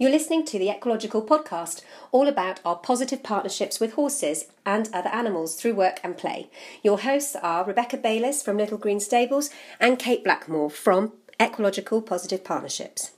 You're 0.00 0.12
listening 0.12 0.44
to 0.44 0.60
the 0.60 0.70
Ecological 0.70 1.24
Podcast, 1.26 1.82
all 2.12 2.28
about 2.28 2.60
our 2.64 2.76
positive 2.76 3.24
partnerships 3.24 3.80
with 3.80 3.94
horses 3.94 4.44
and 4.64 4.88
other 4.92 5.08
animals 5.08 5.56
through 5.56 5.74
work 5.74 5.98
and 6.04 6.16
play. 6.16 6.50
Your 6.84 7.00
hosts 7.00 7.34
are 7.34 7.64
Rebecca 7.64 7.96
Bayliss 7.96 8.40
from 8.40 8.58
Little 8.58 8.78
Green 8.78 9.00
Stables 9.00 9.50
and 9.80 9.98
Kate 9.98 10.22
Blackmore 10.22 10.70
from 10.70 11.14
Ecological 11.40 12.00
Positive 12.00 12.44
Partnerships. 12.44 13.10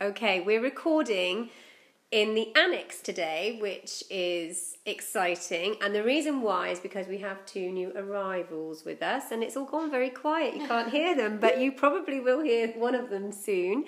Okay, 0.00 0.40
we're 0.40 0.62
recording 0.62 1.50
in 2.14 2.36
the 2.36 2.54
annex 2.54 3.00
today, 3.00 3.58
which 3.60 4.04
is 4.08 4.76
exciting. 4.86 5.74
And 5.82 5.92
the 5.92 6.04
reason 6.04 6.42
why 6.42 6.68
is 6.68 6.78
because 6.78 7.08
we 7.08 7.18
have 7.18 7.44
two 7.44 7.72
new 7.72 7.90
arrivals 7.96 8.84
with 8.84 9.02
us, 9.02 9.32
and 9.32 9.42
it's 9.42 9.56
all 9.56 9.64
gone 9.64 9.90
very 9.90 10.10
quiet. 10.10 10.54
You 10.54 10.64
can't 10.68 10.92
hear 10.92 11.16
them, 11.16 11.38
but 11.40 11.58
you 11.58 11.72
probably 11.72 12.20
will 12.20 12.40
hear 12.40 12.68
one 12.68 12.94
of 12.94 13.10
them 13.10 13.32
soon. 13.32 13.86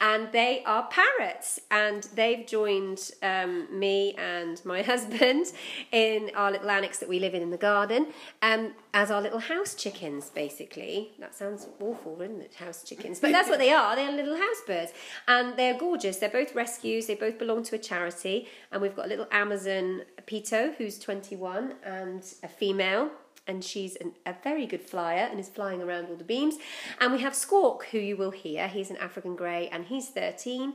And 0.00 0.32
they 0.32 0.64
are 0.64 0.88
parrots, 0.88 1.60
and 1.70 2.02
they've 2.16 2.44
joined 2.44 3.12
um, 3.22 3.68
me 3.78 4.14
and 4.14 4.60
my 4.64 4.82
husband 4.92 5.46
in 5.92 6.32
our 6.34 6.50
little 6.50 6.70
annex 6.70 6.98
that 6.98 7.08
we 7.08 7.20
live 7.20 7.34
in 7.34 7.42
in 7.42 7.50
the 7.50 7.58
garden. 7.58 8.08
Um, 8.42 8.72
as 8.94 9.12
our 9.12 9.20
little 9.20 9.38
house 9.38 9.74
chickens, 9.76 10.30
basically. 10.30 11.12
That 11.20 11.34
sounds 11.34 11.68
awful, 11.78 12.16
doesn't 12.16 12.40
it? 12.40 12.54
House 12.54 12.82
chickens. 12.82 13.20
But 13.20 13.30
that's 13.30 13.48
what 13.48 13.58
they 13.58 13.70
are. 13.70 13.94
They're 13.94 14.10
little 14.10 14.36
house 14.36 14.62
birds. 14.66 14.92
And 15.28 15.56
they're 15.56 15.78
gorgeous. 15.78 16.16
They're 16.16 16.28
both 16.28 16.54
rescues. 16.54 17.06
They 17.06 17.14
both 17.14 17.38
belong 17.38 17.62
to 17.64 17.67
a 17.74 17.78
charity. 17.78 18.48
And 18.72 18.82
we've 18.82 18.94
got 18.94 19.06
a 19.06 19.08
little 19.08 19.28
Amazon 19.30 20.02
Pito, 20.26 20.74
who's 20.76 20.98
21, 20.98 21.74
and 21.84 22.22
a 22.42 22.48
female. 22.48 23.10
And 23.46 23.64
she's 23.64 23.96
an, 23.96 24.12
a 24.26 24.34
very 24.44 24.66
good 24.66 24.82
flyer 24.82 25.26
and 25.30 25.40
is 25.40 25.48
flying 25.48 25.82
around 25.82 26.06
all 26.06 26.16
the 26.16 26.24
beams. 26.24 26.56
And 27.00 27.12
we 27.12 27.20
have 27.20 27.34
Squawk, 27.34 27.86
who 27.86 27.98
you 27.98 28.16
will 28.16 28.30
hear. 28.30 28.68
He's 28.68 28.90
an 28.90 28.98
African 28.98 29.36
grey 29.36 29.68
and 29.68 29.86
he's 29.86 30.08
13 30.08 30.74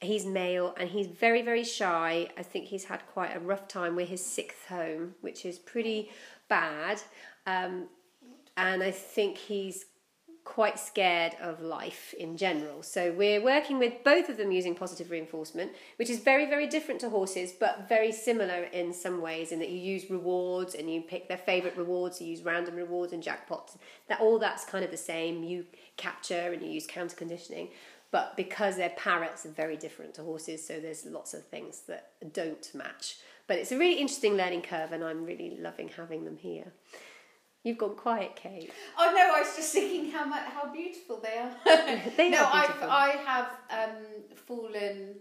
he's 0.00 0.26
male 0.26 0.74
and 0.78 0.90
he's 0.90 1.06
very 1.06 1.40
very 1.40 1.64
shy 1.64 2.28
i 2.36 2.42
think 2.42 2.66
he's 2.66 2.84
had 2.84 3.00
quite 3.06 3.34
a 3.34 3.38
rough 3.38 3.66
time 3.68 3.96
with 3.96 4.08
his 4.08 4.22
sixth 4.22 4.66
home 4.66 5.14
which 5.22 5.46
is 5.46 5.58
pretty 5.58 6.10
bad 6.48 7.00
um, 7.46 7.88
and 8.56 8.82
I 8.82 8.90
think 8.90 9.36
he's 9.36 9.86
quite 10.44 10.78
scared 10.78 11.34
of 11.40 11.62
life 11.62 12.14
in 12.18 12.36
general. 12.36 12.82
So 12.82 13.12
we're 13.12 13.42
working 13.42 13.78
with 13.78 14.04
both 14.04 14.28
of 14.28 14.36
them 14.36 14.52
using 14.52 14.74
positive 14.74 15.10
reinforcement, 15.10 15.72
which 15.96 16.10
is 16.10 16.20
very, 16.20 16.46
very 16.46 16.66
different 16.66 17.00
to 17.00 17.08
horses, 17.08 17.52
but 17.52 17.88
very 17.88 18.12
similar 18.12 18.64
in 18.64 18.92
some 18.92 19.20
ways 19.22 19.52
in 19.52 19.58
that 19.60 19.70
you 19.70 19.78
use 19.78 20.10
rewards 20.10 20.74
and 20.74 20.92
you 20.92 21.00
pick 21.00 21.28
their 21.28 21.38
favourite 21.38 21.76
rewards, 21.78 22.20
you 22.20 22.28
use 22.28 22.42
random 22.42 22.76
rewards 22.76 23.12
and 23.12 23.22
jackpots. 23.22 23.76
That 24.08 24.20
all 24.20 24.38
that's 24.38 24.64
kind 24.64 24.84
of 24.84 24.90
the 24.90 24.96
same. 24.96 25.42
You 25.42 25.64
capture 25.96 26.52
and 26.52 26.62
you 26.62 26.68
use 26.68 26.86
counter 26.86 27.16
conditioning. 27.16 27.68
But 28.10 28.36
because 28.36 28.76
they're 28.76 28.90
parrots, 28.90 29.42
they're 29.42 29.52
very 29.52 29.76
different 29.76 30.14
to 30.14 30.22
horses, 30.22 30.64
so 30.64 30.78
there's 30.78 31.04
lots 31.04 31.34
of 31.34 31.44
things 31.46 31.80
that 31.88 32.12
don't 32.32 32.72
match. 32.72 33.16
But 33.48 33.58
it's 33.58 33.72
a 33.72 33.78
really 33.78 33.98
interesting 33.98 34.36
learning 34.36 34.62
curve, 34.62 34.92
and 34.92 35.02
I'm 35.02 35.24
really 35.24 35.56
loving 35.58 35.88
having 35.88 36.24
them 36.24 36.36
here. 36.36 36.72
You've 37.64 37.78
gone 37.78 37.96
quiet, 37.96 38.36
Kate. 38.36 38.70
Oh 38.98 39.10
no, 39.16 39.34
I 39.34 39.40
was 39.40 39.56
just 39.56 39.72
thinking 39.72 40.10
how 40.10 40.26
much 40.26 40.44
how 40.44 40.70
beautiful 40.70 41.18
they 41.20 41.38
are. 41.38 41.56
they 42.16 42.28
no, 42.28 42.44
are 42.44 42.60
beautiful. 42.60 42.90
I've 42.90 43.16
I 43.16 43.22
have 43.24 43.48
um, 43.70 43.96
fallen 44.36 45.14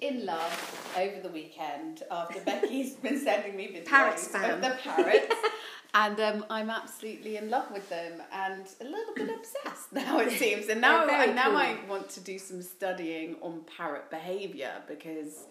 in 0.00 0.24
love 0.24 0.92
over 0.96 1.20
the 1.20 1.28
weekend 1.28 2.02
after 2.10 2.40
Becky's 2.40 2.94
been 3.02 3.18
sending 3.18 3.56
me 3.56 3.68
videos 3.68 3.84
Parrot 3.86 4.16
spam. 4.16 4.54
of 4.54 4.60
the 4.62 4.70
parrots. 4.82 5.34
and 5.94 6.20
um, 6.20 6.46
I'm 6.48 6.70
absolutely 6.70 7.36
in 7.36 7.50
love 7.50 7.70
with 7.70 7.88
them 7.90 8.22
and 8.32 8.66
a 8.80 8.84
little 8.84 9.14
bit 9.14 9.30
obsessed 9.34 9.92
now 9.92 10.18
it 10.20 10.30
seems. 10.32 10.68
And 10.68 10.80
now, 10.80 11.06
They're 11.06 11.34
now 11.34 11.50
cool. 11.50 11.56
I 11.56 11.78
want 11.88 12.08
to 12.10 12.20
do 12.20 12.38
some 12.38 12.62
studying 12.62 13.36
on 13.42 13.64
parrot 13.76 14.10
behaviour 14.10 14.72
because 14.88 15.44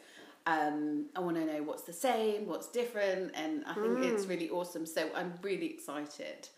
um, 0.47 1.05
I 1.15 1.19
want 1.21 1.37
to 1.37 1.45
know 1.45 1.63
what's 1.63 1.83
the 1.83 1.93
same, 1.93 2.45
what's 2.47 2.67
different, 2.67 3.31
and 3.35 3.63
I 3.65 3.73
think 3.73 3.97
Mm. 3.99 4.13
it's 4.13 4.25
really 4.27 4.49
awesome. 4.49 4.85
So 4.85 5.09
I'm 5.15 5.33
really 5.41 5.65
excited 5.67 6.49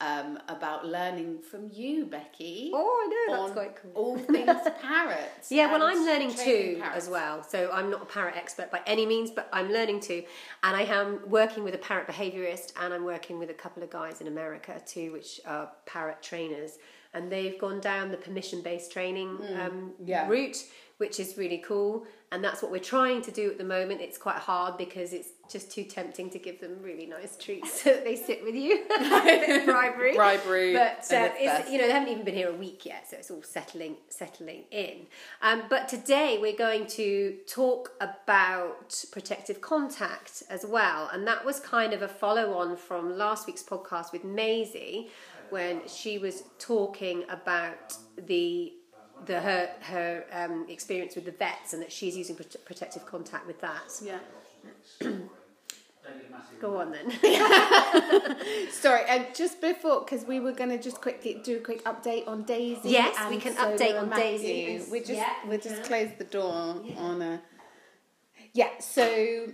um, 0.00 0.38
about 0.48 0.86
learning 0.86 1.38
from 1.40 1.70
you, 1.72 2.04
Becky. 2.04 2.70
Oh, 2.74 2.86
I 3.28 3.32
know, 3.32 3.42
that's 3.42 3.52
quite 3.54 3.76
cool. 3.76 3.92
All 3.94 4.18
things 4.18 4.46
parrots. 4.82 5.50
Yeah, 5.50 5.72
well, 5.72 5.82
I'm 5.82 6.04
learning 6.04 6.34
too 6.34 6.76
parrots. 6.80 7.04
as 7.04 7.08
well. 7.10 7.42
So 7.42 7.70
I'm 7.72 7.90
not 7.90 8.02
a 8.02 8.04
parrot 8.04 8.36
expert 8.36 8.70
by 8.70 8.82
any 8.86 9.06
means, 9.06 9.30
but 9.30 9.48
I'm 9.54 9.70
learning 9.72 10.00
too. 10.00 10.22
And 10.62 10.76
I 10.76 10.82
am 10.82 11.20
working 11.26 11.64
with 11.64 11.74
a 11.74 11.78
parrot 11.78 12.06
behaviorist, 12.08 12.74
and 12.80 12.92
I'm 12.92 13.04
working 13.04 13.38
with 13.38 13.48
a 13.48 13.54
couple 13.54 13.82
of 13.82 13.88
guys 13.90 14.20
in 14.20 14.26
America 14.26 14.80
too, 14.86 15.12
which 15.12 15.40
are 15.46 15.70
parrot 15.86 16.22
trainers. 16.22 16.78
And 17.14 17.32
they've 17.32 17.58
gone 17.58 17.80
down 17.80 18.10
the 18.10 18.18
permission 18.18 18.60
based 18.60 18.92
training 18.92 19.38
um, 19.58 19.92
yeah. 20.04 20.28
route, 20.28 20.62
which 20.98 21.18
is 21.18 21.38
really 21.38 21.62
cool. 21.66 22.06
And 22.32 22.42
that's 22.42 22.60
what 22.60 22.72
we're 22.72 22.80
trying 22.80 23.22
to 23.22 23.30
do 23.30 23.50
at 23.50 23.56
the 23.56 23.64
moment. 23.64 24.00
It's 24.00 24.18
quite 24.18 24.36
hard 24.36 24.76
because 24.76 25.12
it's 25.12 25.28
just 25.48 25.70
too 25.70 25.84
tempting 25.84 26.28
to 26.30 26.38
give 26.40 26.60
them 26.60 26.78
really 26.82 27.06
nice 27.06 27.36
treats 27.36 27.82
so 27.82 27.90
that 27.94 28.04
they 28.04 28.16
sit 28.16 28.42
with 28.42 28.54
you. 28.54 28.84
A 28.84 29.22
bit 29.22 29.60
of 29.60 29.64
bribery. 29.64 30.16
Bribery 30.16 30.72
But 30.72 31.06
uh, 31.12 31.30
it's 31.34 31.60
it's, 31.60 31.70
you 31.70 31.78
know, 31.78 31.86
they 31.86 31.92
haven't 31.92 32.08
even 32.08 32.24
been 32.24 32.34
here 32.34 32.50
a 32.50 32.56
week 32.56 32.84
yet, 32.84 33.08
so 33.08 33.16
it's 33.16 33.30
all 33.30 33.42
settling 33.42 33.96
settling 34.08 34.64
in. 34.72 35.06
Um, 35.40 35.64
but 35.70 35.88
today 35.88 36.38
we're 36.40 36.56
going 36.56 36.88
to 36.88 37.36
talk 37.46 37.92
about 38.00 39.04
protective 39.12 39.60
contact 39.60 40.42
as 40.50 40.66
well, 40.66 41.08
and 41.12 41.26
that 41.28 41.44
was 41.44 41.60
kind 41.60 41.92
of 41.92 42.02
a 42.02 42.08
follow 42.08 42.54
on 42.54 42.76
from 42.76 43.16
last 43.16 43.46
week's 43.46 43.62
podcast 43.62 44.12
with 44.12 44.24
Maisie, 44.24 45.10
when 45.50 45.86
she 45.86 46.18
was 46.18 46.42
talking 46.58 47.24
about 47.28 47.96
the 48.16 48.72
the 49.24 49.40
her 49.40 49.70
her 49.80 50.24
um, 50.32 50.66
experience 50.68 51.14
with 51.14 51.24
the 51.24 51.32
vets 51.32 51.72
and 51.72 51.82
that 51.82 51.90
she's 51.90 52.16
using 52.16 52.36
prote- 52.36 52.64
protective 52.64 53.06
contact 53.06 53.46
with 53.46 53.60
that. 53.60 53.92
Yeah. 54.02 54.18
Go 56.60 56.80
on 56.80 56.92
then. 56.92 57.10
Sorry, 58.70 59.02
and 59.08 59.26
just 59.34 59.60
before, 59.60 60.00
because 60.00 60.24
we 60.24 60.40
were 60.40 60.52
going 60.52 60.70
to 60.70 60.78
just 60.78 61.00
quickly 61.00 61.40
do 61.44 61.56
a 61.58 61.60
quick 61.60 61.84
update 61.84 62.26
on 62.28 62.44
Daisy. 62.44 62.90
Yes, 62.90 63.16
and 63.18 63.34
we 63.34 63.40
can 63.40 63.54
Solo 63.54 63.76
update 63.76 64.00
on 64.00 64.08
Matthew. 64.08 64.38
Daisy. 64.38 64.90
We 64.90 65.00
just 65.00 65.12
Yeah, 65.12 65.32
we 65.42 65.50
we'll 65.50 65.58
just 65.58 65.82
close 65.82 66.10
the 66.16 66.24
door 66.24 66.80
on 66.96 67.22
a. 67.22 67.42
Yeah. 68.54 68.70
So, 68.78 69.48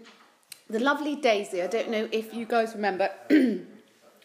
the 0.70 0.78
lovely 0.78 1.16
Daisy. 1.16 1.62
I 1.62 1.66
don't 1.66 1.90
know 1.90 2.08
if 2.12 2.34
you 2.34 2.46
guys 2.46 2.74
remember. 2.74 3.10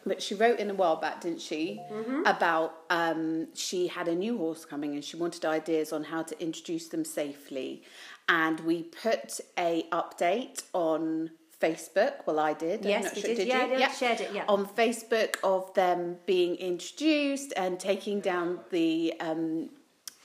But 0.08 0.22
she 0.22 0.36
wrote 0.36 0.60
in 0.60 0.70
a 0.70 0.74
while 0.74 0.96
back, 0.96 1.22
didn't 1.22 1.42
she, 1.42 1.82
Mm-hmm. 1.92 2.26
about 2.26 2.74
um, 2.90 3.48
she 3.54 3.88
had 3.88 4.08
a 4.08 4.16
new 4.16 4.38
horse 4.38 4.66
coming 4.66 4.94
and 4.96 5.04
she 5.04 5.18
wanted 5.18 5.46
ideas 5.46 5.92
on 5.94 6.04
how 6.06 6.24
to 6.24 6.42
introduce 6.42 6.88
them 6.88 7.04
safely, 7.06 7.84
and 8.30 8.60
we 8.62 8.84
put 8.84 9.40
a 9.58 9.86
update 9.92 10.64
on 10.74 11.32
Facebook. 11.62 12.14
Well, 12.26 12.40
I 12.40 12.54
did. 12.54 12.86
Yes, 12.86 13.18
sure- 13.20 13.34
did. 13.36 13.48
Yeah, 13.48 13.66
you? 13.68 13.84
I 13.84 13.92
shared 13.92 14.22
it, 14.22 14.32
yeah. 14.34 14.46
On 14.48 14.66
Facebook 14.66 15.36
of 15.44 15.74
them 15.74 16.18
being 16.26 16.56
introduced 16.56 17.54
and 17.58 17.80
taking 17.80 18.20
down 18.22 18.60
the 18.70 19.14
um, 19.20 19.70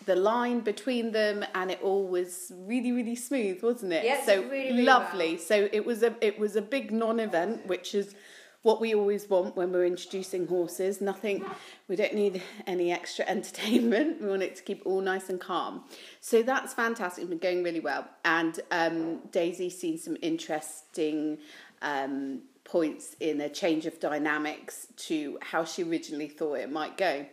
the 0.04 0.16
line 0.16 0.60
between 0.60 1.12
them, 1.12 1.44
and 1.54 1.70
it 1.70 1.80
all 1.80 2.06
was 2.08 2.50
really, 2.56 2.90
really 2.90 3.14
smooth, 3.14 3.62
wasn't 3.62 3.92
it? 3.92 4.02
Yes, 4.04 4.26
so 4.26 4.42
really, 4.42 4.70
really 4.72 4.82
lovely. 4.82 5.38
So 5.38 5.68
it 5.72 5.86
was 5.86 6.02
a 6.02 6.12
it 6.20 6.38
was 6.38 6.56
a 6.56 6.62
big 6.62 6.90
non-event, 6.90 7.66
which 7.66 7.94
is 7.94 8.14
what 8.62 8.80
we 8.80 8.94
always 8.94 9.28
want 9.28 9.56
when 9.56 9.72
we're 9.72 9.84
introducing 9.84 10.46
horses. 10.46 11.00
Nothing, 11.00 11.44
we 11.88 11.96
don't 11.96 12.14
need 12.14 12.42
any 12.66 12.92
extra 12.92 13.24
entertainment. 13.28 14.20
We 14.20 14.28
want 14.28 14.42
it 14.42 14.56
to 14.56 14.62
keep 14.62 14.82
all 14.84 15.00
nice 15.00 15.28
and 15.28 15.40
calm. 15.40 15.84
So 16.20 16.42
that's 16.42 16.72
fantastic. 16.72 17.22
It's 17.22 17.28
been 17.28 17.38
going 17.38 17.62
really 17.62 17.80
well. 17.80 18.08
And 18.24 18.58
um, 18.70 19.18
Daisy's 19.30 19.78
seen 19.78 19.98
some 19.98 20.16
interesting 20.22 21.38
um, 21.82 22.42
points 22.64 23.16
in 23.20 23.40
a 23.40 23.48
change 23.48 23.86
of 23.86 23.98
dynamics 23.98 24.86
to 24.96 25.38
how 25.42 25.64
she 25.64 25.82
originally 25.82 26.28
thought 26.28 26.54
it 26.54 26.70
might 26.70 26.96
go. 26.96 27.26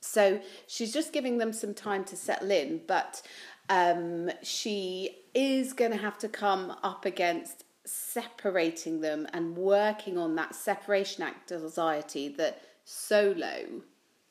So 0.00 0.40
she's 0.66 0.92
just 0.92 1.12
giving 1.12 1.38
them 1.38 1.52
some 1.52 1.74
time 1.74 2.04
to 2.04 2.16
settle 2.16 2.50
in, 2.50 2.82
but 2.86 3.22
um, 3.70 4.30
she 4.42 5.16
is 5.34 5.72
going 5.72 5.90
to 5.90 5.96
have 5.96 6.18
to 6.18 6.28
come 6.28 6.76
up 6.82 7.06
against 7.06 7.63
separating 7.86 9.00
them 9.00 9.26
and 9.32 9.56
working 9.56 10.16
on 10.18 10.34
that 10.36 10.54
separation 10.54 11.24
anxiety 11.50 12.28
that 12.28 12.62
solo 12.84 13.64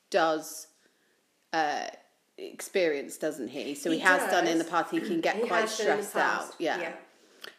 does 0.10 0.68
uh, 1.54 1.88
experience, 2.38 3.18
doesn't 3.18 3.50
he? 3.50 3.76
So 3.76 3.92
he, 3.92 3.98
He 3.98 4.02
has 4.04 4.30
done 4.32 4.48
in 4.48 4.58
the 4.58 4.64
does. 4.64 4.72
past. 4.72 4.92
He 4.92 5.00
can 5.00 5.22
get 5.28 5.36
He 5.36 5.48
quite 5.48 5.62
has 5.62 5.78
done 5.78 5.88
in 5.92 5.98
the 5.98 6.04
stressed 6.04 6.16
out. 6.16 6.56
Yeah. 6.60 6.82
yeah. 6.82 6.94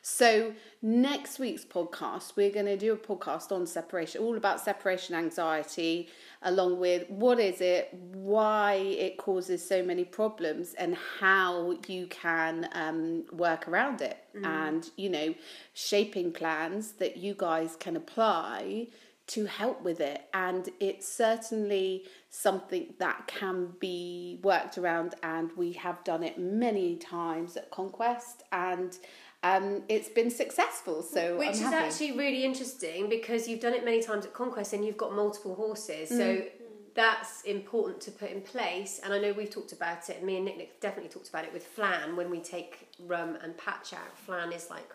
So 0.02 0.54
next 0.82 1.38
week's 1.38 1.64
podcast, 1.64 2.36
we're 2.36 2.50
going 2.50 2.66
to 2.66 2.76
do 2.76 2.92
a 2.92 2.96
podcast 2.96 3.52
on 3.52 3.66
separation, 3.66 4.22
all 4.22 4.36
about 4.36 4.60
separation 4.60 5.14
anxiety, 5.14 6.08
along 6.44 6.78
with 6.78 7.08
what 7.08 7.40
is 7.40 7.60
it, 7.60 7.88
why 7.92 8.74
it 8.74 9.16
causes 9.16 9.66
so 9.66 9.82
many 9.82 10.04
problems, 10.04 10.74
and 10.74 10.96
how 11.20 11.76
you 11.88 12.06
can 12.06 12.68
um, 12.72 13.24
work 13.32 13.66
around 13.68 14.00
it, 14.00 14.18
and 14.42 14.90
you 14.96 15.08
know, 15.08 15.34
shaping 15.72 16.32
plans 16.32 16.92
that 16.92 17.16
you 17.16 17.34
guys 17.36 17.76
can 17.76 17.96
apply 17.96 18.88
to 19.26 19.46
help 19.46 19.82
with 19.82 20.00
it. 20.00 20.22
And 20.34 20.68
it's 20.80 21.10
certainly 21.10 22.04
something 22.28 22.94
that 22.98 23.26
can 23.26 23.72
be 23.80 24.38
worked 24.42 24.76
around 24.76 25.14
and 25.22 25.50
we 25.56 25.72
have 25.72 26.02
done 26.04 26.22
it 26.22 26.38
many 26.38 26.96
times 26.96 27.56
at 27.56 27.70
conquest. 27.70 28.42
And 28.52 28.96
um, 29.44 29.82
it's 29.88 30.08
been 30.08 30.30
successful 30.30 31.02
so 31.02 31.36
Which 31.38 31.48
I'm 31.48 31.52
is 31.54 31.60
happy. 31.60 31.76
actually 31.86 32.12
really 32.24 32.42
interesting 32.44 33.08
because 33.08 33.46
you've 33.46 33.60
done 33.60 33.74
it 33.74 33.84
many 33.84 34.02
times 34.02 34.24
at 34.26 34.32
Conquest 34.32 34.72
and 34.72 34.84
you've 34.84 34.96
got 34.96 35.12
multiple 35.14 35.54
horses. 35.54 36.08
So 36.08 36.16
Mm. 36.36 36.50
that's 36.94 37.42
important 37.42 38.00
to 38.06 38.10
put 38.12 38.30
in 38.30 38.40
place. 38.40 39.00
And 39.02 39.12
I 39.12 39.18
know 39.22 39.32
we've 39.32 39.50
talked 39.58 39.72
about 39.72 40.08
it, 40.10 40.22
me 40.22 40.36
and 40.36 40.44
Nick, 40.44 40.56
Nick 40.58 40.80
definitely 40.80 41.10
talked 41.10 41.28
about 41.28 41.44
it 41.44 41.52
with 41.52 41.66
Flan 41.66 42.16
when 42.16 42.30
we 42.30 42.40
take 42.40 42.88
Rum 43.12 43.36
and 43.42 43.56
Patch 43.58 43.92
out. 43.92 44.16
Flan 44.26 44.52
is 44.52 44.70
like, 44.70 44.88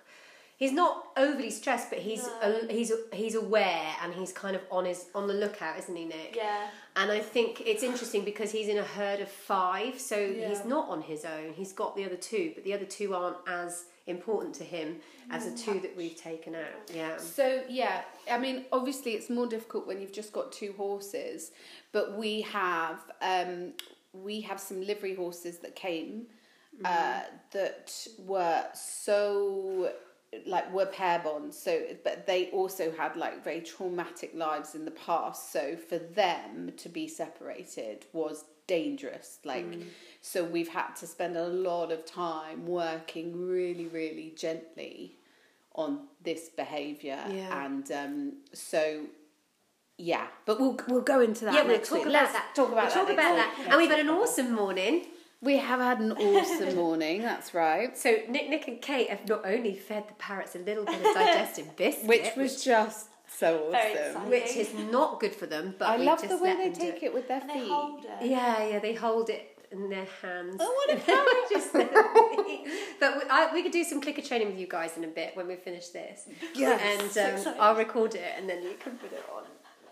he's 0.60 0.74
not 0.74 1.08
overly 1.18 1.50
stressed, 1.50 1.90
but 1.90 2.00
he's 2.00 2.24
No. 2.44 2.68
he's 2.70 2.92
he's 3.14 3.34
aware 3.36 3.92
and 4.04 4.14
he's 4.14 4.32
kind 4.32 4.56
of 4.56 4.62
on 4.70 4.84
his 4.86 5.06
on 5.16 5.26
the 5.28 5.34
lookout, 5.34 5.80
isn't 5.80 5.96
he, 5.96 6.06
Nick? 6.06 6.36
Yeah. 6.36 6.68
And 6.96 7.10
I 7.12 7.20
think 7.22 7.62
it's 7.66 7.82
interesting 7.82 8.24
because 8.26 8.52
he's 8.52 8.68
in 8.68 8.78
a 8.78 8.84
herd 8.84 9.22
of 9.22 9.30
five, 9.32 10.00
so 10.00 10.18
Yeah. 10.20 10.50
he's 10.50 10.66
not 10.66 10.90
on 10.90 11.02
his 11.02 11.24
own. 11.26 11.54
He's 11.54 11.72
got 11.74 11.96
the 11.96 12.04
other 12.06 12.18
two, 12.18 12.52
but 12.54 12.64
the 12.66 12.74
other 12.74 12.86
two 12.86 13.16
aren't 13.16 13.38
as 13.48 13.86
important 14.06 14.54
to 14.56 14.64
him 14.64 15.00
as 15.32 15.46
the 15.50 15.56
two 15.56 15.80
that 15.80 15.96
we've 15.96 16.16
taken 16.18 16.56
out. 16.56 16.82
Yeah. 16.94 17.18
So 17.18 17.64
yeah, 17.70 18.02
I 18.30 18.38
mean, 18.38 18.66
obviously 18.72 19.12
it's 19.14 19.30
more 19.30 19.48
difficult 19.48 19.88
when 19.88 20.02
you've 20.02 20.12
just 20.22 20.34
got 20.34 20.52
two 20.52 20.74
horses, 20.76 21.52
but 21.94 22.18
we 22.18 22.42
have 22.42 23.00
um, 23.22 23.74
we 24.12 24.42
have 24.42 24.60
some 24.60 24.82
livery 24.86 25.16
horses 25.16 25.60
that 25.60 25.76
came 25.76 26.26
uh, 26.84 27.22
that 27.52 28.08
were 28.26 28.66
so 28.74 29.92
like 30.46 30.72
were 30.74 30.86
pair 30.86 31.20
bonds. 31.20 31.58
So, 31.58 31.82
but 32.04 32.28
they 32.28 32.48
also 32.52 32.92
had 32.92 33.16
like 33.16 33.44
very 33.44 33.62
traumatic 33.62 34.32
lives 34.36 34.76
in 34.76 34.86
the 34.86 34.92
past. 34.92 35.52
So 35.52 35.76
for 35.76 35.98
them 35.98 36.72
to 36.78 36.90
be 36.90 37.08
separated 37.08 38.06
was 38.14 38.46
dangerous. 38.68 39.40
Like, 39.44 39.66
so 40.22 40.44
we've 40.44 40.68
had 40.70 40.96
to 40.98 41.08
spend 41.08 41.36
a 41.38 41.48
lot 41.48 41.92
of 41.92 42.06
time 42.06 42.68
working 42.68 43.48
really, 43.50 43.88
really 43.88 44.34
gently 44.38 45.16
on 45.76 46.08
this 46.24 46.50
behaviour 46.50 47.20
Yeah. 47.32 47.66
and 47.66 47.90
um, 47.92 48.34
so 48.54 49.06
yeah 49.98 50.28
but 50.46 50.60
we'll 50.60 50.78
we'll 50.88 51.02
go 51.02 51.20
into 51.22 51.46
that 51.46 51.54
yeah, 51.54 51.64
we'll 51.64 51.78
talk 51.80 51.92
week. 52.00 52.02
about 52.04 52.14
Let's 52.14 52.34
that. 52.34 52.52
talk 52.56 52.72
about 52.72 52.86
we'll 52.96 53.06
that 53.06 53.08
talk 53.08 53.10
about 53.14 53.36
that. 53.36 53.66
And 53.70 53.78
we've 53.78 53.90
had 53.90 54.00
an 54.00 54.10
awesome 54.10 54.52
morning. 54.54 55.06
We 55.42 55.58
have 55.58 55.80
had 55.80 56.00
an 56.00 56.12
awesome 56.12 56.76
morning 56.84 57.22
that's 57.22 57.54
right 57.54 57.98
So 57.98 58.10
Nick, 58.30 58.50
Nick, 58.50 58.68
and 58.68 58.82
Kate 58.82 59.10
have 59.10 59.28
not 59.28 59.46
only 59.46 59.74
fed 59.76 60.08
the 60.08 60.14
parrots 60.16 60.56
a 60.56 60.60
little 60.60 60.86
bit 60.86 60.96
of 60.96 61.14
digestive 61.14 61.76
biscuit, 61.76 62.08
which 62.08 62.36
was 62.36 62.64
just 62.64 63.08
so 63.28 63.72
awesome 63.74 64.30
which 64.30 64.56
is 64.56 64.74
not 64.74 65.20
good 65.20 65.36
for 65.36 65.46
them. 65.46 65.76
But 65.78 65.90
I 65.90 65.98
we 65.98 66.06
love 66.06 66.20
just 66.22 66.30
the 66.30 66.44
way 66.44 66.56
they 66.56 66.72
take 66.72 67.04
it 67.04 67.14
with 67.14 67.28
their 67.28 67.42
And 67.42 67.50
they 67.50 67.60
feet 67.60 67.72
hold 67.72 68.04
it. 68.04 68.26
Yeah, 68.26 68.68
yeah, 68.68 68.80
they 68.80 68.94
hold 68.94 69.30
it 69.30 69.56
in 69.72 69.90
their 69.90 70.08
hands. 70.22 70.58
Oh, 70.60 70.86
what 70.88 70.98
a 70.98 71.50
Just- 71.50 71.74
but 71.74 73.16
we, 73.18 73.30
I, 73.30 73.50
we 73.54 73.64
could 73.64 73.72
do 73.72 73.84
some 73.84 74.02
clicker 74.02 74.22
training 74.22 74.48
with 74.50 74.58
you 74.58 74.68
guys 74.68 74.98
in 74.98 75.04
a 75.04 75.08
bit 75.08 75.36
when 75.38 75.48
we 75.48 75.56
finish 75.56 75.90
this. 75.90 76.28
Yes. 76.56 76.82
And 76.84 77.02
um, 77.02 77.36
exciting. 77.38 77.62
I'll 77.62 77.76
record 77.76 78.16
it 78.16 78.34
and 78.38 78.50
then 78.50 78.64
you 78.64 78.74
can 78.80 78.98
put 78.98 79.14
it 79.14 79.24
on. 79.34 79.44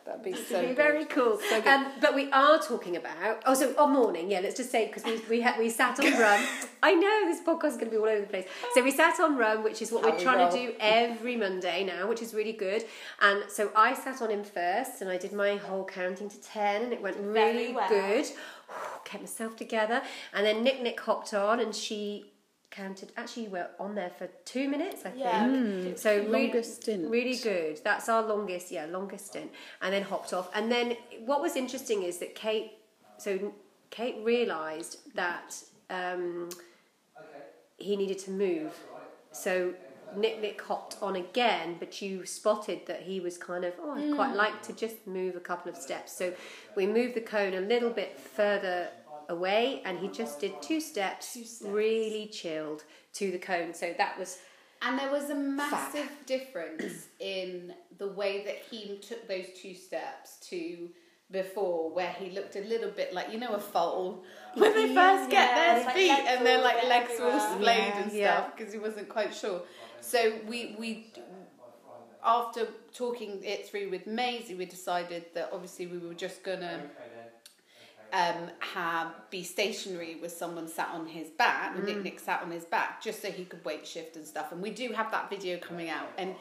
That'd 0.07 0.23
be 0.23 0.33
so 0.33 0.65
be 0.65 0.73
very 0.73 1.05
cool. 1.05 1.39
So 1.49 1.63
um, 1.65 1.91
but 2.01 2.15
we 2.15 2.31
are 2.31 2.57
talking 2.59 2.95
about. 2.95 3.43
Oh, 3.45 3.53
so 3.53 3.75
on 3.77 3.91
morning, 3.93 4.31
yeah. 4.31 4.39
Let's 4.39 4.55
just 4.57 4.71
say 4.71 4.87
because 4.87 5.03
we 5.03 5.21
we 5.29 5.41
had 5.41 5.59
we 5.59 5.69
sat 5.69 5.99
on 5.99 6.11
rum. 6.19 6.43
I 6.81 6.93
know 6.93 7.25
this 7.25 7.41
podcast 7.41 7.71
is 7.71 7.77
going 7.77 7.85
to 7.85 7.91
be 7.91 7.97
all 7.97 8.05
over 8.07 8.21
the 8.21 8.27
place. 8.27 8.47
So 8.73 8.83
we 8.83 8.91
sat 8.91 9.19
on 9.19 9.37
rum, 9.37 9.63
which 9.63 9.81
is 9.81 9.91
what 9.91 10.03
How 10.03 10.11
we're 10.11 10.19
trying 10.19 10.37
roll. 10.39 10.51
to 10.51 10.57
do 10.57 10.73
every 10.79 11.35
Monday 11.35 11.83
now, 11.83 12.07
which 12.07 12.21
is 12.21 12.33
really 12.33 12.53
good. 12.53 12.83
And 13.21 13.43
so 13.49 13.71
I 13.75 13.93
sat 13.93 14.21
on 14.21 14.29
him 14.31 14.43
first, 14.43 15.01
and 15.01 15.09
I 15.09 15.17
did 15.17 15.33
my 15.33 15.57
whole 15.57 15.85
counting 15.85 16.29
to 16.29 16.41
ten, 16.41 16.83
and 16.83 16.93
it 16.93 17.01
went 17.01 17.17
really 17.19 17.73
well. 17.73 17.89
good. 17.89 18.25
Kept 19.05 19.23
myself 19.23 19.55
together, 19.55 20.01
and 20.33 20.45
then 20.45 20.63
Nick 20.63 20.81
Nick 20.81 20.99
hopped 20.99 21.33
on, 21.33 21.59
and 21.59 21.75
she 21.75 22.31
counted. 22.77 23.11
Actually, 23.17 23.43
you 23.43 23.49
were 23.49 23.67
on 23.79 23.95
there 23.95 24.11
for 24.17 24.27
two 24.45 24.69
minutes, 24.69 24.99
I 25.05 25.09
think. 25.09 25.23
Yeah. 25.23 25.95
So 25.95 26.11
really, 26.17 26.43
Longest 26.45 26.83
stint. 26.83 27.09
really 27.09 27.37
good. 27.37 27.81
That's 27.83 28.07
our 28.07 28.23
longest, 28.23 28.71
yeah, 28.71 28.85
longest 28.85 29.27
stint. 29.27 29.51
And 29.81 29.93
then 29.93 30.03
hopped 30.03 30.31
off. 30.33 30.49
And 30.53 30.71
then 30.71 30.95
what 31.25 31.41
was 31.41 31.55
interesting 31.55 32.03
is 32.03 32.19
that 32.19 32.35
Kate, 32.35 32.71
so 33.17 33.53
Kate 33.89 34.17
realised 34.23 34.99
that 35.15 35.55
um, 35.89 36.49
he 37.77 37.95
needed 37.95 38.19
to 38.19 38.31
move. 38.31 38.71
So 39.31 39.73
Nick 40.15 40.41
Nick 40.41 40.61
hopped 40.61 40.97
on 41.01 41.15
again, 41.15 41.75
but 41.79 42.01
you 42.01 42.25
spotted 42.25 42.79
that 42.87 43.01
he 43.01 43.19
was 43.19 43.37
kind 43.37 43.63
of, 43.65 43.73
oh, 43.81 43.91
I'd 43.91 44.15
quite 44.15 44.35
like 44.35 44.61
to 44.63 44.73
just 44.73 45.05
move 45.05 45.35
a 45.35 45.39
couple 45.39 45.71
of 45.71 45.77
steps. 45.77 46.11
So 46.15 46.33
we 46.75 46.87
moved 46.87 47.15
the 47.15 47.21
cone 47.21 47.53
a 47.53 47.61
little 47.61 47.89
bit 47.89 48.19
further 48.19 48.89
away, 49.29 49.81
and 49.85 49.99
he 49.99 50.07
just 50.07 50.39
did 50.39 50.61
two 50.61 50.79
steps, 50.81 51.33
Two 51.33 51.43
steps. 51.43 51.71
really 51.71 52.27
chilled 52.27 52.83
to 53.13 53.31
the 53.31 53.37
cone. 53.39 53.73
So 53.73 53.93
that 53.97 54.17
was 54.19 54.39
And 54.81 54.97
there 54.99 55.11
was 55.11 55.29
a 55.29 55.35
massive 55.35 56.09
difference 56.25 57.07
in 57.19 57.73
the 57.97 58.07
way 58.09 58.43
that 58.45 58.57
he 58.69 58.97
took 58.99 59.27
those 59.27 59.47
two 59.61 59.73
steps 59.73 60.37
to 60.49 60.89
before, 61.29 61.89
where 61.93 62.11
he 62.13 62.29
looked 62.31 62.55
a 62.55 62.61
little 62.61 62.91
bit 62.91 63.13
like 63.13 63.31
you 63.33 63.39
know 63.39 63.53
a 63.53 63.59
foal 63.59 64.23
when 64.53 64.73
they 64.73 64.93
first 64.95 65.29
get 65.29 65.49
Yeah, 65.49 65.55
their 65.55 65.77
it's 65.77 65.85
like 65.87 65.95
feet 65.95 66.09
and 66.11 66.45
their 66.45 66.57
all 66.59 66.63
like 66.63 66.83
legs 66.87 67.11
all 67.19 67.39
splayed 67.39 67.77
Yeah, 67.77 68.01
and 68.01 68.11
stuff 68.11 68.55
because 68.55 68.71
he 68.71 68.79
wasn't 68.79 69.09
quite 69.09 69.33
sure. 69.35 69.61
So 69.99 70.19
we 70.47 70.75
we 70.79 71.11
after 72.23 72.67
talking 72.93 73.43
it 73.43 73.67
through 73.67 73.89
with 73.89 74.07
Maisie, 74.07 74.55
we 74.55 74.65
decided 74.65 75.25
that 75.33 75.49
obviously 75.53 75.87
we 75.87 75.97
were 75.97 76.13
just 76.13 76.43
gonna 76.43 76.81
um, 78.13 78.49
have 78.59 79.13
be 79.29 79.43
stationary 79.43 80.17
with 80.21 80.31
someone 80.31 80.67
sat 80.67 80.89
on 80.93 81.05
his 81.05 81.29
back, 81.29 81.75
and 81.75 81.85
Nick 81.85 81.97
mm. 81.97 82.03
Nick 82.03 82.19
sat 82.19 82.41
on 82.41 82.51
his 82.51 82.65
back, 82.65 83.01
just 83.01 83.21
so 83.21 83.29
he 83.29 83.45
could 83.45 83.63
weight 83.65 83.85
shift 83.85 84.15
and 84.15 84.25
stuff. 84.25 84.51
And 84.51 84.61
we 84.61 84.71
do 84.71 84.91
have 84.93 85.11
that 85.11 85.29
video 85.29 85.57
coming 85.57 85.89
out. 85.89 86.07
And 86.17 86.35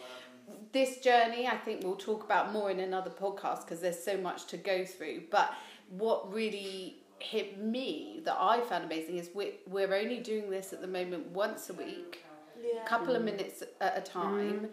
this 0.72 0.98
journey, 0.98 1.46
I 1.46 1.56
think 1.56 1.82
we'll 1.82 1.96
talk 1.96 2.24
about 2.24 2.52
more 2.52 2.70
in 2.70 2.80
another 2.80 3.10
podcast 3.10 3.62
because 3.62 3.80
there's 3.80 4.02
so 4.02 4.16
much 4.16 4.46
to 4.46 4.56
go 4.56 4.84
through. 4.84 5.24
But 5.30 5.52
what 5.90 6.32
really 6.32 6.98
hit 7.18 7.58
me 7.58 8.20
that 8.24 8.36
I 8.38 8.60
found 8.60 8.84
amazing 8.84 9.16
is 9.16 9.30
we're, 9.34 9.52
we're 9.66 9.94
only 9.94 10.18
doing 10.18 10.50
this 10.50 10.72
at 10.72 10.80
the 10.80 10.86
moment 10.86 11.28
once 11.28 11.70
a 11.70 11.74
week 11.74 12.24
Yeah. 12.62 12.84
couple 12.84 13.16
of 13.16 13.22
mm. 13.22 13.26
minutes 13.26 13.62
at 13.80 13.98
a 13.98 14.00
time. 14.00 14.60
Mm. 14.60 14.68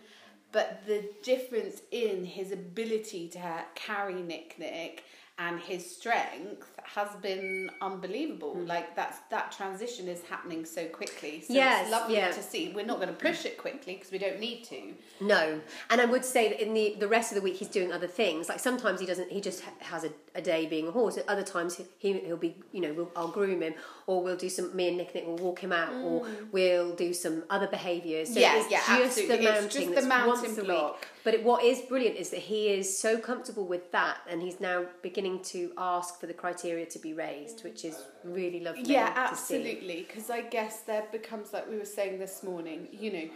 But 0.51 0.83
the 0.85 1.09
difference 1.23 1.81
in 1.89 2.25
his 2.25 2.51
ability 2.51 3.27
to 3.29 3.63
carry 3.73 4.21
Nick 4.21 4.59
Nick 4.59 5.03
and 5.39 5.59
his 5.59 5.89
strength 5.89 6.79
has 6.83 7.09
been 7.21 7.69
unbelievable. 7.81 8.53
Hmm. 8.53 8.67
Like 8.67 8.95
that's 8.95 9.17
that 9.31 9.51
transition 9.51 10.07
is 10.07 10.21
happening 10.23 10.63
so 10.65 10.85
quickly. 10.87 11.41
So 11.41 11.53
Yes, 11.53 11.83
it's 11.83 11.91
lovely 11.91 12.15
yeah. 12.15 12.31
to 12.31 12.43
see. 12.43 12.71
We're 12.73 12.85
not 12.85 12.97
going 12.97 13.09
to 13.09 13.15
push 13.15 13.45
it 13.45 13.57
quickly 13.57 13.95
because 13.95 14.11
we 14.11 14.19
don't 14.19 14.39
need 14.39 14.63
to. 14.65 14.93
No, 15.19 15.59
and 15.89 15.99
I 16.01 16.05
would 16.05 16.23
say 16.23 16.49
that 16.49 16.61
in 16.61 16.73
the 16.73 16.95
the 16.99 17.07
rest 17.07 17.31
of 17.31 17.35
the 17.35 17.41
week 17.41 17.55
he's 17.55 17.67
doing 17.67 17.91
other 17.91 18.07
things. 18.07 18.47
Like 18.47 18.59
sometimes 18.59 18.99
he 18.99 19.05
doesn't. 19.05 19.31
He 19.31 19.41
just 19.41 19.63
has 19.79 20.03
a, 20.03 20.11
a 20.35 20.41
day 20.41 20.65
being 20.65 20.87
a 20.87 20.91
horse. 20.91 21.17
At 21.17 21.27
other 21.29 21.43
times 21.43 21.79
he 21.97 22.13
he'll 22.13 22.37
be 22.37 22.55
you 22.71 22.81
know 22.81 22.93
we'll, 22.93 23.11
I'll 23.15 23.27
groom 23.27 23.61
him, 23.61 23.75
or 24.07 24.23
we'll 24.23 24.35
do 24.37 24.49
some. 24.49 24.75
Me 24.75 24.87
and 24.87 24.97
Nick 24.97 25.13
Nick 25.13 25.25
will 25.25 25.37
walk 25.37 25.59
him 25.59 25.71
out, 25.71 25.93
or 25.93 26.21
mm. 26.21 26.51
we'll 26.51 26.95
do 26.95 27.13
some 27.13 27.43
other 27.49 27.67
behaviours. 27.67 28.33
So 28.33 28.39
Yeah, 28.39 28.59
it's 28.59 28.71
yeah, 28.71 28.79
just 28.79 29.19
absolutely. 29.19 29.35
the 29.37 29.43
It's 29.43 29.61
mounting. 29.61 29.69
just 29.69 29.87
the 29.87 29.95
that's 29.95 30.07
mountain 30.07 30.43
once 30.43 30.57
a 30.57 30.63
block. 30.63 31.07
But 31.23 31.33
it, 31.35 31.43
what 31.43 31.63
is 31.63 31.81
brilliant 31.81 32.17
is 32.17 32.31
that 32.31 32.39
he 32.41 32.69
is 32.69 32.97
so 32.97 33.17
comfortable 33.17 33.65
with 33.65 33.91
that, 33.91 34.17
and 34.29 34.41
he's 34.41 34.59
now 34.59 34.85
beginning 35.01 35.41
to 35.43 35.71
ask 35.77 36.19
for 36.19 36.25
the 36.25 36.33
criteria 36.33 36.85
to 36.87 36.99
be 36.99 37.13
raised, 37.13 37.63
which 37.63 37.85
is 37.85 37.97
really 38.23 38.59
lovely. 38.59 38.83
Yeah, 38.83 39.13
absolutely. 39.15 40.05
Because 40.07 40.29
I 40.29 40.41
guess 40.41 40.81
there 40.81 41.05
becomes 41.11 41.53
like 41.53 41.69
we 41.69 41.77
were 41.77 41.85
saying 41.85 42.19
this 42.19 42.43
morning. 42.43 42.87
You 42.91 43.13
know, 43.13 43.29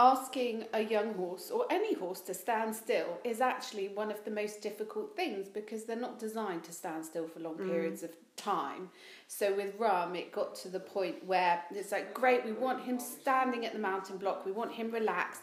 asking 0.00 0.64
a 0.72 0.80
young 0.80 1.12
horse 1.12 1.50
or 1.50 1.66
any 1.70 1.94
horse 1.94 2.20
to 2.22 2.32
stand 2.32 2.74
still 2.74 3.18
is 3.22 3.42
actually 3.42 3.88
one 3.88 4.10
of 4.10 4.24
the 4.24 4.30
most 4.30 4.62
difficult 4.62 5.14
things 5.14 5.46
because 5.46 5.84
they're 5.84 5.94
not 5.94 6.18
designed 6.18 6.64
to 6.64 6.72
stand 6.72 7.04
still 7.04 7.28
for 7.28 7.40
long 7.40 7.56
periods 7.56 8.02
of 8.02 8.10
time. 8.34 8.88
So 9.28 9.54
with 9.54 9.74
Rum, 9.78 10.16
it 10.16 10.32
got 10.32 10.54
to 10.56 10.68
the 10.68 10.80
point 10.80 11.22
where 11.26 11.62
it's 11.70 11.92
like, 11.92 12.14
great, 12.14 12.46
we 12.46 12.52
want 12.52 12.82
him 12.82 12.98
standing 12.98 13.66
at 13.66 13.74
the 13.74 13.78
mountain 13.78 14.16
block, 14.16 14.46
we 14.46 14.52
want 14.52 14.72
him 14.72 14.90
relaxed. 14.90 15.42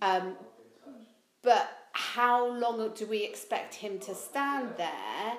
Um, 0.00 0.36
but 1.42 1.68
how 1.90 2.46
long 2.46 2.92
do 2.94 3.04
we 3.06 3.24
expect 3.24 3.74
him 3.74 3.98
to 3.98 4.14
stand 4.14 4.74
there? 4.76 5.38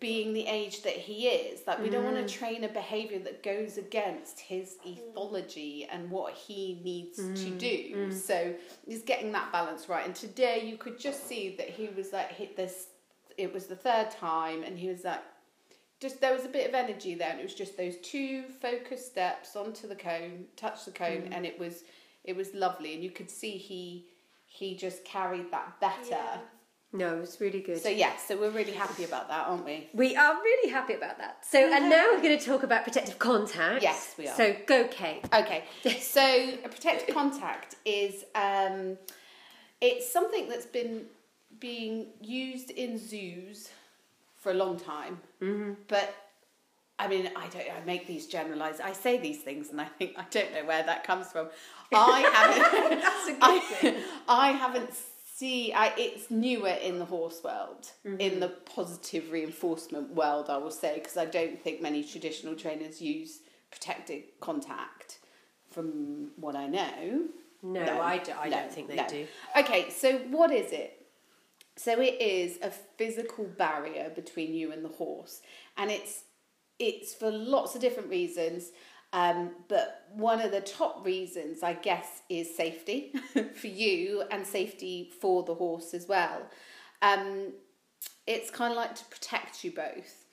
Being 0.00 0.32
the 0.32 0.46
age 0.46 0.82
that 0.82 0.94
he 0.94 1.28
is. 1.28 1.62
That 1.62 1.82
we 1.82 1.90
don't 1.90 2.04
want 2.04 2.16
to 2.16 2.22
mm. 2.22 2.38
train 2.38 2.64
a 2.64 2.68
behavior 2.68 3.18
that 3.20 3.42
goes 3.42 3.78
against 3.78 4.40
his 4.40 4.76
mm. 4.86 4.98
ethology 4.98 5.86
and 5.90 6.10
what 6.10 6.34
he 6.34 6.80
needs 6.84 7.16
to 7.16 7.50
mm, 7.50 7.58
do. 7.58 8.12
So 8.12 8.54
he's 8.86 9.02
getting 9.02 9.32
that 9.32 9.52
balance 9.52 9.88
right. 9.88 10.04
And 10.04 10.14
today 10.14 10.62
you 10.64 10.76
could 10.76 10.98
just 10.98 11.26
see 11.26 11.54
that 11.56 11.68
he 11.68 11.88
was 11.96 12.12
like 12.12 12.30
hit 12.32 12.56
this. 12.56 12.88
It 13.36 13.52
was 13.52 13.66
the 13.66 13.76
third 13.76 14.10
time, 14.10 14.62
and 14.62 14.78
he 14.78 14.88
was 14.88 15.04
like. 15.04 15.22
Just 16.00 16.20
there 16.20 16.34
was 16.34 16.44
a 16.44 16.48
bit 16.48 16.68
of 16.68 16.74
energy 16.74 17.14
there, 17.14 17.30
and 17.30 17.40
it 17.40 17.44
was 17.44 17.54
just 17.54 17.78
those 17.78 17.96
two 17.98 18.42
focused 18.60 19.06
steps 19.06 19.56
onto 19.56 19.88
the 19.88 19.94
cone, 19.94 20.44
touch 20.54 20.84
the 20.84 20.90
cone, 20.90 21.28
and 21.32 21.46
it 21.46 21.58
was 21.58 21.84
it 22.24 22.36
was 22.36 22.52
lovely, 22.52 22.94
and 22.94 23.02
you 23.02 23.10
could 23.10 23.30
see 23.30 23.52
he 23.52 24.06
he 24.44 24.76
just 24.76 25.04
carried 25.04 25.50
that 25.50 25.80
better 25.80 26.10
Yeah. 26.10 26.38
No, 26.94 27.16
it 27.16 27.20
was 27.20 27.40
really 27.40 27.60
good. 27.60 27.82
So 27.82 27.88
yes, 27.88 28.28
so 28.28 28.38
we're 28.38 28.50
really 28.50 28.72
happy 28.72 29.02
about 29.02 29.28
that, 29.28 29.48
aren't 29.48 29.64
we? 29.64 29.88
we 29.92 30.14
are 30.14 30.34
really 30.36 30.70
happy 30.70 30.94
about 30.94 31.18
that. 31.18 31.38
So, 31.44 31.58
and 31.58 31.90
now 31.90 32.12
we're 32.12 32.22
going 32.22 32.38
to 32.38 32.44
talk 32.44 32.62
about 32.62 32.84
protective 32.84 33.18
contact. 33.18 33.82
Yes, 33.82 34.14
we 34.16 34.28
are. 34.28 34.36
So, 34.36 34.54
go, 34.64 34.86
Kate. 34.86 35.24
Okay, 35.34 35.64
so 35.98 36.22
a 36.22 36.68
protective 36.68 37.12
contact 37.12 37.74
is 37.84 38.24
um, 38.36 38.96
it's 39.80 40.10
something 40.10 40.48
that's 40.48 40.66
been 40.66 41.06
being 41.58 42.06
used 42.20 42.70
in 42.70 42.96
zoos 42.96 43.70
for 44.36 44.52
a 44.52 44.54
long 44.54 44.78
time, 44.78 45.18
mm-hmm. 45.42 45.72
but 45.88 46.14
I 46.96 47.08
mean, 47.08 47.28
I 47.34 47.48
don't. 47.48 47.62
I 47.62 47.84
make 47.84 48.06
these 48.06 48.28
generalize. 48.28 48.78
I 48.78 48.92
say 48.92 49.18
these 49.18 49.42
things, 49.42 49.70
and 49.70 49.80
I 49.80 49.86
think 49.86 50.12
I 50.16 50.26
don't 50.30 50.52
know 50.54 50.64
where 50.64 50.84
that 50.84 51.02
comes 51.02 51.26
from. 51.32 51.48
I 51.92 52.20
haven't. 52.70 53.00
That's 53.00 53.28
a 53.28 53.32
good 53.32 53.40
I, 53.42 53.58
thing. 53.58 53.96
I 54.28 54.48
haven't 54.52 54.90
see. 55.38 55.72
I, 55.72 55.92
it's 55.96 56.30
newer 56.30 56.68
in 56.88 56.98
the 56.98 57.04
horse 57.04 57.40
world, 57.42 57.90
Mm-hmm. 58.06 58.20
in 58.20 58.40
the 58.40 58.48
positive 58.48 59.30
reinforcement 59.30 60.14
world. 60.14 60.46
I 60.48 60.58
will 60.58 60.70
say 60.70 60.94
because 60.98 61.16
I 61.16 61.26
don't 61.26 61.60
think 61.62 61.80
many 61.82 62.02
traditional 62.04 62.54
trainers 62.54 63.00
use 63.00 63.40
protected 63.70 64.22
contact. 64.40 65.18
From 65.70 66.30
what 66.36 66.54
I 66.54 66.68
know, 66.68 67.24
No, 67.62 68.00
I, 68.00 68.18
do, 68.18 68.30
I 68.40 68.48
no, 68.48 68.56
don't 68.58 68.72
think 68.72 68.86
they 68.88 68.94
no. 68.94 69.08
do. 69.08 69.26
Okay, 69.58 69.90
so 69.90 70.18
what 70.30 70.52
is 70.52 70.70
it? 70.70 71.04
So 71.76 72.00
it 72.00 72.20
is 72.20 72.58
a 72.62 72.70
physical 72.70 73.44
barrier 73.44 74.12
between 74.14 74.54
you 74.54 74.70
and 74.70 74.84
the 74.84 74.90
horse, 74.90 75.40
and 75.76 75.90
it's 75.90 76.22
it's 76.78 77.12
for 77.14 77.30
lots 77.32 77.74
of 77.74 77.80
different 77.80 78.08
reasons. 78.10 78.70
Um, 79.14 79.52
but 79.68 80.08
one 80.12 80.40
of 80.40 80.50
the 80.50 80.60
top 80.60 81.06
reasons, 81.06 81.62
I 81.62 81.74
guess, 81.74 82.22
is 82.28 82.54
safety 82.54 83.12
for 83.54 83.68
you 83.68 84.24
and 84.32 84.44
safety 84.44 85.12
for 85.20 85.44
the 85.44 85.54
horse 85.54 85.94
as 85.94 86.08
well. 86.08 86.50
Um, 87.00 87.52
it's 88.26 88.50
kind 88.50 88.72
of 88.72 88.76
like 88.76 88.96
to 88.96 89.04
protect 89.04 89.62
you 89.62 89.70
both. 89.70 90.24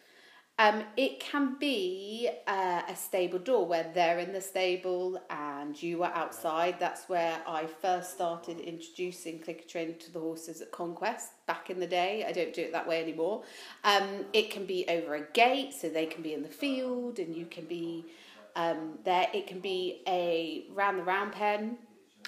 Um, 0.58 0.84
it 0.98 1.20
can 1.20 1.58
be 1.60 2.30
uh, 2.48 2.82
a 2.90 2.96
stable 2.96 3.40
door 3.40 3.68
where 3.68 3.92
they're 3.94 4.18
in 4.18 4.34
the 4.34 4.42
stable 4.42 5.22
and 5.30 5.82
you 5.82 6.02
are 6.02 6.14
outside. 6.14 6.78
That's 6.80 7.08
where 7.08 7.40
I 7.48 7.68
first 7.68 8.12
started 8.14 8.60
introducing 8.60 9.40
clicker 9.40 9.68
training 9.68 10.00
to 10.00 10.12
the 10.12 10.20
horses 10.20 10.60
at 10.60 10.72
Conquest 10.72 11.30
back 11.46 11.70
in 11.70 11.80
the 11.80 11.88
day. 11.88 12.26
I 12.28 12.32
don't 12.32 12.54
do 12.54 12.62
it 12.62 12.72
that 12.72 12.88
way 12.88 13.02
anymore. 13.02 13.44
Um, 13.84 14.26
it 14.34 14.50
can 14.50 14.66
be 14.66 14.86
over 14.88 15.16
a 15.16 15.32
gate, 15.34 15.74
so 15.74 15.88
they 15.88 16.08
can 16.08 16.24
be 16.24 16.34
in 16.34 16.42
the 16.42 16.50
field 16.50 17.20
and 17.20 17.36
you 17.36 17.46
can 17.46 17.66
be 17.66 18.06
um, 18.56 19.00
there. 19.04 19.28
It 19.34 19.48
can 19.48 19.60
be 19.60 20.02
a 20.08 20.66
round 20.74 21.00
the 21.00 21.04
round 21.04 21.32
pen. 21.34 21.78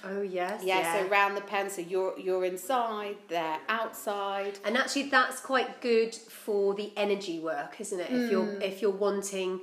Oh, 0.05 0.21
yes. 0.21 0.61
Yeah, 0.65 0.99
so 1.01 1.07
round 1.07 1.37
the 1.37 1.41
pen, 1.41 1.69
so 1.69 1.81
you're 1.81 2.17
you're 2.19 2.43
inside, 2.43 3.15
they're 3.29 3.59
outside. 3.69 4.59
And 4.65 4.75
actually, 4.75 5.03
that's 5.09 5.39
quite 5.39 5.79
good 5.81 6.13
for 6.13 6.73
the 6.73 6.91
energy 6.97 7.39
work, 7.39 7.79
isn't 7.79 7.99
it? 7.99 8.09
If 8.11 8.29
you're 8.31 8.45
Mm. 8.45 8.61
if 8.63 8.81
you're 8.81 8.91
wanting 8.91 9.61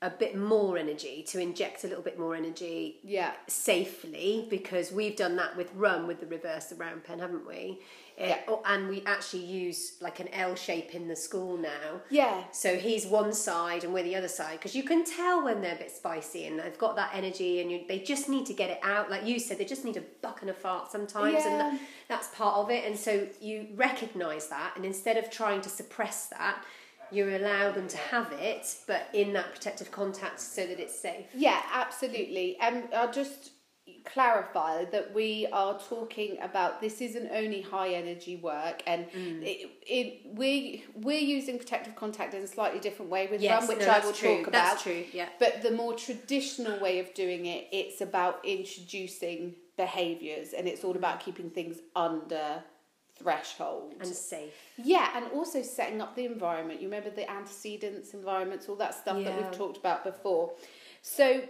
a 0.00 0.10
bit 0.10 0.36
more 0.36 0.78
energy 0.78 1.24
to 1.26 1.40
inject 1.40 1.82
a 1.82 1.88
little 1.88 2.04
bit 2.04 2.18
more 2.18 2.34
energy 2.36 3.00
Yeah. 3.02 3.32
safely, 3.48 4.46
because 4.48 4.92
we've 4.92 5.16
done 5.16 5.34
that 5.36 5.56
with 5.56 5.72
rum 5.74 6.06
with 6.06 6.20
the 6.20 6.26
reverse 6.26 6.70
around 6.72 7.02
pen, 7.04 7.18
haven't 7.18 7.46
we? 7.46 7.80
Uh, 8.20 8.24
Yeah. 8.26 8.40
oh, 8.48 8.62
and 8.64 8.88
we 8.88 9.02
actually 9.06 9.44
use 9.44 9.94
like 10.00 10.20
an 10.20 10.28
L 10.28 10.54
shape 10.54 10.94
in 10.94 11.08
the 11.08 11.16
school 11.16 11.56
now. 11.56 12.00
Yeah. 12.10 12.44
So 12.52 12.76
he's 12.76 13.06
one 13.06 13.32
side 13.32 13.82
and 13.84 13.92
we're 13.92 14.02
the 14.04 14.14
other 14.16 14.28
side 14.28 14.58
because 14.58 14.74
you 14.76 14.82
can 14.84 15.04
tell 15.04 15.42
when 15.42 15.62
they're 15.62 15.74
a 15.74 15.78
bit 15.78 15.90
spicy 15.90 16.46
and 16.46 16.58
they've 16.60 16.78
got 16.78 16.94
that 16.96 17.10
energy 17.14 17.60
and 17.60 17.70
you, 17.70 17.84
they 17.88 17.98
just 17.98 18.28
need 18.28 18.46
to 18.46 18.54
get 18.54 18.70
it 18.70 18.80
out. 18.82 19.10
Like 19.10 19.24
you 19.24 19.38
said, 19.40 19.58
they 19.58 19.64
just 19.64 19.84
need 19.84 19.96
a 19.96 20.02
buck 20.22 20.42
and 20.42 20.50
a 20.50 20.54
fart 20.54 20.90
sometimes, 20.92 21.44
and 21.44 21.60
that, 21.60 21.80
that's 22.08 22.28
part 22.28 22.56
of 22.56 22.70
it. 22.70 22.84
And 22.84 22.96
so 22.98 23.26
you 23.40 23.66
recognise 23.74 24.46
that, 24.48 24.72
and 24.76 24.84
instead 24.84 25.16
of 25.16 25.28
trying 25.30 25.60
to 25.62 25.68
suppress 25.68 26.26
that, 26.26 26.64
you 27.10 27.36
allow 27.36 27.70
them 27.72 27.88
to 27.88 27.96
have 27.96 28.32
it, 28.32 28.74
but 28.86 29.08
in 29.12 29.32
that 29.34 29.52
protective 29.52 29.90
contact 29.90 30.40
so 30.40 30.66
that 30.66 30.78
it's 30.80 30.98
safe. 30.98 31.26
Yeah, 31.34 31.60
absolutely. 31.72 32.56
And 32.60 32.84
I'll 32.94 33.12
just 33.12 33.50
clarify 34.04 34.84
that 34.86 35.14
we 35.14 35.46
are 35.52 35.78
talking 35.88 36.36
about 36.42 36.80
this 36.80 37.00
isn't 37.00 37.30
only 37.32 37.62
high 37.62 37.88
energy 37.94 38.36
work 38.36 38.82
and 38.86 39.06
Mm. 39.10 39.42
it, 39.42 39.70
it 39.86 40.20
we 40.34 40.84
we're 40.94 41.18
using 41.20 41.58
protective 41.58 41.96
contact 41.96 42.34
in 42.34 42.42
a 42.42 42.46
slightly 42.46 42.80
different 42.80 43.10
way 43.10 43.26
with 43.30 43.40
Yes, 43.40 43.60
rum 43.62 43.68
which 43.76 43.86
no, 43.86 43.92
I 43.92 44.00
will 44.04 44.12
true. 44.12 44.36
talk 44.38 44.46
about 44.48 44.52
That's 44.70 44.82
true, 44.82 45.04
yeah. 45.12 45.28
but 45.38 45.62
the 45.62 45.70
more 45.70 45.94
traditional 45.94 46.78
way 46.80 46.98
of 46.98 47.12
doing 47.14 47.46
it 47.46 47.66
it's 47.72 48.00
about 48.02 48.40
introducing 48.44 49.54
behaviors 49.76 50.52
and 50.52 50.68
it's 50.68 50.84
all 50.84 50.96
about 50.96 51.20
keeping 51.20 51.50
things 51.50 51.78
under 51.96 52.62
threshold 53.18 53.94
And 54.00 54.08
safe. 54.08 54.54
yeah, 54.76 55.10
and 55.16 55.26
also 55.32 55.62
setting 55.62 56.00
up 56.00 56.14
the 56.14 56.24
environment. 56.24 56.80
You 56.80 56.88
remember 56.88 57.10
the 57.10 57.30
antecedents, 57.30 58.14
environments, 58.14 58.68
all 58.68 58.76
that 58.76 58.94
stuff 58.94 59.22
that 59.24 59.36
we've 59.36 59.50
talked 59.52 59.76
about 59.76 60.04
before. 60.04 60.52
So 61.02 61.42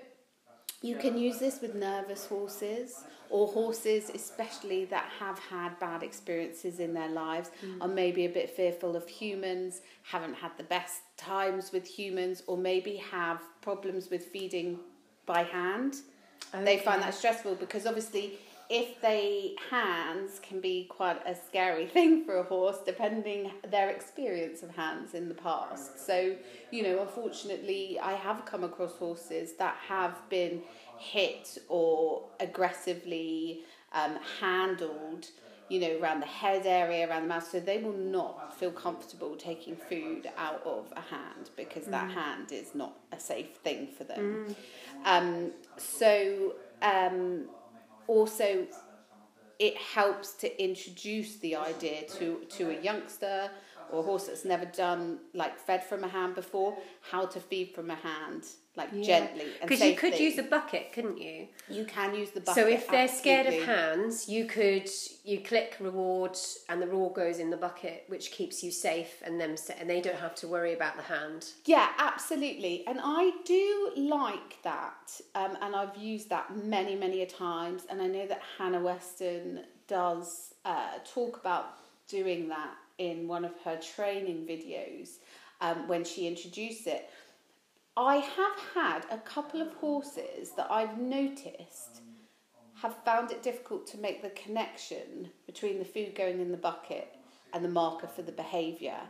you 0.81 0.97
can 0.97 1.19
use 1.19 1.39
this 1.39 1.61
with 1.61 1.75
nervous 1.75 2.27
horses 2.27 3.03
or 3.31 3.49
horses, 3.49 4.11
especially 4.15 4.85
that 4.87 5.11
have 5.19 5.39
had 5.39 5.79
bad 5.81 6.03
experiences 6.03 6.79
in 6.79 6.95
their 6.95 7.09
lives, 7.09 7.51
mm. 7.65 7.81
are 7.83 7.89
maybe 7.89 8.25
a 8.25 8.29
bit 8.29 8.49
fearful 8.49 8.97
of 8.97 9.07
humans, 9.09 9.83
haven't 10.03 10.35
had 10.35 10.53
the 10.57 10.63
best 10.63 11.03
times 11.17 11.73
with 11.73 11.87
humans, 11.87 12.43
or 12.47 12.57
maybe 12.57 12.97
have 12.97 13.43
problems 13.61 14.09
with 14.09 14.27
feeding 14.27 14.79
by 15.27 15.43
hand. 15.43 15.97
They 16.55 16.79
find 16.79 17.03
that 17.03 17.13
stressful 17.13 17.57
because 17.57 17.85
obviously 17.87 18.39
if 18.71 19.01
they 19.01 19.55
hands 19.71 20.41
can 20.43 20.61
be 20.61 20.85
quite 20.85 21.21
a 21.27 21.35
scary 21.35 21.87
thing 21.97 22.25
for 22.25 22.37
a 22.37 22.43
horse 22.43 22.79
depending 22.85 23.51
their 23.71 23.89
experience 23.91 24.63
of 24.63 24.71
hands 24.75 25.15
in 25.15 25.29
the 25.29 25.35
past. 25.35 26.05
So 26.05 26.37
you 26.71 26.83
know 26.83 27.01
unfortunately 27.01 27.99
i 28.03 28.13
have 28.13 28.45
come 28.45 28.63
across 28.63 28.93
horses 28.93 29.55
that 29.55 29.77
have 29.87 30.17
been 30.29 30.63
hit 30.99 31.57
or 31.69 32.25
aggressively 32.41 33.61
um, 33.93 34.19
handled 34.41 35.29
you 35.71 35.81
know 35.81 35.99
around 36.01 36.21
the 36.21 36.27
head 36.27 36.67
area 36.67 37.09
around 37.09 37.23
the 37.23 37.29
mouth. 37.29 37.49
So 37.51 37.61
they 37.61 37.79
will 37.79 37.93
not 37.93 38.59
feel 38.59 38.71
comfortable 38.71 39.37
taking 39.37 39.77
food 39.77 40.29
out 40.37 40.63
of 40.67 40.93
a 40.97 41.01
hand 41.01 41.51
because 41.57 41.85
that 41.87 42.11
hand 42.11 42.53
is 42.53 42.75
not 42.75 42.99
a 43.13 43.21
safe 43.21 43.57
thing 43.63 43.89
for 43.97 44.05
them. 44.05 44.55
Um, 45.05 45.53
so 45.77 46.55
um, 46.83 47.47
also 48.09 48.67
it 49.59 49.77
helps 49.77 50.35
to 50.35 50.63
introduce 50.63 51.37
the 51.37 51.55
idea 51.55 52.03
to 52.09 52.41
to 52.49 52.71
a 52.71 52.83
youngster 52.83 53.51
or 53.91 54.01
a 54.01 54.03
horse 54.03 54.27
that's 54.27 54.45
never 54.45 54.65
done 54.67 55.19
like 55.35 55.59
fed 55.59 55.85
from 55.85 56.03
a 56.05 56.09
hand 56.09 56.35
before 56.35 56.77
how 57.11 57.25
to 57.25 57.39
feed 57.41 57.73
from 57.75 57.91
a 57.91 57.95
hand 57.95 58.45
like 58.79 58.91
gently 59.03 59.45
Because 59.61 59.83
you 59.83 59.95
could 59.95 60.19
use 60.19 60.39
a 60.39 60.43
bucket, 60.43 60.93
couldn't 60.95 61.19
you? 61.19 61.49
you 61.69 61.85
can 61.85 62.15
use 62.15 62.31
the 62.31 62.41
bucket 62.41 62.63
so 62.63 62.69
if 62.69 62.89
they're 62.89 63.09
scared 63.09 63.47
of 63.47 63.55
hands, 63.65 64.29
you 64.29 64.47
could 64.47 64.89
you 65.25 65.41
click 65.41 65.77
reward 65.81 66.39
and 66.71 66.81
the 66.81 66.87
reward 66.87 67.15
goes 67.15 67.39
in 67.39 67.51
the 67.51 67.57
bucket, 67.57 68.05
which 68.09 68.31
keeps 68.31 68.63
you 68.63 68.71
safe 68.71 69.23
and 69.23 69.39
them 69.39 69.57
and 69.79 69.91
they 69.91 70.01
don't 70.01 70.17
have 70.19 70.35
to 70.37 70.49
worry 70.49 70.73
about 70.73 70.97
the 70.97 71.03
hand. 71.03 71.47
Yeah, 71.67 71.89
absolutely. 71.99 72.87
And 72.87 72.99
I 73.03 73.33
do 73.45 73.93
like 73.97 74.63
that. 74.63 75.21
Um, 75.35 75.59
and 75.61 75.77
I've 75.77 75.97
used 75.97 76.31
that 76.31 76.57
many, 76.57 76.95
many 76.95 77.23
a 77.23 77.27
times. 77.27 77.83
And 77.91 78.01
I 78.01 78.07
know 78.07 78.27
that 78.27 78.41
Hannah 78.57 78.81
Weston 78.81 79.65
does 79.87 80.55
uh, 80.65 80.99
talk 81.05 81.39
about 81.39 81.79
doing 82.09 82.49
that 82.49 82.75
in 82.99 83.29
one 83.29 83.45
of 83.45 83.53
her 83.65 83.77
training 83.77 84.47
videos 84.47 85.19
um, 85.61 85.89
when 85.89 86.05
she 86.05 86.27
introduced 86.27 86.87
it. 86.87 87.11
I 88.01 88.19
have 88.19 88.53
had 88.77 89.07
a 89.11 89.19
couple 89.19 89.61
of 89.61 89.73
horses 89.75 90.53
that 90.57 90.71
I've 90.71 90.99
noticed 90.99 92.03
have 92.77 92.95
found 93.05 93.33
it 93.33 93.43
difficult 93.43 93.89
to 93.89 93.99
make 93.99 94.23
the 94.23 94.31
connection 94.31 95.31
between 95.47 95.81
the 95.81 95.85
food 95.85 96.15
going 96.15 96.39
in 96.39 96.53
the 96.53 96.57
bucket 96.57 97.17
and 97.53 97.65
the 97.65 97.69
marker 97.69 98.07
for 98.07 98.23
the 98.23 98.31
behaviour. 98.31 99.01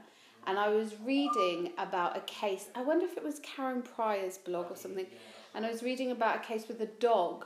And 0.46 0.58
I 0.58 0.70
was 0.70 0.94
reading 1.04 1.72
about 1.76 2.16
a 2.16 2.20
case, 2.20 2.68
I 2.74 2.80
wonder 2.80 3.04
if 3.04 3.18
it 3.18 3.22
was 3.22 3.40
Karen 3.40 3.82
Pryor's 3.82 4.38
blog 4.38 4.70
or 4.70 4.76
something, 4.76 5.06
and 5.54 5.66
I 5.66 5.70
was 5.70 5.82
reading 5.82 6.10
about 6.10 6.36
a 6.36 6.46
case 6.46 6.66
with 6.66 6.80
a 6.80 6.86
dog 6.86 7.44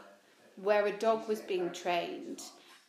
where 0.63 0.87
a 0.87 0.97
dog 0.97 1.27
was 1.27 1.41
being 1.41 1.73
trained 1.73 2.41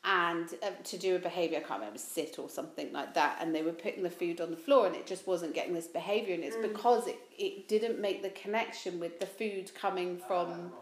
and 0.06 0.48
uh, 0.62 0.70
to 0.84 0.98
do 0.98 1.16
a 1.16 1.20
behaviour, 1.20 1.58
I 1.60 1.62
can't 1.62 1.80
remember, 1.80 2.00
sit 2.00 2.38
or 2.40 2.50
something 2.50 2.92
like 2.92 3.14
that, 3.14 3.38
and 3.40 3.54
they 3.56 3.64
were 3.64 3.72
putting 3.72 4.04
the 4.04 4.10
food 4.10 4.42
on 4.42 4.52
the 4.52 4.58
floor 4.58 4.86
and 4.88 4.96
it 4.96 5.06
just 5.08 5.26
wasn't 5.28 5.54
getting 5.54 5.74
this 5.74 5.88
behaviour, 5.88 6.34
and 6.36 6.44
it's 6.44 6.58
because 6.58 7.08
it, 7.08 7.20
it 7.38 7.68
didn't 7.68 8.00
make 8.00 8.22
the 8.22 8.30
connection 8.32 9.00
with 9.00 9.20
the 9.20 9.26
food 9.26 9.72
coming 9.74 10.18
from 10.18 10.74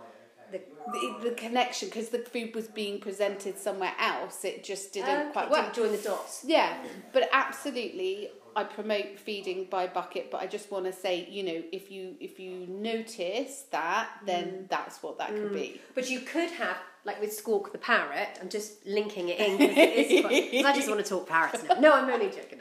The 0.51 0.59
the, 0.93 1.29
the 1.29 1.35
connection 1.35 1.87
because 1.89 2.09
the 2.09 2.19
food 2.19 2.55
was 2.55 2.67
being 2.67 2.99
presented 2.99 3.57
somewhere 3.59 3.93
else. 3.99 4.43
It 4.43 4.63
just 4.63 4.91
didn't 4.91 5.09
Okay, 5.09 5.31
quite 5.31 5.49
didn't 5.49 5.65
work. 5.65 5.73
join 5.75 5.91
the 5.91 5.97
dots. 5.99 6.43
Yeah, 6.45 6.73
but 7.13 7.29
absolutely, 7.31 8.29
I 8.55 8.63
promote 8.63 9.19
feeding 9.19 9.65
by 9.69 9.87
bucket. 9.87 10.31
But 10.31 10.41
I 10.41 10.47
just 10.47 10.71
want 10.71 10.85
to 10.85 10.93
say, 10.93 11.27
you 11.29 11.43
know, 11.43 11.63
if 11.71 11.91
you 11.91 12.15
if 12.19 12.39
you 12.39 12.67
notice 12.67 13.63
that, 13.71 14.09
then 14.25 14.67
that's 14.69 15.01
what 15.01 15.17
that 15.19 15.29
could 15.29 15.53
be. 15.53 15.81
But 15.95 16.09
you 16.09 16.19
could 16.21 16.49
have, 16.51 16.77
like 17.05 17.19
with 17.19 17.33
Squawk 17.33 17.71
the 17.71 17.77
parrot, 17.77 18.29
I'm 18.41 18.49
just 18.49 18.85
linking 18.85 19.29
it 19.29 19.39
in 19.39 19.57
because 19.57 19.77
it 19.77 20.53
is 20.53 20.65
I 20.65 20.75
just 20.75 20.87
want 20.89 21.03
to 21.03 21.09
talk 21.09 21.27
parrots 21.27 21.63
now. 21.63 21.79
No, 21.79 21.93
I'm 21.93 22.09
only 22.09 22.27
joking. 22.27 22.59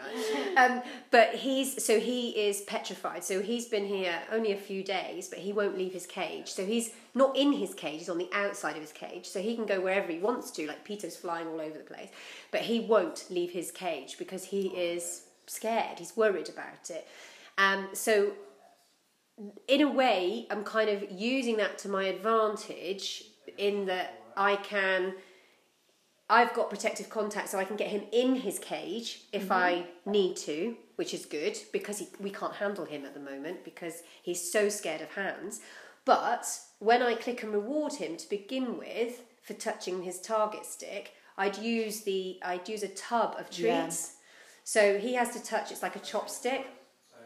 Um, 0.56 0.82
but 1.10 1.34
he's, 1.34 1.84
so 1.84 2.00
he 2.00 2.30
is 2.30 2.62
petrified. 2.62 3.24
So 3.24 3.40
he's 3.40 3.66
been 3.66 3.86
here 3.86 4.14
only 4.32 4.52
a 4.52 4.56
few 4.56 4.82
days, 4.82 5.28
but 5.28 5.38
he 5.38 5.52
won't 5.52 5.76
leave 5.76 5.92
his 5.92 6.06
cage. 6.06 6.48
So 6.48 6.64
he's 6.64 6.90
not 7.14 7.36
in 7.36 7.52
his 7.52 7.74
cage, 7.74 7.98
he's 7.98 8.08
on 8.08 8.18
the 8.18 8.30
outside 8.32 8.76
of 8.76 8.82
his 8.82 8.92
cage. 8.92 9.26
So 9.26 9.40
he 9.40 9.54
can 9.54 9.66
go 9.66 9.80
wherever 9.80 10.10
he 10.10 10.18
wants 10.18 10.50
to, 10.52 10.66
like 10.66 10.84
Peter's 10.84 11.16
flying 11.16 11.48
all 11.48 11.60
over 11.60 11.76
the 11.76 11.84
place. 11.84 12.08
But 12.50 12.62
he 12.62 12.80
won't 12.80 13.26
leave 13.30 13.50
his 13.50 13.70
cage 13.70 14.16
because 14.18 14.44
he 14.44 14.68
is 14.68 15.22
scared, 15.50 15.98
he's 15.98 16.16
worried 16.16 16.48
about 16.48 16.90
it. 16.90 17.06
Um, 17.58 17.88
so 17.92 18.32
in 19.68 19.80
a 19.80 19.90
way, 19.90 20.46
I'm 20.50 20.64
kind 20.64 20.90
of 20.90 21.10
using 21.10 21.56
that 21.58 21.78
to 21.78 21.88
my 21.88 22.04
advantage 22.04 23.24
in 23.58 23.86
that 23.86 24.22
I 24.36 24.56
can. 24.56 25.14
I've 26.28 26.54
got 26.54 26.70
protective 26.70 27.10
contact, 27.10 27.48
so 27.48 27.58
I 27.58 27.64
can 27.64 27.76
get 27.76 27.88
him 27.88 28.02
in 28.12 28.36
his 28.36 28.60
cage 28.60 29.22
if 29.32 29.50
I 29.50 29.86
need 30.06 30.36
to, 30.38 30.76
which 30.94 31.12
is 31.12 31.26
good 31.26 31.58
because 31.72 31.98
he, 31.98 32.08
we 32.20 32.30
can't 32.30 32.54
handle 32.54 32.84
him 32.84 33.04
at 33.04 33.14
the 33.14 33.20
moment 33.20 33.64
because 33.64 34.02
he's 34.22 34.52
so 34.52 34.68
scared 34.68 35.00
of 35.00 35.10
hands. 35.14 35.60
But 36.04 36.46
when 36.78 37.02
I 37.02 37.14
click 37.14 37.42
and 37.42 37.52
reward 37.52 37.94
him 37.94 38.16
to 38.16 38.28
begin 38.30 38.78
with 38.78 39.22
for 39.42 39.54
touching 39.54 40.02
his 40.02 40.20
target 40.20 40.66
stick, 40.66 41.14
I'd 41.36 41.58
use 41.58 42.02
the 42.02 42.38
I'd 42.44 42.68
use 42.68 42.84
a 42.84 42.88
tub 42.88 43.34
of 43.38 43.50
treats. 43.50 44.16
So 44.70 44.98
he 44.98 45.14
has 45.14 45.30
to 45.30 45.42
touch. 45.42 45.72
It's 45.72 45.82
like 45.82 45.96
a 45.96 45.98
chopstick. 45.98 46.62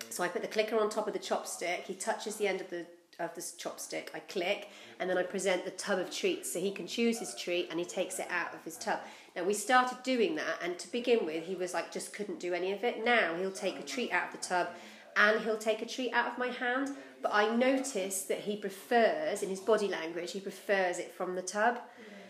So 0.09 0.25
I 0.25 0.29
put 0.29 0.41
the 0.41 0.49
clicker 0.49 0.79
on 0.79 0.89
top 0.89 1.07
of 1.07 1.13
the 1.13 1.19
chopstick. 1.19 1.83
He 1.83 1.93
touches 1.93 2.37
the 2.37 2.49
end 2.49 2.63
of 2.63 2.71
the 2.71 2.87
of 3.21 3.35
this 3.35 3.55
chopstick. 3.61 4.09
I 4.15 4.21
click, 4.21 4.71
and 4.99 5.11
then 5.11 5.19
I 5.19 5.25
present 5.25 5.67
the 5.67 5.71
tub 5.73 5.99
of 5.99 6.11
treats. 6.11 6.51
So 6.51 6.59
he 6.59 6.71
can 6.71 6.87
choose 6.87 7.19
his 7.19 7.35
treat, 7.35 7.69
and 7.71 7.79
he 7.79 7.85
takes 7.85 8.19
it 8.19 8.29
out 8.31 8.55
of 8.55 8.65
his 8.65 8.79
tub. 8.79 9.01
Now 9.37 9.45
we 9.45 9.53
started 9.53 9.99
doing 10.03 10.37
that, 10.37 10.57
and 10.63 10.79
to 10.79 10.91
begin 10.91 11.27
with, 11.27 11.45
he 11.45 11.55
was 11.55 11.75
like 11.75 11.93
just 11.93 12.15
couldn't 12.15 12.41
do 12.41 12.55
any 12.55 12.73
of 12.73 12.83
it. 12.83 13.05
Now 13.05 13.35
he'll 13.35 13.53
take 13.53 13.79
a 13.79 13.83
treat 13.83 14.11
out 14.11 14.29
of 14.29 14.41
the 14.41 14.49
tub, 14.49 14.69
and 15.15 15.39
he'll 15.43 15.59
take 15.59 15.83
a 15.83 15.87
treat 15.87 16.15
out 16.15 16.33
of 16.33 16.39
my 16.39 16.49
hand. 16.49 16.97
But 17.21 17.35
I 17.35 17.55
noticed 17.55 18.27
that 18.29 18.41
he 18.41 18.57
prefers, 18.57 19.43
in 19.43 19.51
his 19.51 19.61
body 19.61 19.89
language, 19.89 20.33
he 20.33 20.41
prefers 20.41 20.99
it 20.99 21.13
from 21.15 21.35
the 21.35 21.43
tub. 21.43 21.79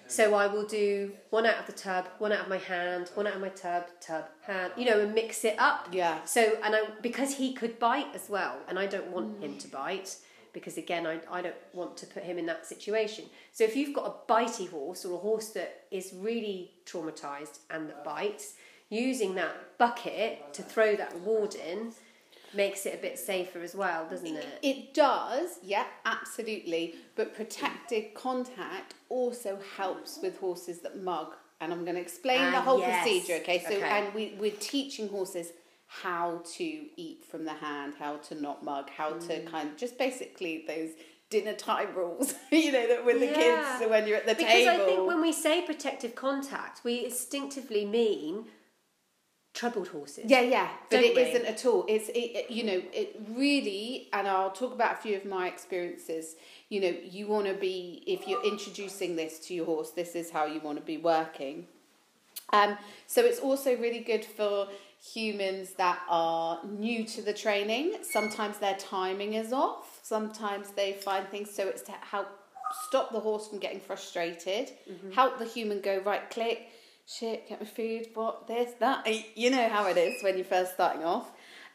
So 0.07 0.35
I 0.35 0.47
will 0.47 0.67
do 0.67 1.13
one 1.31 1.47
out 1.47 1.59
of 1.59 1.67
the 1.67 1.73
tub, 1.73 2.09
one 2.19 2.33
out 2.33 2.41
of 2.41 2.49
my 2.49 2.59
hand, 2.59 3.11
one 3.15 3.27
out 3.27 3.35
of 3.35 3.41
my 3.41 3.49
tub, 3.49 3.85
tub, 4.01 4.25
hand, 4.43 4.73
you 4.77 4.85
know, 4.85 5.01
and 5.01 5.15
mix 5.15 5.45
it 5.45 5.57
up. 5.59 5.89
Yeah. 5.93 6.25
So, 6.25 6.59
and 6.63 6.75
I, 6.75 6.83
because 7.03 7.35
he 7.35 7.55
could 7.55 7.79
bite 7.79 8.15
as 8.15 8.29
well, 8.29 8.57
and 8.69 8.79
I 8.79 8.87
don't 8.87 9.09
want 9.09 9.43
him 9.43 9.57
to 9.59 9.69
bite, 9.69 10.17
because 10.53 10.77
again, 10.77 11.07
I, 11.07 11.21
I 11.31 11.43
don't 11.43 11.57
want 11.73 11.97
to 11.99 12.07
put 12.07 12.23
him 12.23 12.39
in 12.39 12.47
that 12.47 12.67
situation. 12.67 13.25
So 13.53 13.65
if 13.65 13.75
you've 13.75 13.95
got 13.95 14.07
a 14.07 14.33
bitey 14.33 14.69
horse 14.71 15.05
or 15.05 15.15
a 15.15 15.19
horse 15.19 15.49
that 15.51 15.85
is 15.91 16.13
really 16.15 16.73
traumatized 16.87 17.61
and 17.71 17.89
that 17.89 18.05
bites, 18.05 18.55
using 18.91 19.35
that 19.35 19.79
bucket 19.79 20.53
to 20.55 20.63
throw 20.63 20.95
that 20.95 21.13
reward 21.15 21.55
in 21.55 21.93
makes 22.55 22.87
it 22.87 22.95
a 22.95 22.99
bit 22.99 23.19
safer 23.19 23.61
as 23.61 23.75
well, 23.75 24.07
doesn't 24.09 24.37
it? 24.37 24.47
It 24.63 24.95
does, 24.95 25.59
yeah, 25.63 25.85
absolutely. 26.05 26.95
But 27.17 27.35
protected 27.35 28.15
contact 28.15 28.95
also 29.09 29.59
helps 29.77 30.19
with 30.23 30.39
horses 30.39 30.81
that 30.81 31.03
mug. 31.03 31.35
And 31.61 31.73
I'm 31.73 31.85
going 31.85 31.97
to 31.97 32.01
explain 32.03 32.51
the 32.53 32.59
Ah, 32.59 32.63
whole 32.63 32.79
yes. 32.81 33.03
procedure, 33.03 33.41
okay? 33.43 33.61
So, 33.67 33.75
Okay. 33.77 33.89
and 33.89 34.15
we, 34.15 34.35
we're 34.39 34.51
teaching 34.59 35.09
horses 35.09 35.53
how 35.87 36.43
to 36.57 36.65
eat 36.65 37.25
from 37.25 37.45
the 37.45 37.53
hand, 37.53 37.95
how 37.99 38.17
to 38.17 38.35
not 38.35 38.65
mug, 38.65 38.91
how 38.91 39.11
to 39.11 39.41
Mm. 39.41 39.47
kind 39.47 39.69
of 39.71 39.77
just 39.77 39.97
basically 39.97 40.65
those 40.67 40.91
dinner 41.31 41.55
time 41.55 41.95
rules, 41.95 42.35
you 42.51 42.73
know, 42.73 42.87
that 42.89 43.05
with 43.05 43.21
the 43.21 43.27
Yeah. 43.27 43.35
kids 43.35 43.79
so 43.79 43.89
when 43.89 44.07
you're 44.07 44.17
at 44.19 44.27
the 44.27 44.35
Because 44.35 44.53
table. 44.53 44.73
Because 44.73 44.83
I 44.83 44.85
think 44.87 45.07
when 45.07 45.21
we 45.23 45.33
say 45.33 45.63
protective 45.63 46.15
contact, 46.15 46.83
we 46.85 47.05
instinctively 47.05 47.85
mean 47.85 48.47
troubled 49.55 49.89
horses. 49.89 50.25
Yeah, 50.27 50.41
yeah, 50.43 50.69
but 50.91 51.01
it 51.01 51.15
not 51.15 51.45
at 51.47 51.65
all. 51.65 51.85
It's 51.89 52.09
it, 52.11 52.19
it- 52.19 52.51
you 52.51 52.65
know 52.65 52.83
it 52.93 53.17
really, 53.31 54.09
and 54.13 54.27
I'll 54.29 54.51
talk 54.51 54.73
about 54.75 54.95
a 54.95 54.97
few 54.97 55.17
of 55.17 55.25
my 55.25 55.47
experiences. 55.49 56.37
You 56.69 56.81
know, 56.81 56.95
you 57.03 57.27
want 57.29 57.47
to 57.47 57.55
be 57.55 58.03
if 58.07 58.27
you're 58.29 58.45
introducing 58.45 59.17
this 59.17 59.39
to 59.47 59.55
your 59.55 59.65
horse, 59.67 59.91
this 59.91 60.15
is 60.15 60.31
how 60.31 60.45
you 60.47 60.61
want 60.61 60.79
to 60.79 60.85
be 60.85 60.99
working. 60.99 61.69
Um, 62.53 62.77
so 63.07 63.23
it's 63.25 63.41
also 63.41 63.77
really 63.77 64.01
good 64.01 64.25
for 64.25 64.69
humans 65.15 65.73
that 65.75 66.01
are 66.09 66.61
new 66.65 67.05
to 67.05 67.23
the 67.23 67.33
training. 67.33 67.97
Sometimes 68.03 68.59
their 68.59 68.77
timing 68.77 69.35
is 69.35 69.53
off. 69.53 70.01
Sometimes 70.03 70.71
they 70.71 70.93
find 70.93 71.29
things. 71.29 71.51
So 71.55 71.67
it's 71.69 71.83
to 71.83 71.93
help 71.93 72.29
stop 72.87 73.13
the 73.13 73.21
horse 73.21 73.49
from 73.49 73.59
getting 73.59 73.81
frustrated. 73.81 74.71
Help 75.15 75.39
the 75.39 75.45
human 75.47 75.81
go 75.81 75.99
right 76.05 76.29
click. 76.31 76.69
Shit, 77.07 77.49
get 77.49 77.61
my 77.61 77.67
food. 77.67 78.09
What 78.15 78.47
this 78.47 78.73
that? 78.81 79.07
You 79.37 79.51
know 79.51 79.69
how 79.69 79.87
it 79.87 79.97
is 79.97 80.23
when 80.23 80.37
you're 80.37 80.45
first 80.45 80.75
starting 80.75 81.05
off. 81.05 81.31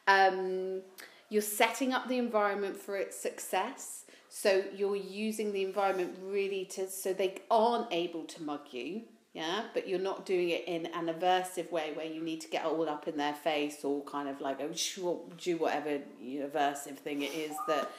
Um, 0.07 0.81
you're 1.29 1.41
setting 1.41 1.93
up 1.93 2.07
the 2.07 2.17
environment 2.17 2.77
for 2.77 2.95
its 2.97 3.15
success. 3.15 4.05
So 4.29 4.63
you're 4.75 4.95
using 4.95 5.53
the 5.53 5.63
environment 5.63 6.17
really 6.23 6.65
to 6.71 6.89
so 6.89 7.13
they 7.13 7.41
aren't 7.49 7.91
able 7.91 8.23
to 8.25 8.43
mug 8.43 8.61
you, 8.71 9.03
yeah, 9.33 9.63
but 9.73 9.87
you're 9.87 9.99
not 9.99 10.25
doing 10.25 10.49
it 10.49 10.67
in 10.67 10.85
an 10.87 11.07
aversive 11.07 11.71
way 11.71 11.91
where 11.93 12.05
you 12.05 12.21
need 12.21 12.41
to 12.41 12.47
get 12.47 12.65
all 12.65 12.87
up 12.87 13.07
in 13.07 13.17
their 13.17 13.33
face 13.33 13.83
or 13.83 14.03
kind 14.03 14.29
of 14.29 14.39
like 14.39 14.59
oh 14.61 15.25
do 15.37 15.57
whatever 15.57 15.99
aversive 16.23 16.97
thing 16.97 17.23
it 17.23 17.33
is 17.33 17.55
that 17.67 17.91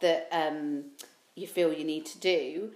that 0.00 0.28
um, 0.32 0.84
you 1.34 1.46
feel 1.46 1.72
you 1.72 1.84
need 1.84 2.06
to 2.06 2.18
do. 2.18 2.72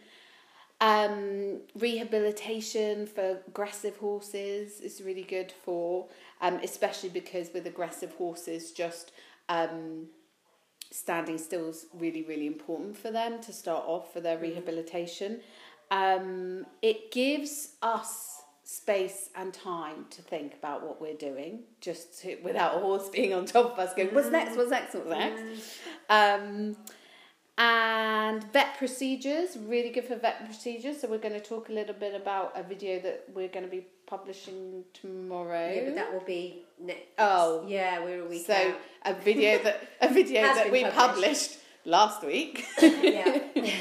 Um, 0.80 1.62
rehabilitation 1.74 3.06
for 3.06 3.40
aggressive 3.48 3.96
horses 3.96 4.80
is 4.80 5.02
really 5.02 5.24
good 5.24 5.52
for, 5.64 6.06
um, 6.40 6.60
especially 6.62 7.08
because 7.08 7.50
with 7.52 7.66
aggressive 7.66 8.12
horses, 8.12 8.70
just 8.70 9.10
um, 9.48 10.06
standing 10.90 11.36
still 11.36 11.68
is 11.68 11.86
really, 11.94 12.22
really 12.22 12.46
important 12.46 12.96
for 12.96 13.10
them 13.10 13.40
to 13.42 13.52
start 13.52 13.84
off 13.86 14.12
for 14.12 14.20
their 14.20 14.38
rehabilitation. 14.38 15.40
Um, 15.90 16.64
it 16.80 17.10
gives 17.10 17.74
us 17.82 18.42
space 18.62 19.30
and 19.34 19.52
time 19.52 20.04
to 20.10 20.20
think 20.20 20.54
about 20.54 20.86
what 20.86 21.00
we're 21.00 21.14
doing, 21.14 21.60
just 21.80 22.20
to, 22.20 22.36
without 22.44 22.76
a 22.76 22.78
horse 22.78 23.08
being 23.08 23.32
on 23.34 23.46
top 23.46 23.72
of 23.72 23.78
us 23.78 23.94
going, 23.94 24.14
what's 24.14 24.28
next, 24.28 24.56
what's 24.56 24.70
next, 24.70 24.94
what's 24.94 25.08
next? 25.08 25.78
Um, 26.10 26.76
and 27.58 28.44
vet 28.52 28.78
procedures, 28.78 29.58
really 29.58 29.90
good 29.90 30.04
for 30.04 30.14
vet 30.14 30.44
procedures. 30.44 31.00
So 31.00 31.08
we're 31.08 31.18
going 31.18 31.34
to 31.34 31.40
talk 31.40 31.68
a 31.68 31.72
little 31.72 31.94
bit 31.94 32.14
about 32.14 32.52
a 32.54 32.62
video 32.62 33.00
that 33.00 33.24
we're 33.34 33.48
going 33.48 33.64
to 33.64 33.70
be 33.70 33.84
publishing 34.06 34.84
tomorrow. 34.94 35.72
Yeah, 35.74 35.84
but 35.86 35.94
that 35.96 36.12
will 36.12 36.24
be 36.24 36.62
next. 36.80 37.02
Oh. 37.18 37.64
yeah, 37.66 38.02
we're 38.02 38.22
a 38.22 38.28
week 38.28 38.46
so 38.46 38.54
out. 38.54 38.76
a 39.04 39.14
video 39.14 39.60
that 39.64 39.88
a 40.00 40.08
video 40.14 40.42
that 40.42 40.70
we 40.70 40.84
published. 40.84 40.96
published 40.96 41.58
last 41.84 42.24
week. 42.24 42.64
yeah. 42.80 43.40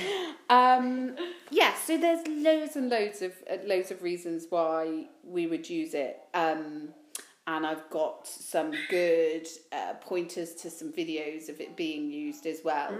um, 0.50 1.16
yeah, 1.52 1.76
so 1.76 2.00
there's 2.00 2.28
loads 2.28 2.76
and 2.76 2.90
loads 2.90 3.22
of 3.22 3.34
uh, 3.50 3.58
loads 3.64 3.92
of 3.92 4.02
reasons 4.02 4.48
why 4.50 5.06
we 5.24 5.46
would 5.46 5.70
use 5.70 5.94
it. 5.94 6.20
Um, 6.34 6.90
and 7.48 7.66
I've 7.66 7.90
got 7.90 8.28
some 8.28 8.74
good 8.90 9.48
uh, 9.72 9.94
pointers 10.02 10.54
to 10.56 10.70
some 10.70 10.92
videos 10.92 11.48
of 11.48 11.62
it 11.62 11.78
being 11.78 12.12
used 12.12 12.46
as 12.46 12.60
well. 12.64 12.94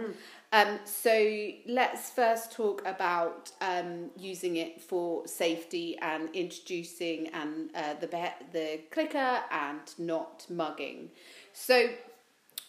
Um, 0.54 0.80
so 0.86 1.52
let's 1.68 2.10
first 2.10 2.54
talk 2.54 2.82
about 2.86 3.52
um, 3.60 4.12
using 4.18 4.56
it 4.56 4.82
for 4.82 5.28
safety 5.28 5.98
and 6.02 6.30
introducing 6.34 7.28
and 7.28 7.70
uh, 7.76 7.96
the 8.00 8.08
be- 8.08 8.46
the 8.54 8.80
clicker 8.90 9.40
and 9.52 9.82
not 9.98 10.46
mugging. 10.50 11.10
So 11.52 11.90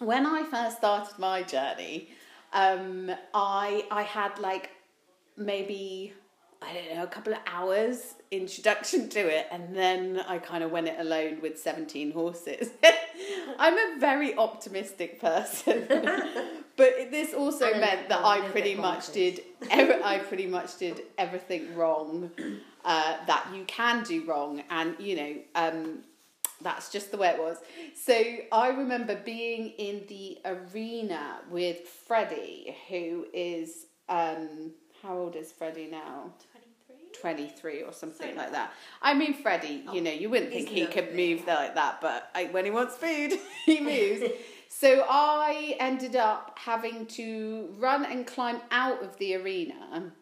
when 0.01 0.27
I 0.27 0.43
first 0.45 0.79
started 0.79 1.19
my 1.19 1.43
journey, 1.43 2.09
um, 2.53 3.13
I 3.33 3.85
I 3.91 4.03
had 4.03 4.39
like 4.41 4.71
maybe 5.37 6.15
I 6.61 6.73
don't 6.73 6.97
know 6.97 7.05
a 7.05 7.07
couple 7.07 7.33
of 7.33 7.39
hours 7.47 8.15
introduction 8.33 9.09
to 9.11 9.21
it, 9.21 9.47
and 9.53 9.75
then 9.75 10.21
I 10.27 10.39
kind 10.39 10.65
of 10.65 10.73
went 10.73 10.89
it 10.89 10.99
alone 10.99 11.41
with 11.41 11.59
seventeen 11.59 12.11
horses. 12.11 12.71
I'm 13.59 13.75
a 13.75 14.01
very 14.01 14.37
optimistic 14.37 15.21
person, 15.21 15.87
but 16.79 17.11
this 17.11 17.35
also 17.35 17.67
And 17.71 17.81
meant 17.81 18.09
that 18.09 18.25
I 18.25 18.41
pretty 18.49 18.75
much 18.75 19.13
did. 19.13 19.43
ev- 19.71 20.01
I 20.03 20.19
pretty 20.21 20.47
much 20.47 20.79
did 20.79 21.03
everything 21.19 21.75
wrong 21.75 22.31
uh, 22.85 23.17
that 23.27 23.49
you 23.55 23.65
can 23.65 24.03
do 24.05 24.25
wrong, 24.25 24.63
and 24.71 24.97
you 24.99 25.17
know. 25.17 25.35
Um, 25.55 25.99
that's 26.61 26.91
just 26.91 27.13
the 27.13 27.17
way 27.17 27.29
it 27.29 27.39
was. 27.39 27.59
So 27.95 28.21
I 28.51 28.71
remember 28.71 29.15
being 29.15 29.69
in 29.79 30.03
the 30.09 30.39
arena 30.45 31.37
with 31.51 31.87
Freddie, 31.87 32.77
who 32.89 33.27
is 33.33 33.87
um, 34.09 34.73
how 35.01 35.17
old 35.19 35.37
is 35.37 35.53
Freddie 35.53 35.87
now? 35.87 36.33
23? 37.21 37.21
23 37.21 37.83
or 37.83 37.93
something 37.93 38.19
Something 38.19 38.37
like 38.37 38.51
that. 38.53 38.73
I 39.01 39.15
mean, 39.15 39.35
Freddie, 39.35 39.85
you 39.93 40.01
know, 40.01 40.11
you 40.11 40.31
wouldn't 40.31 40.51
think 40.53 40.69
he 40.69 40.87
could 40.87 41.15
move 41.15 41.47
like 41.47 41.77
that, 41.77 42.01
but 42.01 42.29
I, 42.35 42.47
when 42.47 42.65
he 42.65 42.73
wants 42.73 42.97
food, 42.97 43.35
he 43.65 43.81
moves. 43.81 44.25
so 44.69 45.05
I 45.09 45.77
ended 45.81 46.17
up 46.17 46.59
having 46.59 47.07
to 47.07 47.75
run 47.79 48.05
and 48.05 48.27
climb 48.27 48.61
out 48.71 49.03
of 49.03 49.17
the 49.19 49.35
arena 49.37 50.13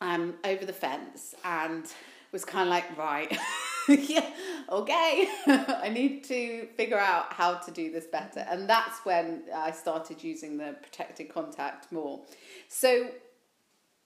um, 0.00 0.34
over 0.44 0.64
the 0.64 0.72
fence 0.72 1.34
and 1.44 1.84
was 2.30 2.44
kind 2.44 2.68
of 2.68 2.70
like, 2.70 2.98
right, 2.98 3.38
yeah, 3.88 4.28
okay, 4.68 5.28
I 5.46 5.90
need 5.92 6.24
to 6.24 6.66
figure 6.76 6.98
out 6.98 7.32
how 7.32 7.54
to 7.54 7.70
do 7.70 7.90
this 7.90 8.06
better. 8.06 8.40
And 8.40 8.68
that's 8.68 8.98
when 9.04 9.44
I 9.54 9.70
started 9.70 10.22
using 10.22 10.58
the 10.58 10.76
protected 10.82 11.32
contact 11.32 11.90
more. 11.90 12.20
So 12.68 13.08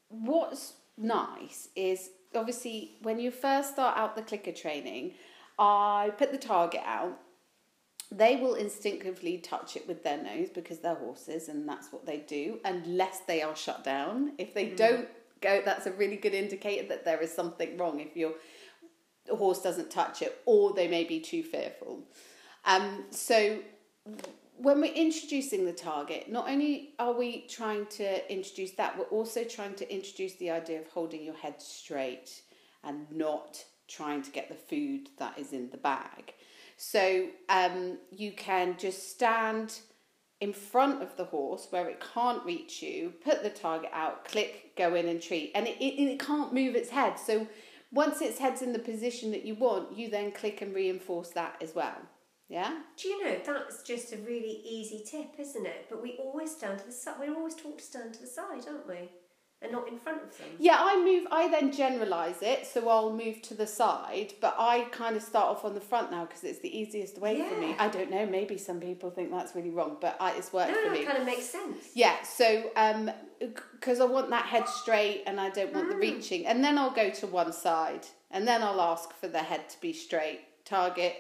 what's 0.09 0.75
nice 0.97 1.69
is 1.75 2.11
obviously 2.35 2.97
when 3.03 3.19
you 3.19 3.31
first 3.31 3.73
start 3.73 3.97
out 3.97 4.15
the 4.15 4.23
clicker 4.23 4.53
training, 4.53 5.15
I 5.59 6.13
put 6.17 6.33
the 6.33 6.39
target 6.39 6.83
out. 6.85 7.19
They 8.11 8.37
will 8.37 8.55
instinctively 8.55 9.39
touch 9.39 9.77
it 9.77 9.87
with 9.87 10.03
their 10.03 10.23
nose 10.23 10.49
because 10.49 10.79
they're 10.79 10.95
horses 10.95 11.49
and 11.49 11.69
that's 11.69 11.93
what 11.93 12.07
they 12.07 12.19
do, 12.19 12.59
unless 12.65 13.21
they 13.21 13.43
are 13.43 13.55
shut 13.55 13.85
down. 13.85 14.33
If 14.39 14.55
they 14.55 14.71
don't 14.71 15.09
go, 15.41 15.61
that's 15.65 15.87
a 15.87 15.93
really 15.93 16.17
good 16.17 16.35
indicator 16.35 16.89
that 16.89 17.05
there 17.05 17.21
is 17.21 17.33
something 17.33 17.77
wrong 17.77 18.01
if 18.01 18.17
your 18.17 18.33
horse 19.31 19.61
doesn't 19.61 19.91
touch 19.91 20.23
it 20.23 20.41
or 20.47 20.73
they 20.73 20.89
may 20.89 21.05
be 21.05 21.21
too 21.21 21.43
fearful. 21.43 22.03
Um, 22.65 23.05
so 23.11 23.59
when 24.57 24.81
we're 24.81 24.93
introducing 24.93 25.65
the 25.65 25.73
target, 25.73 26.31
not 26.31 26.49
only 26.49 26.95
are 26.99 27.13
we 27.13 27.47
trying 27.47 27.87
to 27.87 28.33
introduce 28.33 28.73
that, 28.73 28.99
we're 28.99 29.05
also 29.05 29.45
trying 29.45 29.75
to 29.77 29.95
introduce 29.95 30.35
the 30.35 30.51
idea 30.51 30.81
of 30.81 30.89
holding 30.89 31.23
your 31.23 31.35
head 31.35 31.61
straight 31.61 32.43
and 32.85 33.07
not 33.11 33.65
trying 33.87 34.23
to 34.23 34.31
get 34.31 34.49
the 34.49 34.55
food 34.55 35.09
that 35.19 35.39
is 35.39 35.53
in 35.53 35.71
the 35.71 35.77
bag. 35.77 36.35
So 36.79 37.27
um, 37.49 37.99
you 38.13 38.33
can 38.33 38.77
just 38.79 39.11
stand 39.11 39.81
in 40.41 40.53
front 40.53 41.03
of 41.03 41.17
the 41.17 41.25
horse 41.25 41.67
where 41.71 41.89
it 41.89 42.03
can't 42.15 42.45
reach 42.45 42.81
you, 42.81 43.13
put 43.25 43.43
the 43.43 43.51
target 43.51 43.91
out, 43.93 44.25
click, 44.25 44.77
go 44.77 44.95
in 44.95 45.09
and 45.09 45.21
treat. 45.21 45.51
And 45.57 45.67
it, 45.67 45.77
it, 45.83 46.01
it 46.01 46.21
can't 46.21 46.55
move 46.55 46.77
its 46.77 46.91
head. 46.91 47.19
So 47.19 47.49
once 47.91 48.21
its 48.21 48.39
head's 48.39 48.63
in 48.63 48.73
the 48.73 48.79
position 48.79 49.33
that 49.33 49.45
you 49.45 49.57
want, 49.57 49.99
you 49.99 50.09
then 50.09 50.31
click 50.31 50.63
and 50.63 50.73
reinforce 50.73 51.31
that 51.31 51.57
as 51.61 51.75
well. 51.75 51.97
Yeah? 52.49 52.79
Do 52.97 53.09
you 53.09 53.25
know 53.25 53.39
that's 53.45 53.83
just 53.83 54.13
a 54.13 54.19
really 54.19 54.63
easy 54.65 55.05
tip, 55.05 55.35
isn't 55.37 55.67
it? 55.67 55.87
But 55.91 56.01
we 56.01 56.17
always 56.23 56.53
stand 56.53 56.79
to 56.79 56.87
the 56.87 56.93
side. 56.93 57.17
We're 57.19 57.35
always 57.35 57.57
taught 57.57 57.79
to 57.79 57.85
stand 57.85 58.15
to 58.15 58.21
the 58.21 58.27
side, 58.29 58.65
aren't 58.69 58.89
we? 58.89 59.11
And 59.61 59.73
not 59.73 59.89
in 59.89 59.99
front 59.99 60.23
of 60.23 60.39
them. 60.39 60.47
Yeah, 60.61 60.77
I 60.79 61.03
move. 61.03 61.27
I 61.33 61.49
then 61.49 61.73
generalize 61.73 62.43
it, 62.43 62.65
so 62.65 62.89
I'll 62.89 63.13
move 63.13 63.43
to 63.43 63.55
the 63.55 63.67
side. 63.67 64.35
But 64.41 64.55
I 64.57 64.83
kind 64.93 65.17
of 65.17 65.23
start 65.23 65.49
off 65.49 65.65
on 65.65 65.75
the 65.75 65.81
front 65.81 66.13
now 66.13 66.27
because 66.27 66.45
it's 66.45 66.61
the 66.61 66.79
easiest 66.79 67.19
way 67.19 67.43
for 67.43 67.61
me. 67.61 67.75
I 67.77 67.89
don't 67.89 68.09
know. 68.09 68.25
Maybe 68.25 68.57
some 68.57 68.79
people 68.79 69.11
think 69.11 69.33
that's 69.33 69.57
really 69.57 69.71
wrong, 69.71 69.97
but 70.01 70.17
I, 70.21 70.33
it's 70.37 70.53
worked 70.53 70.71
No, 70.71 70.77
for 70.83 70.87
no, 70.87 70.93
me. 70.93 70.99
it 71.01 71.07
kind 71.07 71.19
of 71.19 71.27
makes 71.27 71.47
sense. 71.47 71.89
Yeah, 71.95 72.23
so 72.23 72.71
um, 72.77 73.11
because 73.41 73.99
I 74.01 74.05
want 74.05 74.31
that 74.31 74.45
head 74.47 74.69
straight 74.69 75.25
and 75.27 75.41
I 75.41 75.51
don't 75.51 75.75
want 75.75 75.91
the 75.91 75.97
reaching, 75.97 76.47
and 76.47 76.63
then 76.63 76.79
I'll 76.79 76.93
go 76.93 77.11
to 77.11 77.27
one 77.27 77.53
side, 77.53 78.07
and 78.31 78.47
then 78.47 78.63
I'll 78.63 78.81
ask 78.81 79.13
for 79.15 79.27
the 79.27 79.41
head 79.41 79.69
to 79.71 79.81
be 79.81 79.93
straight. 79.93 80.41
Target. 80.65 81.17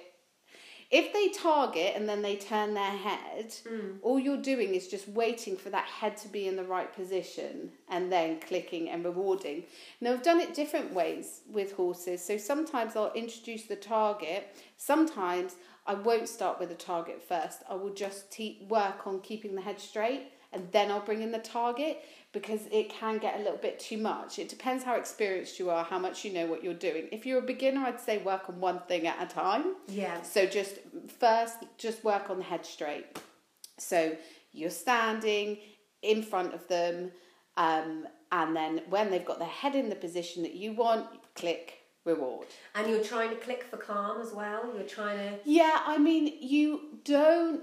If 0.91 1.13
they 1.13 1.29
target 1.29 1.93
and 1.97 2.09
then 2.09 2.23
they 2.23 2.37
turn 2.37 2.73
their 2.73 2.85
head, 2.85 3.55
hmm. 3.69 3.97
all 4.01 4.19
you're 4.19 4.41
doing 4.41 4.75
is 4.75 4.89
just 4.89 5.07
waiting 5.07 5.55
for 5.55 5.69
that 5.69 5.85
head 5.85 6.17
to 6.19 6.29
be 6.29 6.49
in 6.49 6.57
the 6.57 6.65
right 6.65 6.95
position 6.95 7.73
and 7.91 8.11
then 8.11 8.41
clicking 8.41 8.89
and 8.89 9.05
rewarding. 9.05 9.65
Now, 10.01 10.13
I've 10.13 10.23
done 10.23 10.41
it 10.41 10.55
different 10.55 10.95
ways 10.95 11.43
with 11.51 11.73
horses. 11.73 12.25
So 12.25 12.39
sometimes 12.39 12.97
I'll 12.97 13.13
introduce 13.13 13.65
the 13.65 13.77
target, 13.77 14.57
sometimes 14.79 15.57
I 15.87 15.95
won't 15.95 16.29
start 16.29 16.59
with 16.59 16.71
the 16.71 16.75
target 16.75 17.23
first. 17.27 17.63
I 17.69 17.75
will 17.75 17.93
just 17.93 18.31
te- 18.31 18.67
work 18.69 19.07
on 19.07 19.21
keeping 19.21 19.55
the 19.55 19.63
head 19.63 19.81
straight 19.81 20.33
and 20.53 20.69
then 20.73 20.91
I'll 20.91 21.01
bring 21.01 21.23
in 21.23 21.33
the 21.33 21.39
target 21.39 22.03
because 22.33 22.61
it 22.71 22.91
can 22.91 23.19
get 23.19 23.37
a 23.37 23.39
little 23.39 23.57
bit 23.57 23.79
too 23.79 23.97
much. 23.97 24.39
It 24.39 24.49
depends 24.49 24.85
how 24.85 24.97
experienced 24.97 25.59
you 25.59 25.71
are, 25.71 25.83
how 25.83 25.99
much 25.99 26.25
you 26.25 26.33
know 26.33 26.47
what 26.47 26.63
you're 26.63 26.75
doing. 26.75 27.09
If 27.11 27.25
you're 27.25 27.39
a 27.39 27.47
beginner, 27.47 27.81
I'd 27.81 28.01
say 28.01 28.19
work 28.19 28.49
on 28.49 28.61
one 28.61 28.81
thing 28.81 29.07
at 29.07 29.23
a 29.23 29.27
time. 29.27 29.75
Yeah. 29.89 30.21
So 30.23 30.47
just 30.47 30.79
first, 31.19 31.57
just 31.79 32.05
work 32.05 32.29
on 32.29 32.39
the 32.39 32.45
head 32.45 32.67
straight. 32.67 33.07
So 33.79 34.17
you're 34.53 34.71
standing 34.71 35.59
in 36.03 36.23
front 36.23 36.53
of 36.55 36.67
them, 36.69 37.13
um, 37.57 38.07
and 38.31 38.55
then 38.55 38.83
when 38.89 39.11
they've 39.11 39.25
got 39.25 39.39
their 39.39 39.49
head 39.49 39.75
in 39.75 39.89
the 39.89 39.97
position 39.97 40.43
that 40.43 40.55
you 40.55 40.73
want, 40.73 41.07
click 41.35 41.79
reward. 42.05 42.49
And 42.75 42.91
you're 42.91 43.03
trying 43.05 43.31
to 43.31 43.37
click 43.37 43.65
for 43.65 43.77
calm 43.79 44.21
as 44.21 44.33
well. 44.33 44.71
You're 44.75 44.85
trying 44.85 45.19
to. 45.19 45.39
Yeah, 45.45 45.81
I 45.87 45.99
mean, 45.99 46.33
you 46.41 46.99
don't. 47.05 47.63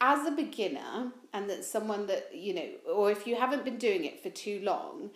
As 0.00 0.26
a 0.26 0.30
beginner, 0.30 1.12
and 1.32 1.50
that 1.50 1.64
someone 1.64 2.06
that, 2.06 2.30
you 2.34 2.54
know, 2.54 2.68
or 2.94 3.10
if 3.10 3.26
you 3.26 3.36
haven't 3.36 3.64
been 3.64 3.78
doing 3.78 4.04
it 4.04 4.22
for 4.22 4.30
too 4.30 4.60
long, 4.62 5.10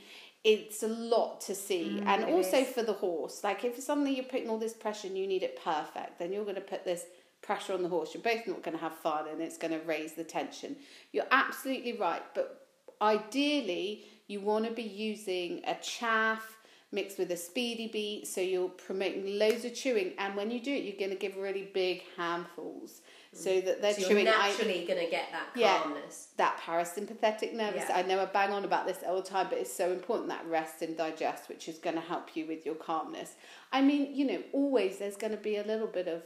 it's 0.45 0.83
a 0.83 0.89
lot 0.89 1.41
to 1.43 1.55
see. 1.55 2.03
and 2.05 2.25
Mm, 2.25 2.29
it 2.29 2.33
also 2.33 2.59
is. 2.59 2.69
for 2.69 2.83
the 2.83 2.95
horse. 2.95 3.45
Like, 3.45 3.65
if 3.65 3.79
suddenly 3.81 4.15
you're 4.15 4.25
putting 4.25 4.51
all 4.51 4.59
this 4.59 4.73
pressure 4.75 5.07
and 5.07 5.17
you 5.17 5.27
need 5.27 5.45
it 5.45 5.63
perfect, 5.63 6.19
then 6.19 6.33
you're 6.33 6.45
going 6.45 6.57
to 6.57 6.61
put 6.61 6.85
this 6.85 7.05
pressure 7.43 7.75
on 7.75 7.83
the 7.83 7.89
horse. 7.89 8.13
You're 8.13 8.23
both 8.25 8.47
not 8.47 8.63
going 8.63 8.77
to 8.77 8.81
have 8.83 8.95
fun 8.97 9.29
and 9.29 9.41
it's 9.41 9.57
going 9.57 9.73
to 9.73 9.85
raise 9.87 10.15
the 10.15 10.25
tension. 10.25 10.77
You're 11.13 11.27
absolutely 11.31 11.93
right. 11.93 12.23
But 12.35 12.67
ideally, 13.01 14.05
you 14.27 14.41
want 14.41 14.65
to 14.65 14.73
be 14.73 14.83
using 14.83 15.63
a 15.67 15.75
chaff 15.77 16.57
mixed 16.91 17.19
with 17.19 17.31
a 17.31 17.35
Speedi-Beet 17.37 18.27
so 18.27 18.41
you're 18.41 18.69
promoting 18.69 19.39
loads 19.39 19.65
of 19.65 19.75
chewing 19.75 20.13
and 20.19 20.37
when 20.37 20.51
you 20.51 20.61
do 20.61 20.71
it 20.71 20.85
you're 20.85 20.99
going 20.99 21.11
to 21.11 21.17
give 21.17 21.37
really 21.39 21.71
big 21.73 22.03
handfuls 22.19 23.01
so 23.35 23.61
that 23.63 23.81
they're 23.81 23.95
So 23.95 24.11
you're 24.11 24.25
naturally 24.25 24.85
going 24.87 25.03
to 25.05 25.11
get 25.11 25.33
that 25.33 25.49
Yeah. 25.55 25.79
calmness. 25.79 26.29
that 26.37 26.59
parasympathetic 26.59 27.55
nervous 27.55 27.85
Yeah. 27.89 27.97
I 27.97 28.03
know 28.03 28.21
I 28.21 28.27
bang 28.27 28.53
on 28.53 28.65
about 28.65 28.87
this 28.87 28.99
all 29.07 29.17
the 29.17 29.23
time 29.29 29.47
but 29.49 29.59
it's 29.59 29.73
so 29.73 29.91
important 29.91 30.29
that 30.29 30.47
rest 30.47 30.83
and 30.83 30.97
digest 30.97 31.49
which 31.49 31.69
is 31.69 31.79
going 31.79 31.97
to 31.97 32.03
help 32.03 32.37
you 32.37 32.47
with 32.47 32.67
your 32.67 32.75
calmness 32.75 33.35
I 33.73 33.81
mean 33.81 34.15
you 34.15 34.27
know 34.27 34.43
always 34.53 34.99
there's 34.99 35.17
going 35.17 35.33
to 35.33 35.43
be 35.43 35.57
a 35.57 35.65
little 35.65 35.87
bit 35.87 36.09
of 36.09 36.23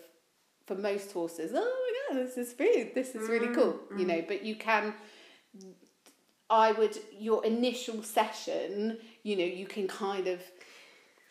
for 0.66 0.74
most 0.74 1.12
horses 1.12 1.52
oh 1.54 1.58
my 2.10 2.14
god 2.16 2.26
this 2.26 2.36
is 2.36 2.52
food 2.52 2.90
this 2.94 3.14
is 3.14 3.28
really 3.28 3.54
cool 3.54 3.78
mm, 3.92 4.00
you 4.00 4.06
know 4.06 4.14
mm. 4.14 4.26
but 4.26 4.42
you 4.42 4.56
can 4.56 4.92
I 6.48 6.72
would 6.72 6.96
your 7.18 7.44
initial 7.44 8.02
session, 8.02 8.98
you 9.24 9.36
know, 9.36 9.44
you 9.44 9.66
can 9.66 9.88
kind 9.88 10.28
of 10.28 10.40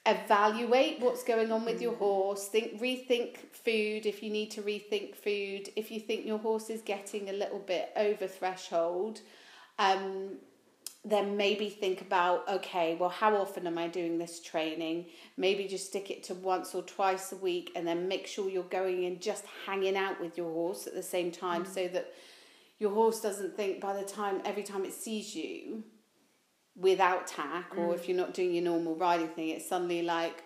evaluate 0.06 1.00
what's 1.00 1.24
going 1.24 1.52
on 1.52 1.66
with 1.66 1.82
your 1.82 1.96
horse, 1.96 2.48
think 2.48 2.80
rethink 2.80 3.38
food 3.52 4.06
if 4.06 4.22
you 4.22 4.30
need 4.30 4.52
to 4.52 4.62
rethink 4.62 5.16
food, 5.16 5.70
if 5.76 5.90
you 5.90 6.00
think 6.00 6.26
your 6.26 6.38
horse 6.38 6.70
is 6.70 6.82
getting 6.82 7.30
a 7.30 7.34
little 7.34 7.60
bit 7.60 7.92
over 7.96 8.28
threshold, 8.28 9.22
um 9.80 10.38
then 11.08 11.38
maybe 11.38 11.70
think 11.70 12.02
about 12.02 12.48
okay, 12.50 12.96
well 13.00 13.10
how 13.10 13.36
often 13.36 13.66
am 13.68 13.78
I 13.78 13.88
doing 13.88 14.18
this 14.18 14.42
training? 14.42 15.06
Maybe 15.38 15.68
just 15.68 15.88
stick 15.88 16.12
it 16.12 16.24
to 16.24 16.36
once 16.36 16.76
or 16.76 16.84
twice 16.84 17.32
a 17.32 17.38
week 17.38 17.72
and 17.76 17.88
then 17.88 18.08
make 18.08 18.28
sure 18.28 18.50
you're 18.50 18.64
going 18.64 19.06
and 19.06 19.22
just 19.22 19.46
hanging 19.66 19.98
out 19.98 20.20
with 20.22 20.38
your 20.38 20.52
horse 20.52 20.88
at 20.88 20.94
the 20.94 21.04
same 21.04 21.32
time 21.32 21.66
so 21.66 21.88
that 21.88 22.14
your 22.80 22.92
horse 22.92 23.22
doesn't 23.22 23.56
think 23.56 23.80
by 23.80 23.96
the 23.96 24.04
time 24.04 24.42
every 24.46 24.64
time 24.64 24.86
it 24.86 24.94
sees 24.94 25.36
you 25.36 25.84
without 26.76 27.26
tack 27.28 27.78
or 27.78 27.96
if 27.96 28.08
you're 28.10 28.18
not 28.18 28.34
doing 28.34 28.54
your 28.54 28.64
normal 28.64 28.96
riding 28.96 29.28
thing 29.30 29.50
it's 29.50 29.68
suddenly 29.68 30.02
like 30.02 30.44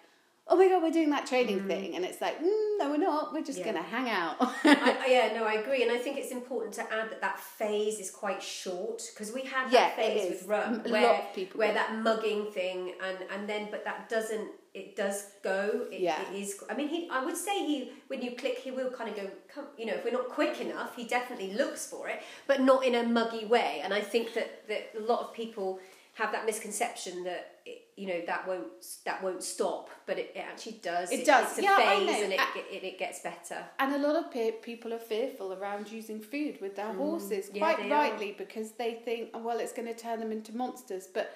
oh 0.47 0.55
my 0.55 0.67
god 0.67 0.81
we're 0.81 0.91
doing 0.91 1.09
that 1.09 1.25
training 1.25 1.59
thing 1.67 1.95
and 1.95 2.03
it's 2.05 2.21
like 2.21 2.39
mm, 2.39 2.77
no 2.79 2.89
we're 2.89 2.97
not 2.97 3.33
we're 3.33 3.43
just 3.43 3.59
Yeah. 3.59 3.65
gonna 3.65 3.81
hang 3.81 4.09
out 4.09 4.35
I, 4.63 5.05
yeah, 5.09 5.33
no, 5.33 5.43
I 5.45 5.53
agree, 5.53 5.81
and 5.83 5.91
I 5.91 5.97
think 5.97 6.17
it's 6.17 6.31
important 6.31 6.73
to 6.75 6.81
add 6.81 7.09
that 7.11 7.21
that 7.21 7.39
phase 7.39 7.99
is 7.99 8.11
quite 8.11 8.41
short 8.43 9.01
because 9.13 9.33
we 9.33 9.41
had 9.41 9.71
Yeah, 9.71 9.87
that 9.89 9.95
phase 9.95 10.29
with. 10.29 10.47
Ruck 10.47 10.87
A 10.87 10.91
where, 10.91 11.01
lot 11.03 11.19
of 11.23 11.33
people 11.33 11.57
where 11.59 11.73
that 11.73 11.95
mugging 11.97 12.51
thing, 12.51 12.93
and 13.05 13.17
and 13.33 13.49
then 13.49 13.67
but 13.71 13.83
that 13.85 14.07
doesn't. 14.09 14.49
It 14.73 14.95
does 14.95 15.17
go. 15.43 15.87
It, 15.91 16.01
Yeah. 16.01 16.21
it 16.21 16.35
is. 16.35 16.61
I 16.69 16.75
mean, 16.75 16.89
he. 16.89 17.09
I 17.11 17.25
would 17.25 17.35
say 17.37 17.65
he. 17.65 17.91
When 18.07 18.21
you 18.21 18.31
click, 18.35 18.57
he 18.59 18.71
will 18.71 18.91
kind 18.91 19.09
of 19.09 19.15
go. 19.15 19.27
Come, 19.53 19.65
you 19.77 19.85
know, 19.87 19.93
if 19.93 20.05
we're 20.05 20.11
not 20.21 20.29
quick 20.29 20.61
enough, 20.61 20.95
he 20.95 21.05
definitely 21.05 21.53
looks 21.53 21.87
for 21.87 22.07
it, 22.07 22.21
but 22.47 22.61
not 22.61 22.85
in 22.85 22.93
a 22.95 23.03
muggy 23.03 23.45
way. 23.45 23.81
And 23.83 23.93
I 23.93 24.01
think 24.01 24.33
that 24.35 24.67
that 24.67 24.91
a 24.97 25.01
lot 25.11 25.21
of 25.21 25.33
people 25.33 25.79
have 26.19 26.32
that 26.34 26.45
misconception 26.45 27.23
that 27.23 27.43
it, 27.65 27.79
you 27.95 28.08
know 28.08 28.21
that 28.27 28.47
won't 28.47 28.67
that 29.05 29.23
won't 29.23 29.43
stop, 29.43 29.89
but 30.05 30.15
it, 30.19 30.32
it 30.36 30.45
actually 30.51 30.77
does. 30.91 31.12
It 31.12 31.25
does. 31.25 31.47
It's 31.49 31.60
a 31.60 31.63
Yeah, 31.63 31.77
phase, 31.77 32.23
and 32.25 32.34
it, 32.34 32.39
it, 32.75 32.84
it 32.91 32.99
gets 32.99 33.19
better. 33.29 33.60
and 33.79 33.89
a 33.95 33.97
lot 34.08 34.15
of 34.21 34.25
pe- 34.32 34.60
people 34.69 34.93
are 34.93 34.99
fearful 35.13 35.53
around 35.53 35.91
using 35.99 36.19
food 36.34 36.53
with 36.62 36.75
their 36.75 36.93
horses 36.93 37.43
Mm. 37.49 37.55
yeah, 37.55 37.60
quite 37.73 37.79
are. 37.86 37.89
rightly 37.99 38.32
because 38.43 38.71
they 38.82 38.93
think 39.05 39.29
oh, 39.34 39.41
well 39.47 39.60
it's 39.60 39.73
going 39.79 39.88
to 39.93 39.99
turn 40.05 40.19
them 40.19 40.32
into 40.38 40.51
monsters 40.63 41.05
but 41.17 41.27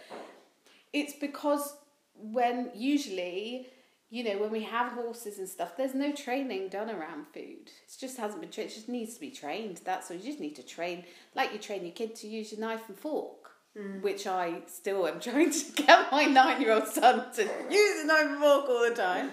it's 0.91 1.13
because 1.27 1.75
when 2.15 2.69
usually 2.75 3.67
you 4.09 4.23
know 4.23 4.37
when 4.37 4.51
we 4.51 4.63
have 4.63 4.91
horses 4.93 5.39
and 5.39 5.49
stuff 5.49 5.75
there's 5.77 5.95
no 5.95 6.11
training 6.11 6.67
done 6.69 6.89
around 6.89 7.25
food 7.33 7.65
it 7.87 7.95
just 7.99 8.17
hasn't 8.17 8.41
been 8.41 8.51
trained 8.51 8.69
it 8.69 8.73
just 8.73 8.89
needs 8.89 9.13
to 9.15 9.19
be 9.19 9.31
trained 9.31 9.81
that's 9.83 10.09
all 10.11 10.17
you 10.17 10.23
just 10.23 10.39
need 10.39 10.55
to 10.55 10.63
train 10.63 11.03
like 11.35 11.51
you 11.53 11.59
train 11.59 11.81
your 11.83 11.91
kid 12.01 12.15
to 12.15 12.27
use 12.27 12.51
your 12.51 12.61
knife 12.61 12.83
and 12.89 12.97
fork 12.97 13.42
which 14.01 14.27
I 14.27 14.61
still 14.67 15.07
am 15.07 15.19
trying 15.19 15.51
to 15.51 15.71
get 15.73 16.11
my 16.11 16.25
nine-year-old 16.25 16.87
son 16.87 17.31
to 17.33 17.43
use 17.69 18.03
an 18.03 18.11
open 18.11 18.41
walk 18.41 18.69
all 18.69 18.87
the 18.87 18.95
time. 18.95 19.31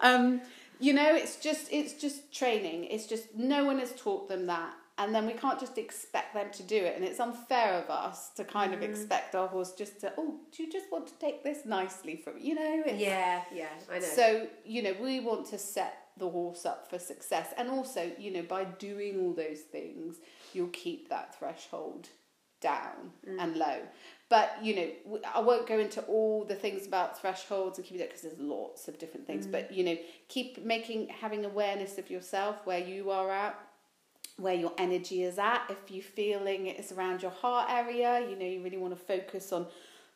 Um, 0.00 0.40
you 0.78 0.92
know, 0.92 1.14
it's 1.14 1.36
just 1.36 1.68
it's 1.70 1.94
just 1.94 2.32
training. 2.32 2.84
It's 2.84 3.06
just 3.06 3.34
no 3.36 3.64
one 3.64 3.78
has 3.78 3.92
taught 3.92 4.28
them 4.28 4.46
that, 4.46 4.72
and 4.98 5.14
then 5.14 5.26
we 5.26 5.32
can't 5.32 5.60
just 5.60 5.78
expect 5.78 6.34
them 6.34 6.50
to 6.52 6.62
do 6.62 6.76
it. 6.76 6.96
And 6.96 7.04
it's 7.04 7.20
unfair 7.20 7.74
of 7.74 7.90
us 7.90 8.30
to 8.30 8.44
kind 8.44 8.74
of 8.74 8.82
expect 8.82 9.34
our 9.34 9.48
horse 9.48 9.72
just 9.72 10.00
to 10.00 10.12
oh, 10.18 10.40
do 10.50 10.62
you 10.62 10.70
just 10.70 10.86
want 10.90 11.06
to 11.06 11.14
take 11.20 11.44
this 11.44 11.64
nicely 11.64 12.16
from 12.16 12.38
you 12.38 12.54
know? 12.54 12.82
Yeah, 12.86 13.42
yeah, 13.54 13.68
I 13.90 14.00
know. 14.00 14.04
so, 14.04 14.48
you 14.64 14.82
know, 14.82 14.94
we 15.00 15.20
want 15.20 15.46
to 15.50 15.58
set 15.58 15.98
the 16.18 16.28
horse 16.28 16.66
up 16.66 16.90
for 16.90 16.98
success. 16.98 17.48
And 17.56 17.70
also, 17.70 18.10
you 18.18 18.32
know, 18.32 18.42
by 18.42 18.64
doing 18.64 19.20
all 19.20 19.32
those 19.32 19.60
things, 19.60 20.16
you'll 20.52 20.68
keep 20.68 21.08
that 21.08 21.38
threshold 21.38 22.08
down 22.62 23.12
mm. 23.28 23.36
and 23.38 23.56
low. 23.56 23.78
But, 24.30 24.56
you 24.62 24.74
know, 24.76 25.20
I 25.34 25.40
won't 25.40 25.66
go 25.66 25.78
into 25.78 26.00
all 26.04 26.46
the 26.46 26.54
things 26.54 26.86
about 26.86 27.20
thresholds 27.20 27.76
and 27.76 27.86
keeping 27.86 27.98
that 27.98 28.08
because 28.08 28.22
there's 28.22 28.38
lots 28.38 28.88
of 28.88 28.98
different 28.98 29.26
things. 29.26 29.46
Mm. 29.46 29.52
But, 29.52 29.74
you 29.74 29.84
know, 29.84 29.96
keep 30.28 30.64
making, 30.64 31.08
having 31.08 31.44
awareness 31.44 31.98
of 31.98 32.08
yourself, 32.08 32.64
where 32.64 32.78
you 32.78 33.10
are 33.10 33.30
at, 33.30 33.58
where 34.38 34.54
your 34.54 34.72
energy 34.78 35.22
is 35.22 35.38
at. 35.38 35.64
If 35.68 35.90
you're 35.90 36.02
feeling 36.02 36.66
it's 36.66 36.92
around 36.92 37.20
your 37.20 37.30
heart 37.30 37.70
area, 37.70 38.26
you 38.26 38.34
know, 38.36 38.46
you 38.46 38.62
really 38.62 38.78
want 38.78 38.98
to 38.98 39.04
focus 39.04 39.52
on, 39.52 39.66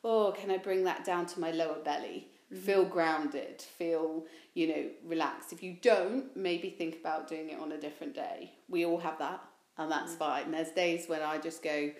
oh, 0.03 0.33
can 0.35 0.49
I 0.49 0.57
bring 0.57 0.83
that 0.85 1.05
down 1.05 1.27
to 1.27 1.39
my 1.39 1.51
lower 1.51 1.77
belly? 1.83 2.27
Mm-hmm. 2.51 2.63
Feel 2.63 2.85
grounded, 2.85 3.61
feel, 3.61 4.25
you 4.55 4.67
know, 4.67 4.85
relaxed. 5.05 5.53
If 5.53 5.61
you 5.61 5.77
don't, 5.79 6.35
maybe 6.35 6.71
think 6.71 6.95
about 7.01 7.27
doing 7.27 7.49
it 7.49 7.59
on 7.59 7.73
a 7.73 7.77
different 7.79 8.15
day. 8.15 8.53
We 8.67 8.85
all 8.85 8.97
have 8.97 9.19
that, 9.19 9.43
and 9.77 9.91
that's 9.91 10.13
mm. 10.13 10.17
fine. 10.17 10.51
There's 10.51 10.71
days 10.71 11.07
when 11.07 11.21
I 11.21 11.37
just 11.37 11.61
go, 11.61 11.91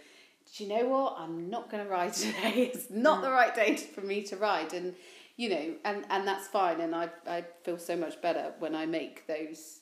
do 0.56 0.64
you 0.64 0.70
know 0.70 0.88
what? 0.88 1.16
I'm 1.18 1.50
not 1.50 1.70
going 1.70 1.84
to 1.84 1.90
ride 1.90 2.14
today. 2.14 2.72
It's 2.74 2.90
not 2.90 3.22
the 3.22 3.32
right 3.32 3.54
day 3.54 3.76
for 3.76 4.02
me 4.02 4.24
to 4.24 4.38
ride. 4.38 4.74
And, 4.74 4.96
you 5.36 5.50
know, 5.50 5.74
and, 5.86 6.06
and 6.10 6.28
that's 6.28 6.48
fine. 6.48 6.82
And 6.82 6.96
I, 6.96 7.10
I 7.28 7.46
feel 7.64 7.78
so 7.78 7.96
much 7.96 8.22
better 8.22 8.54
when 8.60 8.76
I 8.76 8.86
make 8.86 9.28
those 9.28 9.82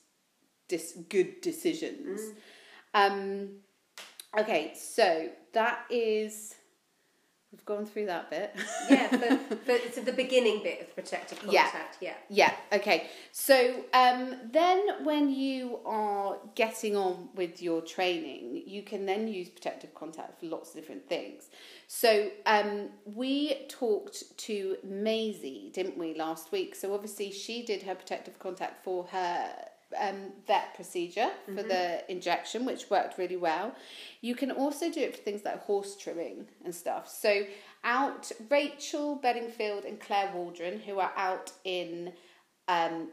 dis- 0.67 0.97
good 1.10 1.41
decisions. 1.41 2.21
Um, 2.93 3.58
okay, 4.38 4.73
so 4.75 5.30
that 5.54 5.86
is, 5.89 6.56
we've 7.55 7.65
gone 7.65 7.85
through 7.85 8.05
that 8.07 8.29
bit. 8.29 8.53
yeah, 8.89 9.07
but, 9.11 9.49
but 9.65 9.75
it's 9.85 9.97
the 9.99 10.11
beginning 10.11 10.61
bit 10.61 10.81
of 10.81 10.93
protective 10.93 11.39
Yeah. 11.49 11.63
contact. 11.63 11.97
Yeah. 12.01 12.15
Yeah, 12.29 12.53
okay. 12.73 13.07
So 13.31 13.85
um, 13.93 14.35
then 14.51 15.03
when 15.05 15.29
you 15.29 15.79
are 15.85 16.37
getting 16.55 16.97
on 16.97 17.29
with 17.35 17.61
your 17.61 17.81
training, 17.81 18.63
you 18.65 18.81
can 18.83 19.05
then 19.05 19.27
use 19.29 19.47
protective 19.47 19.93
contact 19.95 20.39
for 20.39 20.47
lots 20.47 20.69
of 20.71 20.75
different 20.75 21.07
things. 21.07 21.43
So 21.87 22.29
um, 22.45 22.89
we 23.05 23.65
talked 23.69 24.37
to 24.39 24.75
Maisie, 24.83 25.71
didn't 25.73 25.97
we, 25.97 26.13
last 26.13 26.51
week? 26.51 26.75
So 26.75 26.93
obviously 26.93 27.31
she 27.31 27.63
did 27.63 27.83
her 27.83 27.95
protective 27.95 28.37
contact 28.37 28.83
for 28.83 29.05
her 29.05 29.49
um, 29.99 30.31
vet 30.47 30.73
procedure 30.75 31.29
for 31.45 31.63
the 31.63 32.10
injection, 32.12 32.65
which 32.65 32.89
worked 32.89 33.17
really 33.17 33.38
well. 33.38 33.75
You 34.21 34.36
can 34.36 34.51
also 34.51 34.91
do 34.91 35.01
it 35.01 35.15
for 35.15 35.21
things 35.21 35.43
like 35.45 35.63
horse 35.63 35.95
trimming 35.95 36.47
and 36.63 36.73
stuff. 36.73 37.10
So 37.10 37.45
out 37.84 38.31
Rachel 38.49 39.15
Bedingfield 39.15 39.86
and 39.86 39.99
Claire 39.99 40.31
Waldron, 40.34 40.79
who 40.79 40.99
are 40.99 41.12
out 41.15 41.51
in 41.63 42.13
um, 42.67 43.10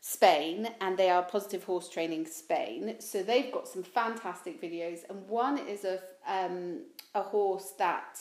Spain, 0.00 0.68
and 0.80 0.96
they 0.96 1.10
are 1.10 1.22
Positive 1.22 1.64
Horse 1.64 1.88
Training 1.88 2.26
Spain. 2.26 2.96
So 3.00 3.22
they've 3.22 3.52
got 3.52 3.66
some 3.66 3.82
fantastic 3.82 4.62
videos, 4.62 5.00
and 5.10 5.28
one 5.28 5.58
is 5.58 5.84
of 5.84 6.00
um, 6.26 6.82
a 7.14 7.22
horse 7.22 7.72
that 7.78 8.18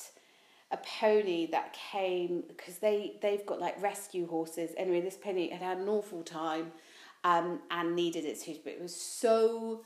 a 0.72 0.78
pony 1.00 1.46
that 1.52 1.74
came 1.92 2.44
because 2.48 2.80
they 2.80 3.18
they've 3.22 3.46
got 3.46 3.60
like 3.60 3.82
rescue 3.82 4.28
horses. 4.28 4.72
Anyway, 4.78 5.02
this 5.02 5.16
pony 5.16 5.50
had 5.50 5.62
had 5.62 5.78
an 5.78 5.88
awful 5.88 6.24
time 6.24 6.72
um, 7.26 7.60
and 7.72 7.96
needed 7.96 8.24
its 8.24 8.44
hoof, 8.44 8.64
but 8.64 8.74
it 8.74 8.82
was 8.82 8.96
so 8.96 9.84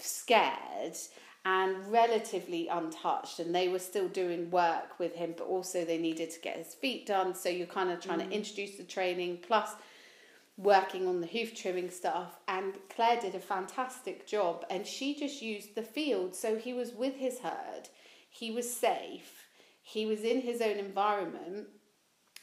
scared 0.00 0.96
and 1.44 1.76
relatively 1.92 2.66
untouched 2.68 3.38
and 3.38 3.54
they 3.54 3.68
were 3.68 3.78
still 3.78 4.08
doing 4.08 4.50
work 4.50 4.98
with 4.98 5.14
him 5.14 5.34
but 5.36 5.44
also 5.44 5.84
they 5.84 5.98
needed 5.98 6.30
to 6.30 6.40
get 6.40 6.56
his 6.56 6.74
feet 6.74 7.06
done. 7.06 7.34
So 7.34 7.48
you're 7.48 7.68
kind 7.68 7.90
of 7.90 8.00
trying 8.00 8.18
to 8.18 8.30
introduce 8.30 8.76
the 8.76 8.82
training 8.82 9.38
plus 9.46 9.70
working 10.56 11.06
on 11.06 11.20
the 11.20 11.26
hoof 11.26 11.54
trimming 11.54 11.90
stuff. 11.90 12.38
And 12.48 12.74
Claire 12.94 13.20
did 13.20 13.36
a 13.36 13.40
fantastic 13.40 14.26
job 14.26 14.64
and 14.68 14.84
she 14.84 15.14
just 15.14 15.40
used 15.40 15.76
the 15.76 15.82
field. 15.82 16.34
So 16.34 16.56
he 16.56 16.72
was 16.72 16.92
with 16.92 17.14
his 17.14 17.38
herd. 17.40 17.88
He 18.28 18.50
was 18.50 18.72
safe. 18.72 19.46
He 19.82 20.04
was 20.04 20.22
in 20.22 20.40
his 20.40 20.60
own 20.60 20.78
environment 20.78 21.68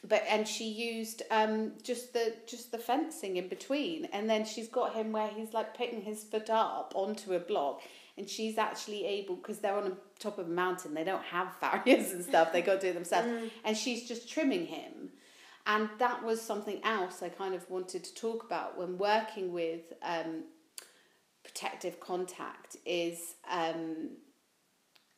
but 0.08 0.24
and 0.30 0.48
she 0.48 0.66
used 0.66 1.24
um 1.30 1.74
just 1.84 2.14
the 2.14 2.34
just 2.48 2.72
the 2.72 2.78
fencing 2.78 3.38
in 3.38 3.48
between. 3.48 4.06
And 4.06 4.30
then 4.30 4.46
she's 4.46 4.68
got 4.68 4.94
him 4.94 5.12
where 5.12 5.28
he's 5.28 5.54
like 5.54 5.76
putting 5.76 6.02
his 6.02 6.24
foot 6.24 6.50
up 6.50 6.94
onto 6.96 7.34
a 7.34 7.40
block. 7.40 7.82
And 8.18 8.30
she's 8.30 8.58
actually 8.58 9.06
able 9.06 9.36
because 9.36 9.60
they're 9.60 9.76
on 9.76 9.86
the 9.86 9.98
top 10.20 10.38
of 10.40 10.48
a 10.48 10.50
mountain 10.50 10.94
they 10.94 11.06
don't 11.06 11.24
have 11.24 11.56
farriers 11.60 12.12
and 12.12 12.24
stuff 12.24 12.52
they 12.52 12.62
got 12.62 12.76
to 12.76 12.88
do 12.88 12.88
it 12.88 12.94
themselves. 12.94 13.30
And 13.64 13.76
she's 13.76 14.08
just 14.08 14.30
trimming 14.30 14.66
him. 14.68 15.10
And 15.66 15.90
that 16.00 16.24
was 16.24 16.42
something 16.42 16.84
else 16.84 17.22
i 17.22 17.30
kind 17.30 17.54
of 17.54 17.70
wanted 17.70 18.04
to 18.04 18.14
talk 18.16 18.44
about 18.44 18.78
when 18.78 18.98
working 18.98 19.52
with 19.52 19.94
um 20.02 20.44
protective 21.44 22.00
contact 22.00 22.78
is 22.86 23.36
um 23.52 24.10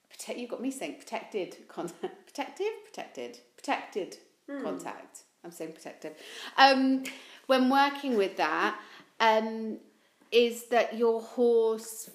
protect 0.09 0.39
you 0.39 0.47
got 0.47 0.61
me 0.61 0.71
saying 0.71 0.95
protected 0.95 1.55
contact 1.67 2.01
protective? 2.25 2.73
Protected. 2.85 3.39
Protected 3.55 4.17
contact. 4.47 5.23
I'm 5.43 5.51
saying 5.51 5.73
protective. 5.73 6.13
Um 6.57 7.03
when 7.47 7.69
working 7.69 8.15
with 8.17 8.37
that 8.37 8.79
um 9.19 9.77
is 10.31 10.67
that 10.69 10.97
your 10.97 11.21
horse 11.21 12.09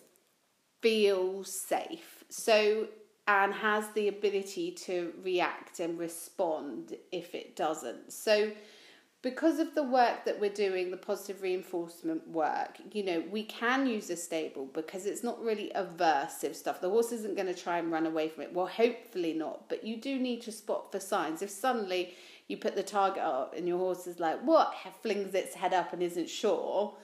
feels 0.80 1.50
safe. 1.68 2.24
So 2.30 2.88
and 3.28 3.52
has 3.52 3.88
the 3.90 4.08
ability 4.08 4.70
to 4.70 5.12
react 5.24 5.80
and 5.80 5.98
respond 5.98 6.96
if 7.10 7.34
it 7.34 7.56
doesn't. 7.56 8.12
So 8.12 8.52
because 9.26 9.58
of 9.58 9.74
the 9.74 9.82
work 9.82 10.24
that 10.24 10.40
we're 10.40 10.48
doing, 10.48 10.92
the 10.92 10.96
positive 10.96 11.42
reinforcement 11.42 12.28
work, 12.28 12.78
you 12.92 13.02
know, 13.02 13.24
we 13.28 13.42
can 13.42 13.84
use 13.84 14.08
a 14.08 14.14
stable 14.14 14.66
because 14.72 15.04
it's 15.04 15.24
not 15.24 15.42
really 15.42 15.72
aversive 15.74 16.54
stuff. 16.54 16.80
The 16.80 16.88
horse 16.88 17.10
isn't 17.10 17.34
going 17.34 17.48
to 17.52 17.60
try 17.60 17.78
and 17.78 17.90
run 17.90 18.06
away 18.06 18.28
from 18.28 18.44
it. 18.44 18.54
Well, 18.54 18.68
hopefully 18.68 19.32
not, 19.32 19.68
but 19.68 19.82
you 19.82 19.96
do 19.96 20.20
need 20.20 20.42
to 20.42 20.52
spot 20.52 20.92
for 20.92 21.00
signs. 21.00 21.42
If 21.42 21.50
suddenly 21.50 22.14
you 22.46 22.56
put 22.56 22.76
the 22.76 22.84
target 22.84 23.20
up 23.20 23.52
and 23.56 23.66
your 23.66 23.78
horse 23.78 24.06
is 24.06 24.20
like, 24.20 24.40
what, 24.42 24.72
flings 25.02 25.34
its 25.34 25.56
head 25.56 25.74
up 25.74 25.92
and 25.92 26.04
isn't 26.04 26.28
sure, 26.28 26.94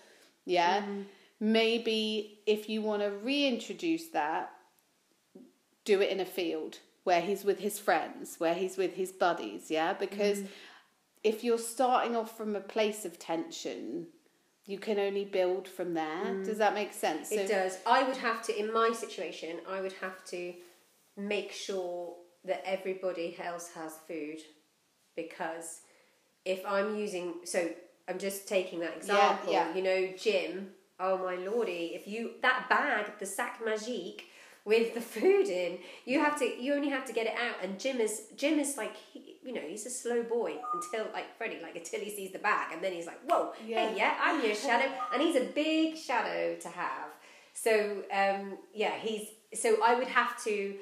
yeah, 0.44 0.82
mm-hmm. 0.82 1.00
maybe 1.40 2.38
if 2.46 2.68
you 2.68 2.82
want 2.82 3.02
to 3.02 3.10
reintroduce 3.10 4.10
that, 4.10 4.52
do 5.84 6.00
it 6.00 6.10
in 6.10 6.20
a 6.20 6.24
field 6.24 6.78
where 7.02 7.20
he's 7.20 7.42
with 7.42 7.58
his 7.58 7.80
friends, 7.80 8.36
where 8.38 8.54
he's 8.54 8.76
with 8.76 8.94
his 8.94 9.10
buddies, 9.10 9.72
yeah, 9.72 9.92
because 9.92 10.38
mm-hmm. 10.38 10.52
If 11.24 11.44
you're 11.44 11.58
starting 11.58 12.16
off 12.16 12.36
from 12.36 12.56
a 12.56 12.60
place 12.60 13.04
of 13.04 13.18
tension, 13.18 14.06
you 14.66 14.78
can 14.78 14.98
only 14.98 15.24
build 15.24 15.68
from 15.68 15.94
there. 15.94 16.24
Mm. 16.24 16.44
Does 16.44 16.58
that 16.58 16.74
make 16.74 16.92
sense? 16.92 17.32
It 17.32 17.48
does. 17.48 17.78
I 17.86 18.02
would 18.02 18.16
have 18.16 18.42
to, 18.44 18.58
in 18.58 18.72
my 18.72 18.92
situation, 18.92 19.58
I 19.68 19.80
would 19.80 19.94
have 19.94 20.24
to 20.26 20.52
make 21.16 21.52
sure 21.52 22.14
that 22.44 22.62
everybody 22.64 23.36
else 23.42 23.70
has 23.74 23.94
food 24.08 24.38
because 25.14 25.80
if 26.44 26.64
I'm 26.66 26.96
using, 26.96 27.34
so 27.44 27.70
I'm 28.08 28.18
just 28.18 28.48
taking 28.48 28.80
that 28.80 28.96
example, 28.96 29.52
yeah. 29.52 29.74
you 29.74 29.82
know, 29.82 30.08
Jim, 30.18 30.70
oh 30.98 31.18
my 31.18 31.36
lordy, 31.36 31.92
if 31.94 32.08
you, 32.08 32.32
that 32.42 32.68
bag, 32.68 33.18
the 33.18 33.26
sac 33.26 33.62
magique 33.64 34.22
with 34.64 34.94
the 34.94 35.00
food 35.00 35.48
in, 35.48 35.78
you 36.04 36.20
have 36.20 36.38
to, 36.38 36.44
you 36.44 36.74
only 36.74 36.88
have 36.88 37.04
to 37.04 37.12
get 37.12 37.26
it 37.26 37.34
out. 37.34 37.56
And 37.62 37.78
Jim 37.78 38.00
is, 38.00 38.22
Jim 38.36 38.58
is 38.58 38.76
like, 38.76 38.96
he, 38.96 39.31
you 39.44 39.52
know, 39.52 39.60
he's 39.60 39.86
a 39.86 39.90
slow 39.90 40.22
boy 40.22 40.56
until, 40.74 41.06
like 41.12 41.36
Freddie, 41.36 41.58
like 41.62 41.76
until 41.76 42.00
he 42.00 42.10
sees 42.10 42.32
the 42.32 42.38
bag. 42.38 42.72
And 42.72 42.82
then 42.82 42.92
he's 42.92 43.06
like, 43.06 43.20
whoa, 43.28 43.52
Yeah. 43.66 43.88
hey, 43.88 43.96
yeah, 43.96 44.14
I'm 44.22 44.44
your 44.44 44.54
shadow. 44.54 44.90
And 45.12 45.20
he's 45.22 45.36
a 45.36 45.44
big 45.46 45.96
shadow 45.96 46.56
to 46.60 46.68
have. 46.68 47.08
So, 47.54 48.02
um, 48.12 48.58
yeah, 48.74 48.92
he's, 48.98 49.28
so 49.54 49.76
I 49.84 49.94
would 49.94 50.08
have 50.08 50.42
to 50.44 50.74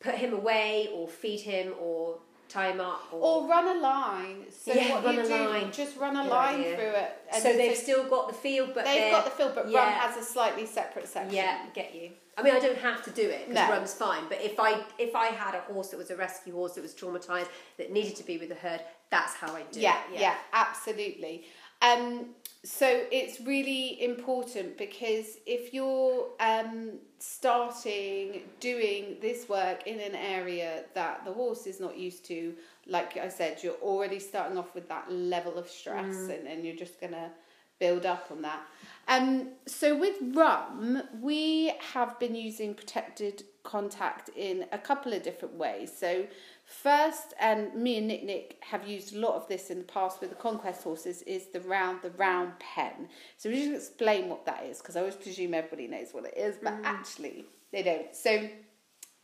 put 0.00 0.14
him 0.16 0.32
away 0.32 0.88
or 0.94 1.08
feed 1.08 1.40
him 1.40 1.72
or 1.80 2.18
tie 2.48 2.70
him 2.70 2.80
up 2.80 3.02
or, 3.12 3.20
or 3.42 3.48
run 3.48 3.76
a 3.76 3.80
line. 3.80 4.44
So 4.50 4.72
Yeah, 4.72 4.94
what 4.94 5.04
run 5.04 5.14
you 5.16 5.20
a 5.20 5.24
do, 5.24 5.48
line. 5.48 5.72
just 5.72 5.96
run 5.96 6.16
a 6.16 6.22
Good 6.22 6.30
line 6.30 6.54
idea. 6.60 6.76
through 6.76 6.84
it. 6.90 7.12
And 7.32 7.42
so 7.42 7.52
they've 7.56 7.76
so 7.76 7.82
still 7.82 8.08
got 8.08 8.28
the 8.28 8.34
field, 8.34 8.70
but 8.74 8.84
they've 8.84 9.10
got 9.10 9.24
the 9.24 9.30
field, 9.30 9.52
but 9.54 9.64
run 9.64 9.72
yeah. 9.74 9.98
has 10.00 10.16
a 10.16 10.22
slightly 10.24 10.66
separate 10.66 11.08
section. 11.08 11.34
Yeah, 11.34 11.66
get 11.74 11.94
you. 11.94 12.10
I 12.38 12.42
mean, 12.42 12.54
I 12.54 12.60
don't 12.60 12.78
have 12.78 13.02
to 13.04 13.10
do 13.10 13.22
it 13.28 13.48
because 13.48 13.68
No. 13.68 13.74
rum's 13.74 13.94
fine. 13.94 14.24
But 14.28 14.40
if 14.42 14.58
I 14.60 14.84
if 14.98 15.14
I 15.14 15.26
had 15.26 15.54
a 15.54 15.60
horse 15.72 15.88
that 15.88 15.96
was 15.98 16.10
a 16.10 16.16
rescue 16.16 16.54
horse 16.54 16.72
that 16.74 16.82
was 16.82 16.94
traumatized 16.94 17.48
that 17.78 17.90
needed 17.92 18.16
to 18.16 18.24
be 18.24 18.38
with 18.38 18.48
the 18.50 18.54
herd, 18.54 18.80
that's 19.10 19.34
how 19.34 19.54
I 19.54 19.62
do 19.72 19.80
Yeah, 19.80 19.98
it. 20.06 20.14
yeah, 20.14 20.20
yeah, 20.20 20.34
absolutely. 20.52 21.44
Um, 21.80 22.30
so 22.64 23.04
it's 23.12 23.40
really 23.40 24.02
important 24.02 24.76
because 24.78 25.38
if 25.46 25.72
you're 25.72 26.26
um, 26.40 26.98
starting 27.18 28.42
doing 28.60 29.16
this 29.20 29.48
work 29.48 29.86
in 29.86 30.00
an 30.00 30.14
area 30.14 30.84
that 30.94 31.24
the 31.24 31.32
horse 31.32 31.66
is 31.66 31.78
not 31.80 31.96
used 31.96 32.24
to, 32.26 32.54
like 32.86 33.16
I 33.16 33.28
said, 33.28 33.62
you're 33.62 33.80
already 33.82 34.18
starting 34.18 34.58
off 34.58 34.74
with 34.74 34.88
that 34.88 35.10
level 35.10 35.56
of 35.56 35.68
stress 35.68 36.16
and, 36.28 36.46
and 36.48 36.64
you're 36.64 36.76
just 36.76 37.00
going 37.00 37.12
to 37.12 37.30
build 37.78 38.06
up 38.06 38.26
on 38.32 38.42
that. 38.42 38.60
Um, 39.08 39.48
so 39.66 39.96
with 39.96 40.16
rum, 40.34 41.02
we 41.20 41.72
have 41.94 42.18
been 42.20 42.34
using 42.34 42.74
protected 42.74 43.44
contact 43.62 44.28
in 44.36 44.66
a 44.72 44.78
couple 44.78 45.12
of 45.12 45.22
different 45.22 45.54
ways. 45.54 45.90
So 45.96 46.26
first, 46.64 47.32
and 47.40 47.74
me 47.74 47.96
and 47.98 48.06
Nick 48.08 48.24
Nick 48.24 48.56
have 48.60 48.86
used 48.86 49.14
a 49.14 49.18
lot 49.18 49.34
of 49.34 49.48
this 49.48 49.70
in 49.70 49.78
the 49.78 49.84
past 49.84 50.20
with 50.20 50.30
the 50.30 50.36
conquest 50.36 50.82
horses, 50.84 51.22
is 51.22 51.46
the 51.52 51.60
round 51.60 52.02
the 52.02 52.10
round 52.10 52.52
pen. 52.58 53.08
So 53.38 53.48
we 53.48 53.56
just 53.64 53.88
explain 53.88 54.28
what 54.28 54.44
that 54.46 54.64
is 54.64 54.78
because 54.78 54.94
I 54.96 55.00
always 55.00 55.16
presume 55.16 55.54
everybody 55.54 55.86
knows 55.86 56.08
what 56.12 56.24
it 56.26 56.36
is, 56.36 56.56
but 56.62 56.74
actually 56.84 57.46
they 57.72 57.82
don't. 57.82 58.14
So 58.14 58.48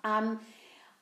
um, 0.02 0.40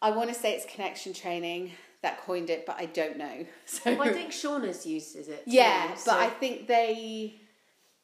I 0.01 0.11
want 0.11 0.29
to 0.29 0.35
say 0.35 0.55
it's 0.55 0.67
connection 0.67 1.13
training 1.13 1.73
that 2.03 2.21
coined 2.21 2.51
it, 2.51 2.67
but 2.67 2.77
I 2.79 2.87
don't 2.87 3.17
know. 3.17 3.47
So 3.67 3.95
Well, 3.95 4.09
I 4.09 4.13
think 4.13 4.31
Shauna's 4.33 4.85
uses 4.85 5.29
it. 5.29 5.45
too, 5.45 5.51
yeah, 5.53 5.95
but 6.05 6.15
I 6.15 6.29
think 6.29 6.67
they. 6.67 7.39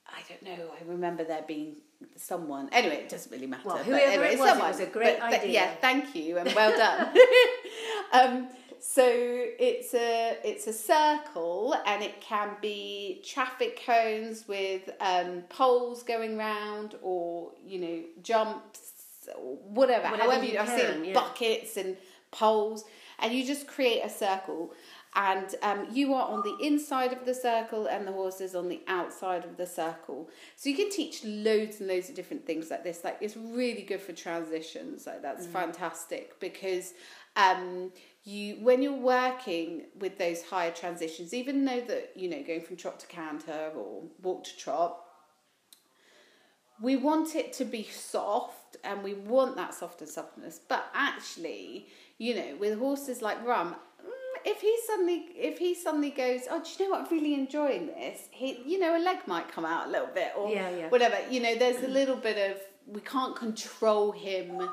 I 0.08 0.20
don't 0.28 0.42
know. 0.42 0.70
I 0.80 0.90
remember 0.90 1.24
there 1.24 1.44
being 1.46 1.76
someone. 2.16 2.68
Anyway, 2.72 2.96
it 2.96 3.08
doesn't 3.08 3.30
really 3.30 3.46
matter. 3.46 3.62
Well, 3.64 3.76
but 3.76 3.86
whoever 3.86 4.04
anyway, 4.04 4.34
it 4.34 4.38
was, 4.38 4.56
it 4.56 4.60
was 4.60 4.80
a 4.80 4.86
great 4.86 5.18
But 5.20 5.34
idea. 5.34 5.50
yeah, 5.50 5.70
thank 5.80 6.14
you 6.14 6.38
and 6.38 6.52
well 6.54 6.70
done. 6.76 7.16
um, 8.12 8.48
so 8.80 9.04
it's 9.04 9.92
a 9.94 10.38
it's 10.44 10.66
a 10.66 10.72
circle 10.72 11.76
and 11.86 12.02
it 12.02 12.20
can 12.20 12.50
be 12.62 13.22
traffic 13.26 13.82
cones 13.84 14.46
with 14.46 14.88
um, 15.00 15.42
poles 15.48 16.02
going 16.02 16.36
round 16.38 16.94
or 17.02 17.52
you 17.66 17.80
know 17.80 18.00
jumps 18.22 19.28
or 19.36 19.56
whatever. 19.56 20.04
Whatever 20.10 20.22
However, 20.30 20.44
you 20.44 20.52
you, 20.52 20.58
I've 20.58 20.68
seen 20.80 21.04
yeah. 21.06 21.12
buckets 21.14 21.76
and 21.76 21.96
poles, 22.30 22.84
and 23.18 23.32
you 23.32 23.44
just 23.44 23.66
create 23.66 24.02
a 24.04 24.08
circle. 24.10 24.72
And 25.14 25.54
um, 25.62 25.88
you 25.90 26.14
are 26.14 26.28
on 26.28 26.42
the 26.42 26.56
inside 26.64 27.12
of 27.12 27.24
the 27.24 27.34
circle, 27.34 27.86
and 27.86 28.06
the 28.06 28.12
horse 28.12 28.40
is 28.40 28.54
on 28.54 28.68
the 28.68 28.80
outside 28.86 29.44
of 29.44 29.56
the 29.56 29.66
circle. 29.66 30.28
So 30.56 30.68
you 30.68 30.76
can 30.76 30.90
teach 30.90 31.24
loads 31.24 31.80
and 31.80 31.88
loads 31.88 32.08
of 32.08 32.14
different 32.14 32.46
things 32.46 32.70
like 32.70 32.84
this. 32.84 33.02
Like 33.04 33.18
it's 33.20 33.36
really 33.36 33.82
good 33.82 34.00
for 34.00 34.12
transitions. 34.12 35.06
Like 35.06 35.22
that's 35.22 35.46
fantastic 35.46 36.38
because 36.40 36.92
um, 37.36 37.92
you 38.24 38.56
when 38.56 38.82
you're 38.82 38.92
working 38.92 39.86
with 39.98 40.18
those 40.18 40.42
higher 40.42 40.70
transitions, 40.70 41.32
even 41.32 41.64
though 41.64 41.80
that 41.80 42.12
you 42.14 42.28
know 42.28 42.42
going 42.42 42.60
from 42.60 42.76
trot 42.76 43.00
to 43.00 43.06
canter 43.06 43.72
or 43.74 44.02
walk 44.22 44.44
to 44.44 44.56
trot, 44.56 45.04
we 46.80 46.96
want 46.96 47.34
it 47.34 47.52
to 47.54 47.64
be 47.64 47.82
soft 47.82 48.76
and 48.84 49.02
we 49.02 49.14
want 49.14 49.56
that 49.56 49.74
soft 49.74 50.00
and 50.00 50.10
softness 50.10 50.60
but 50.68 50.86
actually 50.94 51.88
you 52.18 52.34
know 52.34 52.56
with 52.58 52.78
horses 52.78 53.22
like 53.22 53.44
rum 53.44 53.74
mm, 53.74 53.76
if 54.50 54.60
he 54.60 54.74
suddenly 54.86 55.26
if 55.34 55.58
he 55.58 55.74
suddenly 55.74 56.10
goes 56.10 56.42
oh 56.50 56.62
do 56.62 56.70
you 56.78 56.84
know 56.84 56.96
what 56.96 57.06
i'm 57.06 57.12
really 57.16 57.34
enjoying 57.34 57.86
this 57.86 58.28
he 58.30 58.62
you 58.66 58.78
know 58.78 58.96
a 58.96 59.02
leg 59.02 59.18
might 59.26 59.50
come 59.50 59.64
out 59.64 59.88
a 59.88 59.90
little 59.90 60.10
bit 60.14 60.32
or 60.36 60.50
Yeah, 60.50 60.70
yeah. 60.70 60.88
whatever 60.88 61.16
you 61.30 61.40
know 61.40 61.54
there's 61.54 61.82
a 61.84 61.88
little 61.88 62.16
bit 62.16 62.50
of 62.50 62.60
we 62.86 63.00
can't 63.00 63.36
control 63.36 64.12
him 64.12 64.68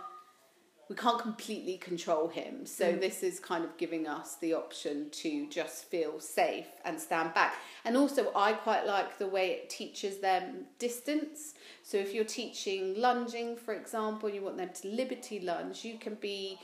we 0.88 0.96
can't 0.96 1.20
completely 1.20 1.78
control 1.78 2.28
him. 2.28 2.66
So 2.66 2.94
mm. 2.94 3.00
this 3.00 3.24
is 3.24 3.40
kind 3.40 3.64
of 3.64 3.76
giving 3.78 4.08
us 4.08 4.36
the 4.36 4.54
option 4.54 5.10
to 5.12 5.48
just 5.50 5.86
feel 5.86 6.20
safe 6.20 6.68
and 6.84 7.00
stand 7.00 7.34
back. 7.34 7.56
And 7.86 7.98
also 7.98 8.32
I 8.36 8.54
quite 8.54 8.86
like 8.86 9.18
the 9.18 9.28
way 9.28 9.52
it 9.52 9.70
teaches 9.70 10.18
them 10.20 10.66
distance. 10.78 11.56
So 11.82 11.98
if 11.98 12.14
you're 12.14 12.24
teaching 12.24 13.00
lunging, 13.02 13.58
for 13.58 13.74
example, 13.74 14.30
you 14.30 14.42
want 14.42 14.58
them 14.58 14.70
to 14.82 14.88
liberty 14.88 15.40
lunge, 15.40 15.84
you 15.84 15.98
can 15.98 16.16
be 16.16 16.60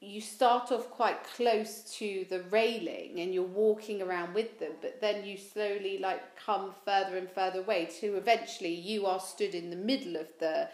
you 0.00 0.20
start 0.20 0.72
off 0.72 0.90
quite 0.90 1.22
close 1.24 1.82
to 1.98 2.24
the 2.30 2.42
railing 2.44 3.20
and 3.20 3.34
you're 3.34 3.42
walking 3.42 4.00
around 4.00 4.32
with 4.34 4.58
them, 4.58 4.72
but 4.80 5.00
then 5.00 5.24
you 5.24 5.36
slowly 5.36 5.98
like 5.98 6.36
come 6.36 6.72
further 6.86 7.18
and 7.18 7.30
further 7.30 7.60
away 7.60 7.86
to 8.00 8.16
eventually 8.16 8.72
you 8.72 9.04
are 9.04 9.20
stood 9.20 9.54
in 9.54 9.68
the 9.68 9.76
middle 9.76 10.16
of 10.16 10.26
the 10.38 10.68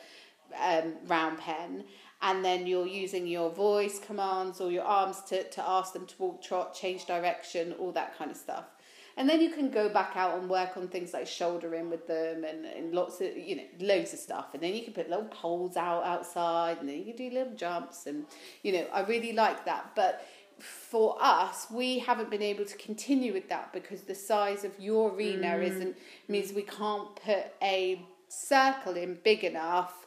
um, 0.60 0.94
round 1.06 1.38
pen 1.38 1.84
and 2.22 2.44
then 2.44 2.66
you're 2.66 2.86
using 2.86 3.26
your 3.26 3.50
voice 3.50 3.98
commands 3.98 4.60
or 4.60 4.70
your 4.70 4.84
arms 4.84 5.20
to, 5.22 5.42
to 5.50 5.68
ask 5.68 5.92
them 5.92 6.06
to 6.06 6.14
walk 6.18 6.40
trot 6.40 6.72
change 6.72 7.04
direction 7.04 7.72
all 7.80 7.90
that 7.90 8.16
kind 8.16 8.30
of 8.30 8.36
stuff 8.36 8.75
and 9.18 9.28
then 9.28 9.40
you 9.40 9.50
can 9.50 9.70
go 9.70 9.88
back 9.88 10.12
out 10.14 10.38
and 10.38 10.48
work 10.50 10.76
on 10.76 10.88
things 10.88 11.12
like 11.14 11.26
shouldering 11.26 11.88
with 11.88 12.06
them 12.06 12.44
and, 12.44 12.66
and 12.66 12.92
lots 12.94 13.20
of 13.20 13.36
you 13.36 13.56
know 13.56 13.62
loads 13.80 14.12
of 14.12 14.18
stuff 14.18 14.48
and 14.54 14.62
then 14.62 14.74
you 14.74 14.82
can 14.82 14.92
put 14.92 15.08
little 15.08 15.24
poles 15.26 15.76
out 15.76 16.04
outside 16.04 16.78
and 16.80 16.88
then 16.88 16.98
you 16.98 17.04
can 17.04 17.16
do 17.16 17.30
little 17.30 17.54
jumps 17.54 18.06
and 18.06 18.26
you 18.62 18.72
know 18.72 18.86
i 18.92 19.00
really 19.02 19.32
like 19.32 19.64
that 19.64 19.90
but 19.94 20.24
for 20.58 21.16
us 21.20 21.66
we 21.70 21.98
haven't 21.98 22.30
been 22.30 22.42
able 22.42 22.64
to 22.64 22.76
continue 22.78 23.32
with 23.32 23.48
that 23.48 23.72
because 23.72 24.02
the 24.02 24.14
size 24.14 24.64
of 24.64 24.72
your 24.78 25.12
arena 25.14 25.48
Mm. 25.48 25.62
isn't 25.64 25.96
means 26.28 26.52
we 26.52 26.62
can't 26.62 27.14
put 27.16 27.52
a 27.62 28.00
circle 28.28 28.96
in 28.96 29.18
big 29.22 29.44
enough 29.44 30.05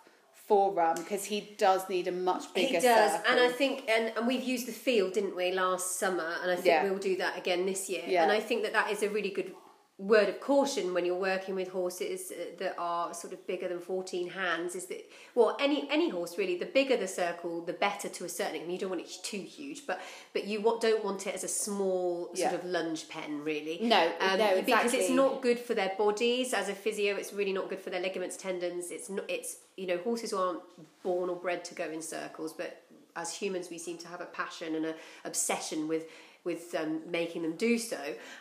for 0.49 0.73
rum 0.73 0.95
because 0.97 1.23
he 1.25 1.39
does 1.57 1.87
need 1.89 2.07
a 2.07 2.11
much 2.11 2.51
bigger 2.55 2.79
He 2.79 2.87
does, 2.87 3.11
circle. 3.13 3.31
and 3.31 3.39
I 3.39 3.49
think, 3.49 3.87
and, 3.87 4.11
and 4.17 4.25
we've 4.27 4.43
used 4.43 4.67
the 4.67 4.71
field, 4.73 5.13
didn't 5.13 5.35
we, 5.35 5.51
last 5.51 5.97
summer, 5.99 6.27
and 6.41 6.49
I 6.51 6.55
think 6.55 6.65
Yeah. 6.65 6.83
we'll 6.83 6.97
do 6.97 7.15
that 7.17 7.37
again 7.37 7.67
this 7.67 7.87
year. 7.87 8.01
Yeah. 8.07 8.23
And 8.23 8.31
I 8.31 8.39
think 8.39 8.63
that 8.63 8.73
that 8.73 8.89
is 8.91 9.03
a 9.03 9.09
really 9.09 9.29
good 9.29 9.53
word 9.99 10.29
of 10.29 10.39
caution 10.39 10.93
when 10.93 11.05
you're 11.05 11.13
working 11.13 11.55
with 11.55 11.67
horses 11.67 12.31
that 12.57 12.73
are 12.79 13.13
sort 13.13 13.33
of 13.33 13.45
bigger 13.45 13.67
than 13.67 13.79
14 13.81 14.29
hands 14.29 14.73
is 14.73 14.85
that 14.85 15.05
well 15.35 15.57
any 15.59 15.89
any 15.91 16.07
horse 16.07 16.37
really 16.37 16.57
the 16.57 16.65
bigger 16.65 16.95
the 16.95 17.05
circle 17.07 17.59
the 17.65 17.73
better 17.73 18.07
to 18.07 18.23
a 18.23 18.29
certain 18.29 18.55
extent. 18.55 18.71
You 18.71 18.77
don't 18.79 18.89
want 18.91 19.01
it 19.01 19.11
too 19.23 19.41
huge 19.41 19.85
but 19.85 19.99
but 20.31 20.45
you 20.45 20.61
what 20.61 20.79
don't 20.79 21.03
want 21.03 21.27
it 21.27 21.35
as 21.35 21.43
a 21.43 21.49
small 21.49 22.27
sort 22.27 22.39
Yeah. 22.39 22.53
of 22.53 22.63
lunge 22.63 23.09
pen 23.09 23.43
really. 23.43 23.77
No, 23.81 24.09
no, 24.37 24.61
because 24.61 24.93
it's 24.93 25.09
not 25.09 25.41
good 25.41 25.59
for 25.59 25.73
their 25.73 25.91
bodies. 25.97 26.53
As 26.53 26.69
a 26.69 26.73
physio 26.75 27.17
it's 27.17 27.33
really 27.33 27.51
not 27.51 27.67
good 27.67 27.79
for 27.79 27.89
their 27.89 28.01
ligaments 28.01 28.37
tendons. 28.37 28.91
It's 28.91 29.09
not 29.09 29.29
it's 29.29 29.57
you 29.75 29.85
know 29.85 29.97
horses 29.97 30.31
aren't 30.31 30.61
born 31.03 31.29
or 31.29 31.35
bred 31.35 31.65
to 31.65 31.75
go 31.75 31.89
in 31.89 32.01
circles 32.01 32.53
but 32.53 32.83
as 33.17 33.35
humans 33.35 33.69
we 33.69 33.77
seem 33.77 33.97
to 33.97 34.07
have 34.07 34.21
a 34.21 34.25
passion 34.27 34.75
and 34.75 34.85
a 34.85 34.95
obsession 35.25 35.89
with 35.89 36.05
with 36.45 36.73
um, 36.73 37.01
making 37.11 37.41
them 37.41 37.57
do 37.57 37.77
so. 37.77 37.99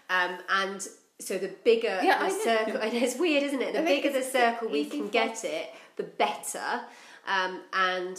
Um, 0.08 0.38
and 0.50 0.86
so 1.20 1.36
the 1.38 1.48
bigger 1.64 2.00
Yeah, 2.02 2.18
the 2.18 2.24
I 2.24 2.28
know. 2.28 2.44
circle 2.44 2.76
and 2.82 2.94
it's 2.94 3.18
weird 3.18 3.42
isn't 3.44 3.62
it? 3.62 3.72
The 3.72 3.82
I 3.82 3.84
bigger 3.84 4.10
the 4.10 4.22
circle 4.22 4.68
we 4.68 4.84
can 4.84 5.08
get 5.08 5.44
it 5.44 5.70
the 5.96 6.04
better 6.04 6.82
um, 7.26 7.60
and 7.72 8.16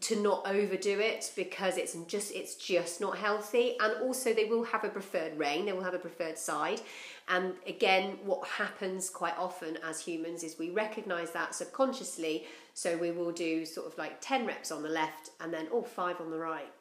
to 0.00 0.16
not 0.20 0.44
overdo 0.46 0.98
it 0.98 1.30
because 1.36 1.76
it's 1.76 1.94
just 2.08 2.32
it's 2.34 2.56
just 2.56 3.00
not 3.00 3.16
healthy. 3.16 3.76
And 3.80 4.02
also 4.02 4.32
they 4.32 4.46
will 4.46 4.64
have 4.64 4.82
a 4.84 4.88
preferred 4.88 5.38
rein 5.38 5.66
they 5.66 5.72
will 5.72 5.84
have 5.84 5.94
a 5.94 5.98
preferred 5.98 6.38
side. 6.38 6.80
And 7.28 7.54
again 7.66 8.18
what 8.24 8.46
happens 8.48 9.08
quite 9.10 9.36
often 9.38 9.78
as 9.88 10.00
humans 10.00 10.42
is 10.42 10.58
we 10.58 10.70
recognize 10.70 11.30
that 11.32 11.54
subconsciously. 11.54 12.44
So 12.72 12.96
we 12.96 13.12
will 13.12 13.30
do 13.30 13.64
sort 13.64 13.86
of 13.86 13.96
like 13.96 14.20
10 14.20 14.46
reps 14.46 14.72
on 14.72 14.82
the 14.82 14.88
left 14.88 15.30
and 15.40 15.52
then 15.54 15.68
all 15.68 15.80
oh 15.80 15.84
five 15.84 16.20
on 16.20 16.30
the 16.30 16.38
right. 16.38 16.72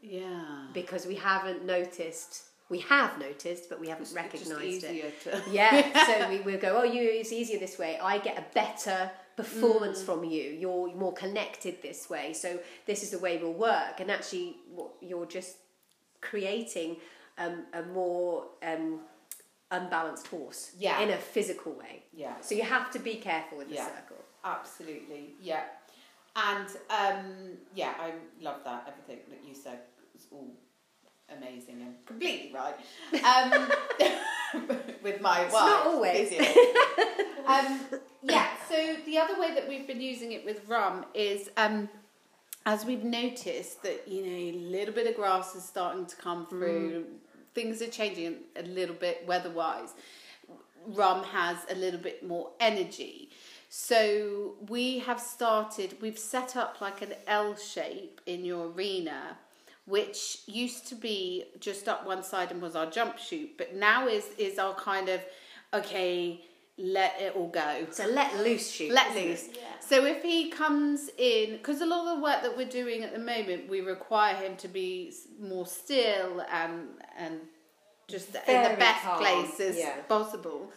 Yeah. 0.00 0.66
because 0.74 1.06
we 1.06 1.14
haven't 1.14 1.64
noticed 1.64 2.42
we 2.74 2.80
have 2.96 3.12
noticed 3.28 3.64
but 3.70 3.78
we 3.84 3.88
haven't 3.92 4.04
Just 4.10 4.16
recognized 4.24 4.84
it 4.84 5.14
to 5.24 5.30
yeah, 5.60 6.06
so 6.08 6.14
we 6.34 6.38
will 6.46 6.60
go, 6.66 6.70
oh, 6.80 6.86
you, 6.94 7.02
it's 7.20 7.32
easier 7.40 7.58
this 7.66 7.76
way. 7.82 7.92
I 8.12 8.14
get 8.28 8.36
a 8.44 8.46
better 8.62 9.00
performance 9.42 9.98
Mm. 10.02 10.06
from 10.08 10.20
you. 10.34 10.44
You're 10.62 10.86
more 11.04 11.12
connected 11.24 11.74
this 11.88 12.00
way. 12.14 12.26
So 12.32 12.48
this 12.88 12.98
is 13.04 13.10
the 13.16 13.18
way 13.26 13.32
we'll 13.42 13.60
work. 13.72 13.94
And 14.00 14.08
actually, 14.16 14.48
you're 15.08 15.30
just 15.38 15.52
creating 16.30 16.90
um, 17.42 17.56
a 17.80 17.82
more 17.98 18.32
um, 18.70 18.86
unbalanced 19.78 20.26
horse 20.34 20.62
Yeah. 20.86 21.00
in 21.02 21.10
a 21.18 21.20
physical 21.34 21.72
way. 21.82 21.94
Yeah. 22.24 22.34
So 22.46 22.54
you 22.58 22.62
have 22.76 22.86
to 22.96 22.98
be 23.10 23.14
careful 23.28 23.58
with 23.58 23.68
the 23.68 23.76
Yeah. 23.80 23.88
circle. 23.96 24.20
Absolutely, 24.44 25.22
yeah. 25.50 25.64
And 26.50 26.68
um, 27.00 27.26
yeah, 27.80 27.94
I 28.06 28.08
love 28.48 28.60
that. 28.68 28.80
Everything 28.90 29.20
that 29.32 29.42
you 29.48 29.54
said 29.64 29.78
was 30.14 30.24
all 30.32 30.50
amazing 31.36 31.80
and 31.82 32.06
completely 32.06 32.52
right. 32.54 32.74
Um, 33.24 33.68
with 35.02 35.20
my 35.20 35.42
It's 35.42 35.52
not 35.52 35.86
always. 35.86 36.32
um, 37.46 37.80
yeah. 38.22 38.48
So 38.68 38.96
the 39.06 39.18
other 39.18 39.38
way 39.40 39.54
that 39.54 39.68
we've 39.68 39.86
been 39.86 40.00
using 40.00 40.32
it 40.32 40.44
with 40.44 40.68
rum 40.68 41.04
is. 41.14 41.50
Um, 41.56 41.88
as 42.66 42.86
we've 42.86 43.04
noticed 43.04 43.82
that 43.82 44.08
you 44.08 44.24
know 44.24 44.32
a 44.32 44.52
little 44.52 44.94
bit 44.94 45.06
of 45.06 45.14
grass 45.16 45.54
is 45.54 45.62
starting 45.62 46.06
to 46.06 46.16
come 46.16 46.46
through, 46.46 47.04
things 47.54 47.82
are 47.82 47.88
changing 47.88 48.36
a 48.56 48.62
little 48.62 48.94
bit 48.94 49.22
weather-wise. 49.26 49.90
Rum 50.86 51.24
has 51.24 51.58
a 51.70 51.74
little 51.74 52.00
bit 52.00 52.26
more 52.26 52.52
energy, 52.60 53.30
so 53.68 54.54
we 54.68 54.98
have 55.00 55.20
started. 55.20 55.96
We've 56.00 56.18
set 56.18 56.56
up 56.56 56.80
like 56.80 57.02
an 57.02 57.12
L 57.26 57.54
shape 57.56 58.20
in 58.24 58.44
your 58.44 58.68
arena, 58.68 59.36
which 59.86 60.38
used 60.46 60.86
to 60.88 60.94
be 60.94 61.44
just 61.60 61.88
up 61.88 62.06
one 62.06 62.22
side 62.22 62.50
and 62.50 62.62
was 62.62 62.74
our 62.74 62.90
jump 62.90 63.18
chute, 63.18 63.56
but 63.58 63.74
now 63.74 64.08
is 64.08 64.26
is 64.38 64.58
our 64.58 64.74
kind 64.74 65.08
of 65.08 65.20
okay, 65.72 66.40
let 66.78 67.20
it 67.20 67.36
all 67.36 67.48
go. 67.48 67.86
So 67.90 68.06
let 68.06 68.36
loose 68.38 68.70
chute. 68.70 68.92
Let 68.92 69.14
loose. 69.14 69.48
So 69.80 70.06
if 70.06 70.22
he 70.22 70.50
comes 70.50 71.10
in, 71.18 71.52
because 71.56 71.80
a 71.80 71.86
lot 71.86 72.08
of 72.08 72.16
the 72.16 72.22
work 72.22 72.42
that 72.42 72.56
we're 72.56 72.68
doing 72.68 73.02
at 73.02 73.12
the 73.12 73.18
moment, 73.18 73.68
we 73.68 73.80
require 73.80 74.34
him 74.34 74.56
to 74.56 74.68
be 74.68 75.12
more 75.40 75.66
still 75.66 76.44
and 76.50 76.88
and 77.18 77.40
just 78.08 78.28
in 78.28 78.62
the 78.62 78.76
best 78.78 79.02
calm, 79.02 79.18
place 79.18 79.60
as 79.60 79.76
yeah. 79.76 79.96
possible. 80.08 80.70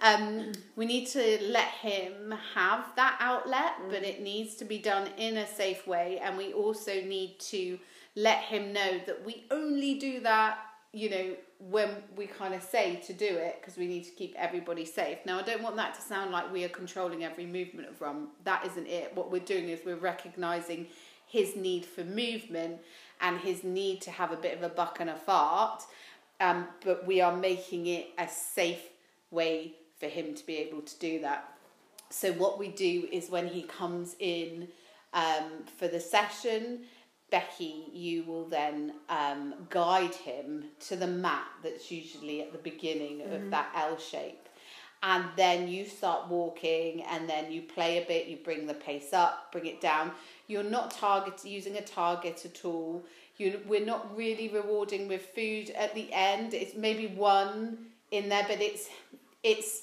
Um, 0.00 0.52
we 0.76 0.86
need 0.86 1.06
to 1.08 1.38
let 1.42 1.68
him 1.68 2.34
have 2.54 2.84
that 2.96 3.16
outlet, 3.20 3.72
but 3.90 4.04
it 4.04 4.22
needs 4.22 4.54
to 4.56 4.64
be 4.64 4.78
done 4.78 5.08
in 5.16 5.38
a 5.38 5.46
safe 5.46 5.86
way, 5.86 6.20
and 6.22 6.36
we 6.36 6.52
also 6.52 6.92
need 7.02 7.38
to 7.40 7.78
let 8.14 8.38
him 8.38 8.72
know 8.72 9.00
that 9.06 9.24
we 9.24 9.44
only 9.50 9.98
do 9.98 10.20
that, 10.20 10.58
you 10.92 11.10
know, 11.10 11.36
when 11.58 11.90
we 12.16 12.26
kind 12.26 12.54
of 12.54 12.62
say 12.62 12.96
to 13.06 13.12
do 13.12 13.26
it 13.26 13.58
because 13.60 13.76
we 13.76 13.86
need 13.88 14.04
to 14.04 14.10
keep 14.12 14.34
everybody 14.36 14.84
safe. 14.84 15.18
Now, 15.24 15.40
I 15.40 15.42
don't 15.42 15.62
want 15.62 15.76
that 15.76 15.94
to 15.94 16.00
sound 16.00 16.30
like 16.30 16.52
we 16.52 16.64
are 16.64 16.68
controlling 16.68 17.24
every 17.24 17.46
movement 17.46 17.88
of 17.88 18.00
Rum. 18.00 18.28
That 18.44 18.64
isn't 18.66 18.86
it. 18.86 19.14
What 19.16 19.32
we're 19.32 19.40
doing 19.40 19.68
is 19.68 19.80
we're 19.84 19.96
recognizing 19.96 20.86
his 21.26 21.56
need 21.56 21.84
for 21.84 22.04
movement 22.04 22.78
and 23.20 23.38
his 23.38 23.64
need 23.64 24.00
to 24.02 24.12
have 24.12 24.30
a 24.30 24.36
bit 24.36 24.56
of 24.56 24.62
a 24.62 24.68
buck 24.68 24.98
and 25.00 25.10
a 25.10 25.16
fart, 25.16 25.82
um, 26.40 26.68
but 26.84 27.04
we 27.04 27.20
are 27.20 27.36
making 27.36 27.86
it 27.86 28.10
a 28.16 28.28
safe 28.28 28.88
way 29.30 29.74
for 29.98 30.06
him 30.06 30.34
to 30.34 30.46
be 30.46 30.56
able 30.56 30.82
to 30.82 30.98
do 30.98 31.20
that. 31.20 31.52
So 32.10 32.32
what 32.32 32.58
we 32.58 32.68
do 32.68 33.08
is 33.12 33.30
when 33.30 33.48
he 33.48 33.62
comes 33.62 34.16
in 34.18 34.68
um, 35.12 35.64
for 35.76 35.88
the 35.88 36.00
session, 36.00 36.80
Becky, 37.30 37.90
you 37.92 38.22
will 38.24 38.46
then 38.46 38.94
um, 39.10 39.54
guide 39.68 40.14
him 40.14 40.64
to 40.88 40.96
the 40.96 41.06
mat 41.06 41.46
that's 41.62 41.90
usually 41.90 42.40
at 42.40 42.52
the 42.52 42.58
beginning 42.58 43.20
of 43.22 43.50
that 43.50 43.70
L 43.74 43.98
shape. 43.98 44.48
And 45.02 45.26
then 45.36 45.68
you 45.68 45.84
start 45.84 46.28
walking, 46.28 47.02
and 47.02 47.28
then 47.28 47.52
you 47.52 47.62
play 47.62 48.02
a 48.02 48.06
bit. 48.06 48.26
You 48.26 48.38
bring 48.38 48.66
the 48.66 48.74
pace 48.74 49.12
up, 49.12 49.52
bring 49.52 49.66
it 49.66 49.80
down. 49.80 50.10
You're 50.48 50.64
not 50.64 50.90
target 50.90 51.44
using 51.44 51.76
a 51.76 51.82
target 51.82 52.44
at 52.44 52.64
all. 52.64 53.04
You, 53.36 53.60
we're 53.68 53.84
not 53.84 54.16
really 54.16 54.48
rewarding 54.48 55.06
with 55.06 55.22
food 55.22 55.70
at 55.70 55.94
the 55.94 56.12
end. 56.12 56.52
It's 56.52 56.74
maybe 56.74 57.06
one 57.06 57.78
in 58.10 58.28
there, 58.28 58.44
but 58.48 58.60
it's 58.60 58.88
it's 59.44 59.82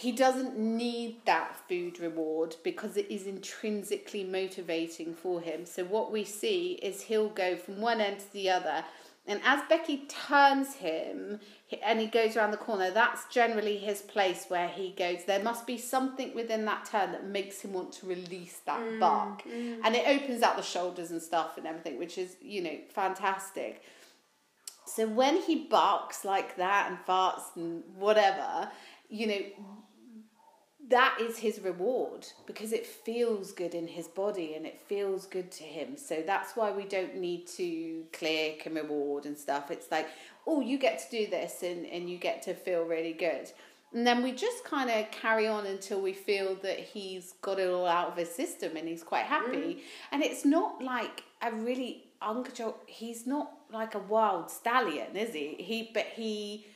he 0.00 0.12
doesn't 0.12 0.58
need 0.58 1.18
that 1.26 1.54
food 1.68 2.00
reward 2.00 2.56
because 2.64 2.96
it 2.96 3.10
is 3.10 3.26
intrinsically 3.26 4.24
motivating 4.24 5.12
for 5.14 5.42
him. 5.42 5.66
So 5.66 5.84
what 5.84 6.10
we 6.10 6.24
see 6.24 6.78
is 6.82 7.02
he'll 7.02 7.28
go 7.28 7.54
from 7.54 7.82
one 7.82 8.00
end 8.00 8.20
to 8.20 8.32
the 8.32 8.48
other, 8.48 8.82
and 9.26 9.42
as 9.44 9.60
Becky 9.68 10.06
turns 10.08 10.76
him 10.76 11.40
and 11.84 12.00
he 12.00 12.06
goes 12.06 12.34
around 12.34 12.52
the 12.52 12.56
corner, 12.56 12.90
that's 12.90 13.26
generally 13.26 13.76
his 13.76 14.00
place 14.00 14.46
where 14.48 14.68
he 14.68 14.92
goes. 14.92 15.26
There 15.26 15.42
must 15.42 15.66
be 15.66 15.76
something 15.76 16.34
within 16.34 16.64
that 16.64 16.86
turn 16.86 17.12
that 17.12 17.26
makes 17.26 17.60
him 17.60 17.74
want 17.74 17.92
to 17.92 18.06
release 18.06 18.58
that 18.64 18.80
mm, 18.80 19.00
bark, 19.00 19.42
mm. 19.42 19.80
and 19.84 19.94
it 19.94 20.08
opens 20.08 20.42
out 20.42 20.56
the 20.56 20.62
shoulders 20.62 21.10
and 21.10 21.20
stuff 21.20 21.58
and 21.58 21.66
everything, 21.66 21.98
which 21.98 22.16
is 22.16 22.36
you 22.40 22.62
know 22.62 22.78
fantastic. 22.88 23.82
So 24.86 25.06
when 25.06 25.42
he 25.42 25.66
barks 25.66 26.24
like 26.24 26.56
that 26.56 26.90
and 26.90 26.98
farts 27.06 27.54
and 27.54 27.84
whatever, 27.94 28.70
you 29.10 29.26
know, 29.26 29.40
that 30.90 31.18
is 31.20 31.38
his 31.38 31.60
reward 31.60 32.26
because 32.46 32.72
it 32.72 32.84
feels 32.84 33.52
good 33.52 33.74
in 33.74 33.86
his 33.86 34.08
body 34.08 34.54
and 34.54 34.66
it 34.66 34.80
feels 34.86 35.24
good 35.24 35.50
to 35.52 35.62
him. 35.62 35.96
So 35.96 36.22
that's 36.26 36.56
why 36.56 36.72
we 36.72 36.84
don't 36.84 37.16
need 37.16 37.46
to 37.48 38.04
click 38.12 38.66
and 38.66 38.74
reward 38.74 39.24
and 39.24 39.38
stuff. 39.38 39.70
It's 39.70 39.90
like, 39.90 40.08
oh, 40.46 40.60
you 40.60 40.78
get 40.78 40.98
to 40.98 41.10
do 41.10 41.30
this 41.30 41.62
and, 41.62 41.86
and 41.86 42.10
you 42.10 42.18
get 42.18 42.42
to 42.42 42.54
feel 42.54 42.84
really 42.84 43.12
good. 43.12 43.50
And 43.92 44.06
then 44.06 44.22
we 44.22 44.32
just 44.32 44.64
kind 44.64 44.90
of 44.90 45.10
carry 45.12 45.46
on 45.46 45.66
until 45.66 46.00
we 46.00 46.12
feel 46.12 46.56
that 46.56 46.78
he's 46.78 47.34
got 47.40 47.58
it 47.58 47.70
all 47.70 47.86
out 47.86 48.08
of 48.08 48.16
his 48.16 48.30
system 48.30 48.76
and 48.76 48.86
he's 48.86 49.02
quite 49.02 49.24
happy. 49.24 49.56
Mm. 49.56 49.80
And 50.12 50.22
it's 50.22 50.44
not 50.44 50.82
like 50.82 51.24
a 51.42 51.52
really 51.52 52.04
uncontrolled, 52.20 52.74
he's 52.86 53.26
not 53.26 53.52
like 53.72 53.94
a 53.94 53.98
wild 53.98 54.50
stallion, 54.50 55.16
is 55.16 55.34
he? 55.34 55.54
He, 55.58 55.90
but 55.94 56.06
he, 56.14 56.66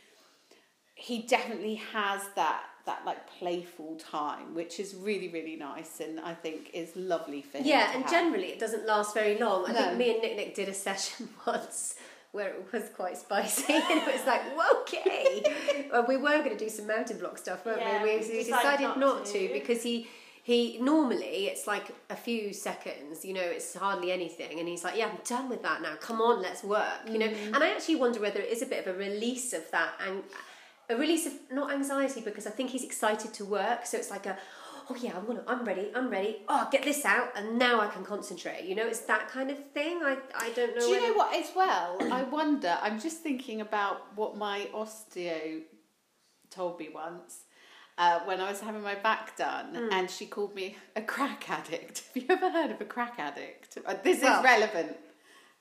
he 0.94 1.22
definitely 1.22 1.76
has 1.92 2.22
that 2.36 2.62
that 2.86 3.02
like 3.06 3.26
playful 3.38 3.96
time, 3.96 4.54
which 4.54 4.78
is 4.80 4.94
really 4.94 5.28
really 5.28 5.56
nice, 5.56 6.00
and 6.00 6.20
I 6.20 6.34
think 6.34 6.70
is 6.74 6.94
lovely 6.96 7.42
for 7.42 7.58
him. 7.58 7.66
Yeah, 7.66 7.92
and 7.94 8.02
have. 8.02 8.10
generally 8.10 8.46
it 8.48 8.58
doesn't 8.58 8.86
last 8.86 9.14
very 9.14 9.38
long. 9.38 9.64
I 9.66 9.72
No. 9.72 9.78
think 9.78 9.96
me 9.98 10.10
and 10.12 10.22
Nick 10.22 10.36
Nick 10.36 10.54
did 10.54 10.68
a 10.68 10.74
session 10.74 11.28
once 11.46 11.94
where 12.32 12.48
it 12.48 12.66
was 12.72 12.82
quite 12.96 13.16
spicy 13.16 13.72
and 13.74 13.84
it 14.02 14.12
was 14.12 14.26
like, 14.26 14.42
okay. 14.80 15.86
well, 15.92 16.04
we 16.08 16.16
were 16.16 16.38
going 16.38 16.50
to 16.50 16.56
do 16.56 16.68
some 16.68 16.84
mounting 16.88 17.16
block 17.18 17.38
stuff, 17.38 17.64
weren't 17.64 17.80
Yeah, 17.80 18.02
we? 18.02 18.10
We, 18.10 18.16
we 18.16 18.20
decided 18.42 18.46
decided 18.46 18.82
not 18.82 18.98
not 18.98 19.24
to. 19.26 19.32
to 19.48 19.52
because 19.52 19.82
he. 19.82 20.08
He 20.46 20.76
normally 20.78 21.46
it's 21.46 21.66
like 21.66 21.86
a 22.10 22.16
few 22.16 22.52
seconds, 22.52 23.24
you 23.24 23.32
know, 23.32 23.40
it's 23.40 23.74
hardly 23.74 24.12
anything, 24.12 24.58
and 24.60 24.68
he's 24.68 24.84
like, 24.84 24.94
"Yeah, 24.94 25.06
I'm 25.06 25.16
done 25.24 25.48
with 25.48 25.62
that 25.62 25.80
now. 25.80 25.94
Come 26.02 26.20
on, 26.20 26.42
let's 26.42 26.62
work," 26.62 27.00
you 27.10 27.16
know. 27.16 27.28
Mm. 27.28 27.54
And 27.54 27.64
I 27.64 27.70
actually 27.70 27.96
wonder 27.96 28.20
whether 28.20 28.40
it 28.40 28.50
is 28.52 28.60
a 28.60 28.66
bit 28.66 28.86
of 28.86 28.94
a 28.94 28.98
release 28.98 29.54
of 29.54 29.64
that 29.70 29.92
and 30.06 30.22
a 30.90 30.96
release 30.96 31.26
of 31.26 31.32
not 31.50 31.72
anxiety 31.72 32.20
because 32.20 32.46
I 32.46 32.50
think 32.50 32.70
he's 32.70 32.84
excited 32.84 33.32
to 33.34 33.44
work, 33.44 33.86
so 33.86 33.96
it's 33.96 34.10
like 34.10 34.26
a, 34.26 34.36
oh 34.90 34.96
yeah, 35.00 35.12
I'm 35.16 35.26
gonna, 35.26 35.42
I'm 35.46 35.64
ready, 35.64 35.90
I'm 35.94 36.10
ready. 36.10 36.42
Oh, 36.48 36.68
get 36.70 36.82
this 36.84 37.04
out, 37.04 37.28
and 37.36 37.58
now 37.58 37.80
I 37.80 37.86
can 37.88 38.04
concentrate. 38.04 38.64
You 38.64 38.74
know, 38.74 38.86
it's 38.86 39.00
that 39.00 39.28
kind 39.28 39.50
of 39.50 39.58
thing. 39.72 40.00
I, 40.04 40.18
I 40.34 40.50
don't 40.50 40.74
know. 40.74 40.80
Do 40.80 40.92
you 40.92 41.00
know 41.00 41.14
what? 41.14 41.34
As 41.34 41.50
well, 41.56 41.96
I 42.12 42.22
wonder. 42.24 42.76
I'm 42.82 43.00
just 43.00 43.18
thinking 43.22 43.60
about 43.60 44.14
what 44.16 44.36
my 44.36 44.68
osteo 44.74 45.62
told 46.50 46.78
me 46.78 46.88
once. 46.94 47.40
Uh, 47.96 48.18
when 48.24 48.40
I 48.40 48.50
was 48.50 48.60
having 48.60 48.82
my 48.82 48.96
back 48.96 49.36
done, 49.36 49.66
Hmm. 49.76 49.88
and 49.92 50.10
she 50.10 50.26
called 50.26 50.52
me 50.54 50.76
a 50.96 51.02
crack 51.02 51.48
addict. 51.48 52.02
Have 52.14 52.22
you 52.24 52.28
ever 52.28 52.50
heard 52.50 52.72
of 52.72 52.80
a 52.80 52.84
crack 52.84 53.14
addict? 53.18 53.78
Uh, 53.86 53.94
this 54.02 54.20
Well- 54.20 54.40
is 54.40 54.44
relevant 54.44 54.96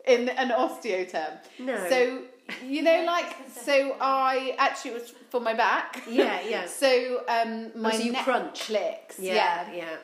in 0.08 0.30
an 0.30 0.50
osteo 0.50 1.10
term. 1.10 1.38
No. 1.60 1.90
So 1.90 2.24
you 2.66 2.82
know, 2.82 3.04
like, 3.06 3.36
so 3.52 3.96
I 4.00 4.56
actually 4.58 4.92
it 4.92 5.02
was 5.02 5.14
for 5.30 5.40
my 5.40 5.54
back. 5.54 6.04
Yeah, 6.10 6.42
yeah. 6.48 6.66
So 6.68 7.24
um, 7.28 7.72
my 7.82 7.92
so 7.92 8.04
you 8.04 8.12
neck 8.12 8.24
crunch. 8.24 8.62
clicks. 8.62 9.20
Yeah, 9.20 9.72
yeah. 9.74 9.96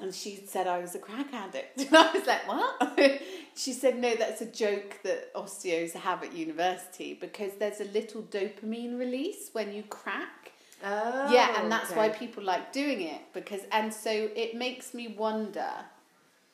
And 0.00 0.12
she 0.14 0.42
said 0.46 0.66
I 0.66 0.78
was 0.80 0.94
a 0.94 0.98
crack 0.98 1.32
addict. 1.32 1.80
And 1.80 1.96
I 1.96 2.12
was 2.12 2.26
like, 2.26 2.48
what? 2.48 3.22
she 3.56 3.72
said, 3.72 3.96
no, 3.98 4.14
that's 4.16 4.40
a 4.40 4.46
joke 4.46 4.98
that 5.04 5.32
osteos 5.34 5.92
have 5.92 6.22
at 6.24 6.32
university 6.32 7.14
because 7.14 7.52
there's 7.60 7.80
a 7.80 7.84
little 7.84 8.22
dopamine 8.22 8.98
release 8.98 9.50
when 9.52 9.72
you 9.72 9.84
crack. 9.84 10.52
Oh, 10.84 11.32
yeah, 11.32 11.62
and 11.62 11.70
that's 11.72 11.92
why 11.92 12.08
people 12.10 12.42
like 12.42 12.72
doing 12.72 13.02
it 13.02 13.20
because, 13.32 13.60
and 13.72 13.94
so 13.94 14.10
it 14.10 14.54
makes 14.54 14.92
me 14.92 15.08
wonder 15.08 15.70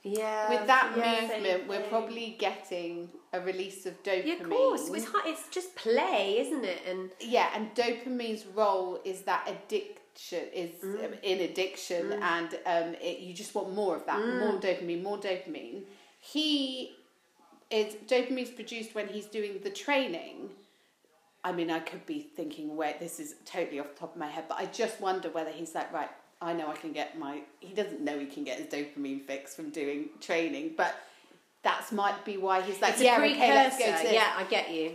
Yeah. 0.03 0.51
with 0.51 0.67
that 0.69 0.93
yeah. 0.97 1.21
movement, 1.23 1.67
we're 1.69 1.89
probably 1.89 2.37
getting 2.39 3.09
a 3.33 3.41
release 3.41 3.87
of 3.87 4.03
dopamine. 4.03 4.27
Yeah, 4.27 4.35
of 4.43 4.51
course. 4.51 4.89
It's, 4.89 5.05
hard, 5.07 5.25
it's 5.27 5.49
just 5.49 5.75
play, 5.77 6.39
isn't 6.41 6.65
it? 6.65 6.83
And 6.89 7.11
yeah 7.21 7.51
and 7.55 7.73
dopamine's 7.75 8.45
role 8.47 9.01
is 9.05 9.23
that 9.23 9.49
addiction 9.49 9.97
is 10.53 10.73
Mm. 10.83 11.05
um, 11.05 11.15
in 11.23 11.41
addiction 11.41 12.13
and 12.15 12.55
um, 12.67 12.95
it, 13.01 13.21
you 13.21 13.33
just 13.33 13.55
want 13.55 13.73
more 13.73 13.97
of 13.97 14.05
that 14.07 14.19
Mm. 14.19 14.39
more 14.41 14.61
dopamine 14.61 15.03
more 15.03 15.17
dopamine 15.19 15.83
he 16.19 16.97
is 17.71 17.95
dopamine's 18.07 18.51
produced 18.51 18.95
when 18.95 19.07
he's 19.09 19.27
doing 19.27 19.61
the 19.63 19.71
training 19.71 20.51
i 21.45 21.53
mean 21.53 21.71
i 21.71 21.79
could 21.79 22.05
be 22.07 22.21
thinking 22.37 22.77
wait 22.77 22.99
this 23.01 23.19
is 23.21 23.37
totally 23.47 23.79
off 23.81 23.89
the 23.95 24.01
top 24.01 24.13
of 24.15 24.19
my 24.21 24.27
head 24.27 24.45
but 24.49 24.59
i 24.59 24.67
just 24.67 25.01
wonder 25.01 25.31
whether 25.31 25.51
he's 25.51 25.75
like 25.75 25.91
right 25.93 26.11
i 26.43 26.53
know 26.53 26.67
i 26.69 26.75
can 26.75 26.93
get 26.93 27.19
my 27.19 27.41
he 27.61 27.73
doesn't 27.73 28.01
know 28.03 28.19
he 28.19 28.27
can 28.27 28.45
get 28.45 28.59
his 28.59 28.67
dopamine 28.67 29.23
fix 29.23 29.55
from 29.55 29.71
doing 29.71 30.09
training 30.21 30.73
but 30.77 30.97
that's 31.63 31.93
might 31.93 32.25
be 32.25 32.37
why 32.37 32.63
he's 32.63 32.81
like 32.81 32.93
it's 32.93 33.01
a 33.01 33.05
yeah 33.05 33.17
okay 33.19 33.55
let's 33.55 33.79
go 33.79 33.85
to 33.85 34.03
this 34.03 34.13
Yeah, 34.13 34.33
I 34.37 34.45
get 34.45 34.71
you. 34.73 34.95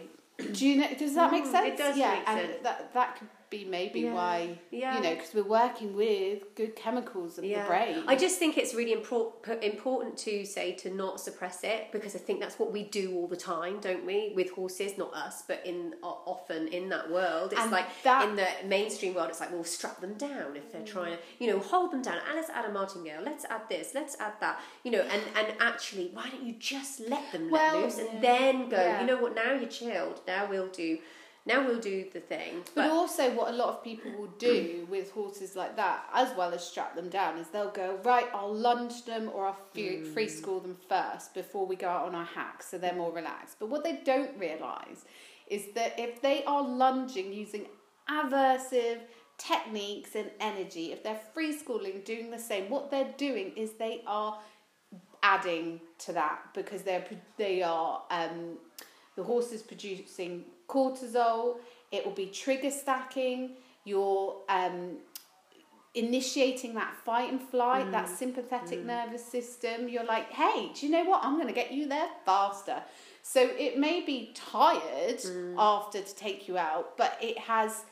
do 0.52 0.68
you 0.68 0.78
know? 0.78 0.88
Does 0.98 1.16
that 1.16 1.32
make 1.32 1.44
Mm, 1.46 1.52
sense? 1.52 1.68
it 1.68 1.78
does 1.78 1.98
yeah, 1.98 2.16
make 2.16 2.28
sense. 2.28 2.64
that 2.64 2.94
that 2.94 3.18
could 3.20 3.28
be 3.58 3.66
maybe 3.66 4.02
Yeah, 4.02 4.14
why 4.14 4.60
yeah. 4.72 4.96
you 4.98 5.04
know 5.04 5.14
because 5.16 5.34
we're 5.34 5.44
working 5.64 5.96
with 5.96 6.54
good 6.56 6.76
chemicals 6.76 7.38
of 7.38 7.44
the 7.44 7.64
brain. 7.68 8.04
I 8.08 8.16
just 8.16 8.40
think 8.40 8.58
it's 8.58 8.74
really 8.74 8.96
impor- 9.00 9.32
important 9.64 10.18
to 10.20 10.46
say 10.46 10.74
to 10.84 10.88
not 10.94 11.20
suppress 11.20 11.64
it 11.64 11.92
because 11.92 12.16
I 12.16 12.20
think 12.20 12.40
that's 12.40 12.58
what 12.60 12.72
we 12.72 12.84
do 12.84 13.06
all 13.16 13.28
the 13.28 13.38
time, 13.38 13.80
don't 13.80 14.06
we? 14.06 14.34
With 14.36 14.50
horses, 14.52 14.98
not 14.98 15.14
us, 15.14 15.44
but 15.48 15.60
in 15.66 15.94
o- 16.04 16.22
often 16.26 16.68
in 16.70 16.90
that 16.90 17.10
world, 17.10 17.54
it's 17.54 17.62
And 17.62 17.72
like 17.72 17.88
that- 18.04 18.28
in 18.28 18.36
the 18.36 18.48
mainstream 18.66 19.14
world, 19.16 19.30
it's 19.30 19.40
like 19.40 19.52
we'll 19.52 19.64
strap 19.64 20.02
them 20.02 20.14
down 20.16 20.56
if 20.56 20.72
they're 20.72 20.82
mm. 20.82 20.96
trying 20.98 21.14
to, 21.18 21.20
you 21.40 21.48
know, 21.52 21.60
hold 21.60 21.92
them 21.92 22.02
down. 22.02 22.18
And 22.28 22.36
let's 22.36 22.50
add 22.50 22.66
a 22.66 22.72
martingale. 22.72 23.22
Let's 23.24 23.46
add 23.46 23.64
this. 23.70 23.92
Let's 23.94 24.16
add 24.20 24.34
that. 24.42 24.60
You 24.84 24.92
know, 24.92 25.02
and 25.02 25.22
and 25.40 25.48
actually, 25.60 26.10
why 26.14 26.30
don't 26.32 26.44
you 26.44 26.56
just 26.60 27.00
let 27.14 27.32
them 27.32 27.44
let 27.50 27.52
Well, 27.52 27.82
loose 27.82 27.98
and 28.00 28.22
then 28.22 28.70
go? 28.70 28.78
yeah. 28.78 29.02
You 29.02 29.08
know 29.08 29.18
what? 29.22 29.36
Now 29.36 29.52
you're 29.54 29.70
chilled. 29.70 30.22
Now 30.28 30.48
we'll 30.50 30.68
do. 30.68 30.98
Now 31.48 31.66
we'll 31.66 31.80
do 31.80 32.06
the 32.12 32.20
thing. 32.22 32.64
But 32.74 32.90
also, 32.90 33.32
what 33.36 33.50
a 33.54 33.56
lot 33.56 33.70
of 33.70 33.84
people 33.84 34.12
will 34.18 34.34
do 34.40 34.88
with 34.90 35.12
horses 35.12 35.56
like 35.56 35.76
that, 35.76 36.10
as 36.14 36.36
well 36.36 36.52
as 36.54 36.68
strap 36.68 36.96
them 36.96 37.10
down, 37.10 37.38
is 37.38 37.48
they'll 37.50 37.70
go 37.70 38.00
right. 38.04 38.28
I'll 38.34 38.54
lunge 38.54 39.06
them 39.06 39.30
or 39.34 39.46
I'll 39.48 39.58
free, 39.74 39.98
Hmm. 39.98 40.14
free 40.14 40.28
school 40.28 40.60
them 40.60 40.78
first 40.90 41.34
before 41.36 41.68
we 41.68 41.76
go 41.76 41.88
out 41.88 42.08
on 42.08 42.16
our 42.16 42.26
hacks, 42.26 42.68
so 42.70 42.78
they're 42.80 42.96
more 42.96 43.12
relaxed. 43.12 43.58
But 43.60 43.70
what 43.70 43.84
they 43.84 43.98
don't 44.04 44.36
realise 44.40 45.06
is 45.48 45.74
that 45.76 46.00
if 46.00 46.22
they 46.22 46.44
are 46.46 46.64
lunging 46.64 47.32
using 47.32 47.68
aversive 48.10 49.02
techniques 49.38 50.16
and 50.16 50.32
energy, 50.40 50.92
if 50.92 51.04
they're 51.04 51.20
free 51.34 51.56
schooling, 51.56 52.02
doing 52.06 52.32
the 52.32 52.40
same, 52.40 52.70
what 52.70 52.90
they're 52.90 53.14
doing 53.18 53.52
is 53.56 53.74
they 53.74 54.02
are 54.08 54.40
adding 55.22 55.80
to 55.98 56.14
that 56.14 56.40
because 56.54 56.82
they're 56.84 57.06
they 57.38 57.62
are 57.62 58.02
um, 58.10 58.58
the 59.16 59.24
horse 59.24 59.52
is 59.52 59.62
producing 59.62 60.46
cortisol. 60.68 61.58
It 61.92 62.06
will 62.06 62.14
be 62.14 62.28
trigger 62.28 62.72
stacking. 62.72 63.52
You're 63.84 64.36
um, 64.50 64.98
initiating 65.94 66.74
that 66.76 66.96
fight 67.06 67.32
and 67.32 67.42
flight, 67.42 67.88
mm. 67.88 67.92
that 67.92 68.10
sympathetic 68.10 68.82
mm. 68.82 68.86
nervous 68.86 69.26
system. 69.26 69.88
You're 69.88 70.06
like, 70.06 70.32
hey, 70.32 70.72
do 70.76 70.86
you 70.86 70.92
know 70.92 71.06
what? 71.06 71.24
I'm 71.24 71.36
going 71.36 71.48
to 71.48 71.54
get 71.54 71.72
you 71.72 71.88
there 71.88 72.10
faster. 72.26 72.84
So 73.22 73.42
it 73.42 73.80
may 73.80 74.02
be 74.02 74.32
tired 74.36 75.20
mm. 75.20 75.56
after 75.58 76.02
to 76.02 76.16
take 76.16 76.48
you 76.48 76.58
out, 76.58 76.98
but 76.98 77.18
it 77.22 77.38
has. 77.40 77.84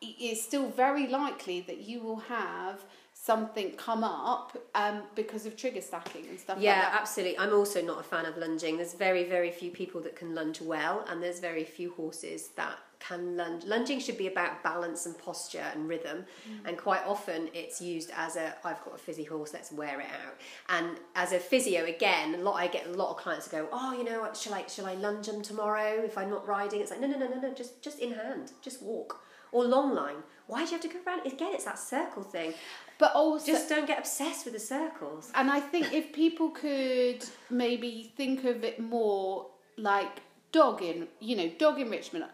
It's 0.00 0.42
still 0.42 0.68
very 0.68 1.06
likely 1.06 1.62
that 1.62 1.88
you 1.88 2.00
will 2.00 2.20
have 2.20 2.84
something 3.24 3.70
come 3.72 4.04
up 4.04 4.54
um, 4.74 5.00
because 5.14 5.46
of 5.46 5.56
trigger 5.56 5.80
stacking 5.80 6.26
and 6.28 6.38
stuff 6.38 6.58
yeah, 6.60 6.80
like 6.80 7.00
absolutely. 7.00 7.38
I'm 7.38 7.54
also 7.54 7.80
not 7.80 7.98
a 7.98 8.02
fan 8.02 8.26
of 8.26 8.36
lunging. 8.36 8.76
There's 8.76 8.92
very, 8.92 9.24
very 9.24 9.50
few 9.50 9.70
people 9.70 10.02
that 10.02 10.14
can 10.14 10.34
lunge 10.34 10.60
well, 10.60 11.06
and 11.08 11.22
there's 11.22 11.40
very 11.40 11.64
few 11.64 11.92
horses 11.92 12.48
that 12.56 12.76
can 12.98 13.34
lunge. 13.34 13.64
Lunging 13.64 13.98
should 13.98 14.18
be 14.18 14.26
about 14.26 14.62
balance 14.62 15.06
and 15.06 15.16
posture 15.16 15.64
and 15.74 15.88
rhythm, 15.88 16.26
mm. 16.46 16.68
and 16.68 16.76
quite 16.76 17.00
often 17.06 17.48
it's 17.54 17.80
used 17.80 18.10
as 18.14 18.36
a 18.36 18.56
I've 18.62 18.84
got 18.84 18.94
a 18.94 18.98
fizzy 18.98 19.24
horse, 19.24 19.54
let's 19.54 19.72
wear 19.72 20.00
it 20.00 20.06
out. 20.06 20.38
And 20.68 20.98
as 21.14 21.32
a 21.32 21.38
physio, 21.38 21.86
again, 21.86 22.34
a 22.34 22.38
lot 22.38 22.56
I 22.56 22.66
get 22.66 22.86
a 22.86 22.90
lot 22.90 23.10
of 23.10 23.16
clients 23.16 23.48
go, 23.48 23.68
oh, 23.72 23.96
you 23.96 24.04
know 24.04 24.20
what, 24.20 24.36
shall 24.36 24.52
I 24.52 24.66
shall 24.66 24.84
I 24.84 24.94
lunge 24.94 25.28
them 25.28 25.40
tomorrow 25.40 26.02
if 26.04 26.18
I'm 26.18 26.28
not 26.28 26.46
riding? 26.46 26.82
It's 26.82 26.90
like 26.90 27.00
no, 27.00 27.06
no, 27.06 27.16
no, 27.16 27.28
no, 27.28 27.40
no, 27.40 27.54
just 27.54 27.80
just 27.80 28.00
in 28.00 28.12
hand, 28.12 28.52
just 28.60 28.82
walk 28.82 29.22
or 29.54 29.64
long 29.64 29.94
line. 29.94 30.16
Why 30.46 30.58
do 30.58 30.64
you 30.66 30.70
have 30.72 30.80
to 30.82 30.88
go 30.88 30.98
around? 31.06 31.24
Again, 31.24 31.52
it's 31.54 31.64
that 31.64 31.78
circle 31.78 32.22
thing. 32.22 32.52
But 32.98 33.14
also, 33.14 33.46
just 33.46 33.68
don't 33.68 33.86
get 33.86 33.98
obsessed 33.98 34.44
with 34.44 34.54
the 34.54 34.60
circles. 34.60 35.32
And 35.34 35.50
I 35.50 35.60
think 35.60 35.92
if 35.92 36.12
people 36.12 36.50
could 36.50 37.24
maybe 37.50 38.12
think 38.16 38.44
of 38.44 38.62
it 38.64 38.78
more 38.80 39.46
like 39.76 40.20
dog 40.52 40.82
in, 40.82 41.08
you 41.20 41.36
know, 41.36 41.50
dog 41.58 41.80
enrichment. 41.80 42.24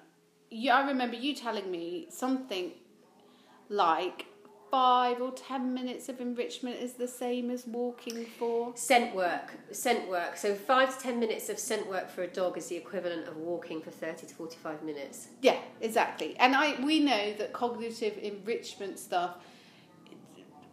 Yeah, 0.51 0.77
I 0.77 0.87
remember 0.87 1.17
you 1.17 1.35
telling 1.35 1.71
me 1.71 2.09
something 2.11 2.73
like 3.69 4.27
five 4.71 5.21
or 5.21 5.33
ten 5.33 5.75
minutes 5.75 6.09
of 6.09 6.21
enrichment 6.21 6.77
is 6.77 6.93
the 6.93 7.09
same 7.09 7.51
as 7.51 7.67
walking 7.67 8.25
for 8.39 8.73
scent 8.77 9.15
work 9.15 9.53
scent 9.73 10.09
work 10.09 10.37
so 10.37 10.55
five 10.55 10.97
to 10.97 11.03
ten 11.03 11.19
minutes 11.19 11.49
of 11.49 11.59
scent 11.59 11.89
work 11.89 12.09
for 12.09 12.23
a 12.23 12.29
dog 12.29 12.57
is 12.57 12.67
the 12.69 12.77
equivalent 12.77 13.27
of 13.27 13.37
walking 13.37 13.81
for 13.81 13.91
30 13.91 14.29
to 14.29 14.35
45 14.35 14.85
minutes 14.85 15.29
yeah 15.43 15.59
exactly 15.81 16.37
and 16.39 16.55
i 16.55 16.81
we 16.85 17.01
know 17.01 17.35
that 17.35 17.53
cognitive 17.53 18.17
enrichment 18.23 18.97
stuff 18.99 19.39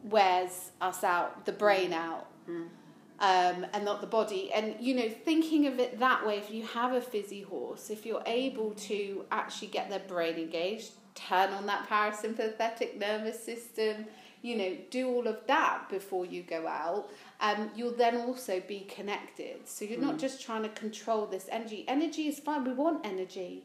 wears 0.10 0.72
us 0.82 1.04
out, 1.04 1.46
the 1.46 1.52
brain 1.52 1.94
out, 1.94 2.28
mm. 2.50 2.68
um, 3.20 3.66
and 3.74 3.86
not 3.86 4.02
the 4.02 4.08
body. 4.08 4.52
And 4.54 4.76
you 4.80 4.96
know, 4.96 5.10
thinking 5.10 5.68
of 5.68 5.80
it 5.80 6.00
that 6.00 6.26
way, 6.26 6.38
if 6.38 6.52
you 6.52 6.66
have 6.66 6.94
a 6.94 7.02
fizzy 7.02 7.42
horse, 7.42 7.90
if 7.90 8.06
you're 8.06 8.24
able 8.26 8.72
to 8.72 9.26
actually 9.32 9.70
get 9.70 9.90
their 9.90 10.00
brain 10.00 10.36
engaged, 10.36 10.92
turn 11.16 11.52
on 11.52 11.66
that 11.66 11.88
parasympathetic 11.90 12.98
nervous 12.98 13.44
system, 13.44 14.06
you 14.42 14.56
know, 14.56 14.78
do 14.92 15.10
all 15.10 15.28
of 15.28 15.46
that 15.48 15.90
before 15.90 16.26
you 16.26 16.44
go 16.44 16.68
out, 16.68 17.10
um, 17.42 17.72
you'll 17.76 17.92
then 17.92 18.18
also 18.18 18.62
be 18.68 18.82
connected. 18.82 19.68
So 19.68 19.86
you're 19.86 20.00
mm. 20.00 20.04
not 20.04 20.20
just 20.20 20.42
trying 20.42 20.64
to 20.64 20.70
control 20.70 21.26
this 21.26 21.48
energy. 21.52 21.86
Energy 21.88 22.28
is 22.28 22.40
fine. 22.40 22.64
We 22.64 22.74
want 22.74 23.06
energy 23.06 23.64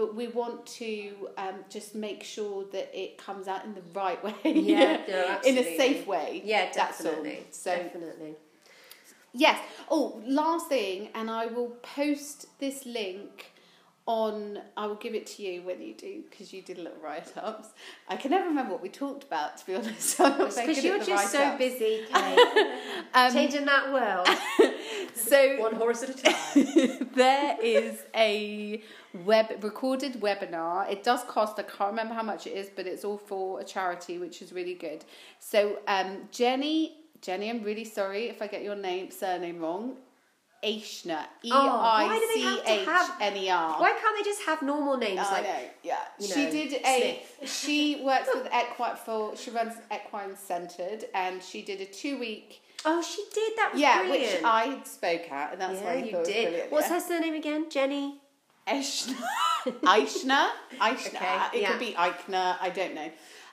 but 0.00 0.14
we 0.14 0.28
want 0.28 0.64
to 0.64 1.28
um, 1.36 1.56
just 1.68 1.94
make 1.94 2.22
sure 2.24 2.64
that 2.72 2.90
it 2.98 3.18
comes 3.18 3.46
out 3.46 3.66
in 3.66 3.74
the 3.74 3.82
right 3.92 4.22
way. 4.44 4.50
Yeah, 4.50 4.98
no, 5.06 5.40
in 5.46 5.58
a 5.58 5.76
safe 5.76 6.06
way. 6.06 6.40
Yeah, 6.42 6.72
definitely. 6.72 7.44
So 7.50 7.76
definitely. 7.76 8.36
Yes. 9.34 9.60
Oh, 9.90 10.22
last 10.26 10.70
thing, 10.70 11.10
and 11.14 11.30
I 11.30 11.46
will 11.46 11.68
post 11.82 12.46
this 12.58 12.86
link 12.86 13.52
on. 14.06 14.60
I 14.74 14.86
will 14.86 14.94
give 14.94 15.14
it 15.14 15.26
to 15.32 15.42
you 15.42 15.60
when 15.64 15.82
you 15.82 15.92
do 15.92 16.22
because 16.30 16.50
you 16.50 16.62
did 16.62 16.78
a 16.78 16.82
little 16.82 16.98
write 17.02 17.30
ups. 17.36 17.68
I 18.08 18.16
can 18.16 18.30
never 18.30 18.46
remember 18.48 18.72
what 18.72 18.82
we 18.82 18.88
talked 18.88 19.24
about 19.24 19.58
to 19.58 19.66
be 19.66 19.74
honest. 19.74 20.16
Because 20.18 20.82
you're 20.82 21.04
just 21.04 21.30
so 21.30 21.58
busy, 21.58 22.06
Kate. 22.10 22.78
um, 23.12 23.32
changing 23.34 23.66
that 23.66 23.92
world. 23.92 24.28
So 25.14 25.56
one 25.60 25.74
horse 25.74 26.02
at 26.02 26.10
a 26.10 26.14
time. 26.14 27.08
there 27.14 27.56
is 27.62 28.02
a 28.14 28.82
web 29.24 29.62
recorded 29.62 30.20
webinar. 30.20 30.90
It 30.90 31.02
does 31.02 31.22
cost. 31.24 31.58
I 31.58 31.62
can't 31.62 31.90
remember 31.90 32.14
how 32.14 32.22
much 32.22 32.46
it 32.46 32.50
is, 32.50 32.70
but 32.74 32.86
it's 32.86 33.04
all 33.04 33.18
for 33.18 33.60
a 33.60 33.64
charity, 33.64 34.18
which 34.18 34.42
is 34.42 34.52
really 34.52 34.74
good. 34.74 35.04
So 35.38 35.78
um, 35.86 36.28
Jenny, 36.30 36.96
Jenny, 37.20 37.50
I'm 37.50 37.62
really 37.62 37.84
sorry 37.84 38.28
if 38.28 38.40
I 38.42 38.46
get 38.46 38.62
your 38.62 38.76
name 38.76 39.10
surname 39.10 39.60
wrong. 39.60 39.96
Eichner, 40.62 41.24
E 41.42 41.50
I 41.52 42.20
C 42.34 42.60
H 42.66 42.88
N 43.20 43.36
E 43.36 43.48
R. 43.48 43.80
Why 43.80 43.92
can't 43.92 44.16
they 44.18 44.30
just 44.30 44.42
have 44.42 44.60
normal 44.60 44.98
names? 44.98 45.20
I 45.20 45.32
like, 45.32 45.44
know, 45.44 45.60
yeah. 45.82 45.96
she 46.20 46.44
know, 46.44 46.50
did 46.50 46.72
a. 46.84 47.22
She 47.46 48.02
works 48.04 48.28
with 48.34 48.46
Equine 48.46 48.96
for. 48.96 49.36
She 49.36 49.50
runs 49.50 49.74
Equine 49.90 50.36
Centred, 50.36 51.06
and 51.14 51.42
she 51.42 51.62
did 51.62 51.80
a 51.80 51.86
two 51.86 52.18
week. 52.18 52.62
Oh, 52.84 53.02
she 53.02 53.24
did. 53.34 53.52
That 53.56 53.72
was 53.72 53.80
yeah, 53.80 54.02
brilliant. 54.02 54.34
which 54.34 54.44
I 54.44 54.82
spoke 54.84 55.30
at, 55.30 55.52
and 55.52 55.60
that's 55.60 55.80
yeah, 55.80 55.84
why 55.84 55.92
I 55.92 56.04
you 56.04 56.22
did. 56.24 56.70
What's 56.70 56.88
her 56.88 57.00
surname 57.00 57.34
again? 57.34 57.66
Jenny. 57.68 58.20
Eichner. 58.66 59.16
Eichner. 59.66 60.48
Eichner. 60.78 61.06
Okay, 61.16 61.58
it 61.58 61.62
yeah. 61.62 61.70
could 61.70 61.80
be 61.80 61.92
Eichner. 61.92 62.56
I 62.60 62.70
don't 62.70 62.94
know. 62.94 63.10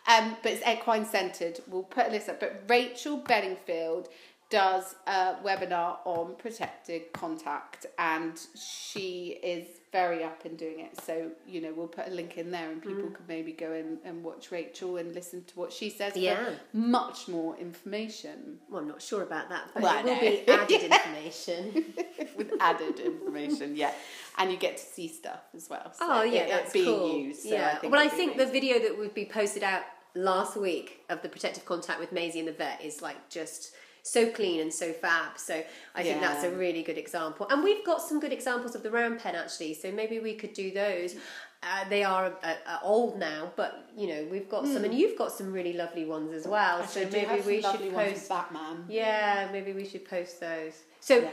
Um, 0.07 0.37
but 0.41 0.53
it's 0.53 0.65
equine 0.65 1.05
centered. 1.05 1.59
We'll 1.67 1.83
put 1.83 2.07
a 2.07 2.11
list 2.11 2.29
up. 2.29 2.39
But 2.39 2.63
Rachel 2.67 3.17
Bedingfield 3.17 4.07
does 4.49 4.95
a 5.05 5.35
webinar 5.43 5.97
on 6.05 6.35
protected 6.35 7.11
contact, 7.13 7.85
and 7.97 8.39
she 8.55 9.39
is 9.43 9.67
very 9.91 10.23
up 10.23 10.45
in 10.45 10.55
doing 10.55 10.79
it. 10.79 10.99
So 11.01 11.31
you 11.47 11.61
know, 11.61 11.73
we'll 11.75 11.87
put 11.87 12.07
a 12.07 12.11
link 12.11 12.37
in 12.37 12.51
there, 12.51 12.71
and 12.71 12.81
people 12.81 13.03
mm. 13.03 13.15
can 13.15 13.25
maybe 13.27 13.51
go 13.51 13.73
in 13.73 13.97
and 14.05 14.23
watch 14.23 14.51
Rachel 14.51 14.97
and 14.97 15.13
listen 15.13 15.43
to 15.45 15.59
what 15.59 15.73
she 15.73 15.89
says. 15.89 16.15
Yeah, 16.15 16.51
much 16.73 17.27
more 17.27 17.57
information. 17.57 18.59
Well, 18.69 18.81
I'm 18.81 18.87
not 18.87 19.01
sure 19.01 19.23
about 19.23 19.49
that, 19.49 19.69
but 19.73 19.83
well, 19.83 19.99
it 19.99 20.05
will 20.05 20.19
be 20.19 20.47
added 20.47 20.91
information 20.91 21.93
with 22.37 22.51
added 22.59 22.99
information. 22.99 23.75
Yeah 23.75 23.93
and 24.37 24.51
you 24.51 24.57
get 24.57 24.77
to 24.77 24.83
see 24.83 25.07
stuff 25.07 25.39
as 25.55 25.67
well. 25.69 25.91
So 25.93 26.05
oh 26.07 26.23
yeah, 26.23 26.47
that's 26.47 26.71
being 26.71 26.85
cool. 26.85 27.17
used. 27.17 27.41
So 27.41 27.49
yeah. 27.49 27.79
I 27.81 27.87
well, 27.87 27.99
I 27.99 28.07
think 28.07 28.35
amazing. 28.35 28.45
the 28.45 28.53
video 28.53 28.79
that 28.79 28.97
would 28.97 29.13
be 29.13 29.25
posted 29.25 29.63
out 29.63 29.81
last 30.15 30.57
week 30.57 31.01
of 31.09 31.21
the 31.21 31.29
protective 31.29 31.65
contact 31.65 31.99
with 31.99 32.11
Maisie 32.11 32.39
and 32.39 32.47
the 32.47 32.53
vet 32.53 32.83
is 32.83 33.01
like 33.01 33.29
just 33.29 33.73
so 34.07 34.29
clean 34.29 34.61
and 34.61 34.73
so 34.73 34.91
fab. 34.91 35.37
So 35.37 35.53
I 35.53 36.01
yeah. 36.01 36.03
think 36.03 36.21
that's 36.21 36.43
a 36.43 36.51
really 36.51 36.83
good 36.83 36.97
example. 36.97 37.47
And 37.49 37.63
we've 37.63 37.85
got 37.85 38.01
some 38.01 38.19
good 38.19 38.33
examples 38.33 38.75
of 38.75 38.83
the 38.83 38.91
round 38.91 39.19
pen 39.19 39.35
actually. 39.35 39.73
So 39.73 39.91
maybe 39.91 40.19
we 40.19 40.35
could 40.35 40.53
do 40.53 40.71
those. 40.71 41.15
Uh, 41.63 41.89
they 41.89 42.03
are 42.03 42.27
uh, 42.43 42.53
uh, 42.67 42.79
old 42.83 43.17
now, 43.17 43.51
but 43.55 43.89
you 43.97 44.07
know 44.07 44.27
we've 44.31 44.47
got 44.47 44.63
mm. 44.63 44.73
some, 44.73 44.83
and 44.83 44.93
hmm. 44.93 44.99
you've 44.99 45.17
got 45.17 45.31
some 45.31 45.51
really 45.51 45.73
lovely 45.73 46.05
ones 46.05 46.31
as 46.31 46.47
well. 46.47 46.83
Actually, 46.83 47.09
so 47.09 47.27
maybe 47.27 47.41
we 47.41 47.61
should 47.63 47.93
post 47.93 48.29
Batman. 48.29 48.85
Yeah, 48.87 49.49
maybe 49.51 49.73
we 49.73 49.85
should 49.85 50.07
post 50.07 50.39
those. 50.39 50.73
So. 50.99 51.17
Yeah 51.17 51.29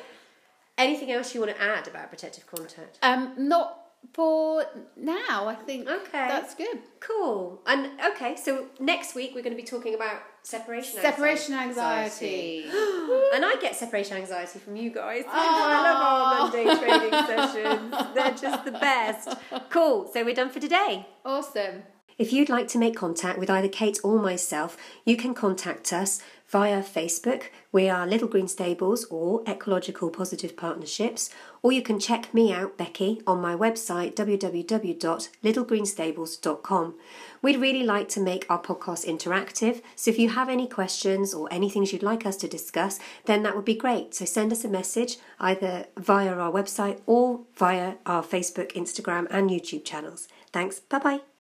Anything 0.77 1.13
else 1.13 1.35
you 1.35 1.41
want 1.41 1.55
to 1.55 1.63
add 1.63 1.87
about 1.87 2.11
protective 2.11 2.47
contact? 2.49 2.99
Um, 3.01 3.35
not 3.37 3.84
for 4.13 4.65
now. 4.97 5.49
I 5.49 5.55
think 5.55 5.89
okay, 5.89 6.29
that's 6.29 6.55
good. 6.55 6.79
Cool. 7.01 7.61
And 7.67 7.91
okay, 8.13 8.37
so 8.37 8.67
next 8.79 9.15
week 9.15 9.33
we're 9.35 9.43
going 9.43 9.57
to 9.57 9.61
be 9.61 9.67
talking 9.67 9.95
about 9.95 10.23
separation 10.43 11.01
separation 11.01 11.55
anxiety. 11.55 12.65
anxiety. 12.65 13.35
and 13.35 13.45
I 13.45 13.57
get 13.61 13.75
separation 13.75 14.17
anxiety 14.17 14.59
from 14.59 14.77
you 14.77 14.91
guys. 14.91 15.25
Oh. 15.27 15.31
I 15.33 15.83
love 15.83 15.97
our 15.97 16.23
ah. 16.23 16.51
Monday 16.51 16.65
training 16.65 17.11
sessions. 17.27 18.15
They're 18.15 18.35
just 18.35 18.65
the 18.65 18.73
best. 18.73 19.29
Cool. 19.71 20.09
So 20.13 20.25
we're 20.25 20.35
done 20.35 20.51
for 20.51 20.61
today. 20.61 21.07
Awesome. 21.25 21.83
If 22.17 22.33
you'd 22.33 22.49
like 22.49 22.69
to 22.69 22.79
make 22.79 22.97
contact 22.97 23.39
with 23.39 23.51
either 23.51 23.69
Kate 23.69 23.99
or 24.05 24.19
myself, 24.21 24.79
you 25.05 25.17
can 25.17 25.35
contact 25.35 25.93
us 25.93 26.23
via 26.49 26.81
Facebook. 26.83 27.45
We 27.73 27.89
are 27.89 28.07
Little 28.07 28.29
Green 28.29 28.47
Stables 28.47 29.07
or 29.07 29.43
Ecological 29.49 30.11
Positive 30.11 30.57
Partnerships, 30.57 31.29
or 31.63 31.73
you 31.73 31.83
can 31.83 31.99
check 31.99 32.33
me 32.33 32.53
out, 32.53 32.79
Becky, 32.79 33.21
on 33.27 33.41
my 33.41 33.57
website 33.57 34.15
www.littlegreenstables.com. 34.15 36.95
We'd 37.43 37.61
really 37.61 37.83
like 37.83 38.09
to 38.11 38.21
make 38.21 38.47
our 38.49 38.63
podcast 38.63 39.07
interactive, 39.07 39.83
so 39.97 40.13
if 40.13 40.19
you 40.19 40.29
have 40.29 40.49
any 40.49 40.69
questions 40.69 41.35
or 41.35 41.49
anything 41.51 41.85
you'd 41.85 42.05
like 42.05 42.25
us 42.25 42.37
to 42.37 42.47
discuss, 42.47 43.01
then 43.25 43.43
that 43.43 43.57
would 43.57 43.65
be 43.65 43.75
great. 43.75 44.15
So 44.15 44.25
send 44.25 44.53
us 44.53 44.65
a 44.65 44.69
message 44.69 45.17
either 45.41 45.87
via 45.97 46.33
our 46.33 46.53
website 46.53 47.01
or 47.07 47.41
via 47.57 47.95
our 48.07 48.23
Facebook, 48.23 48.71
Instagram, 48.75 49.27
and 49.31 49.51
YouTube 49.51 49.85
channels. 49.85 50.29
Thanks. 50.53 50.79
Bye 50.79 51.01
bye. 51.01 51.34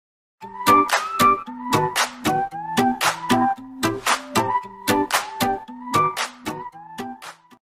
Música 0.44 1.01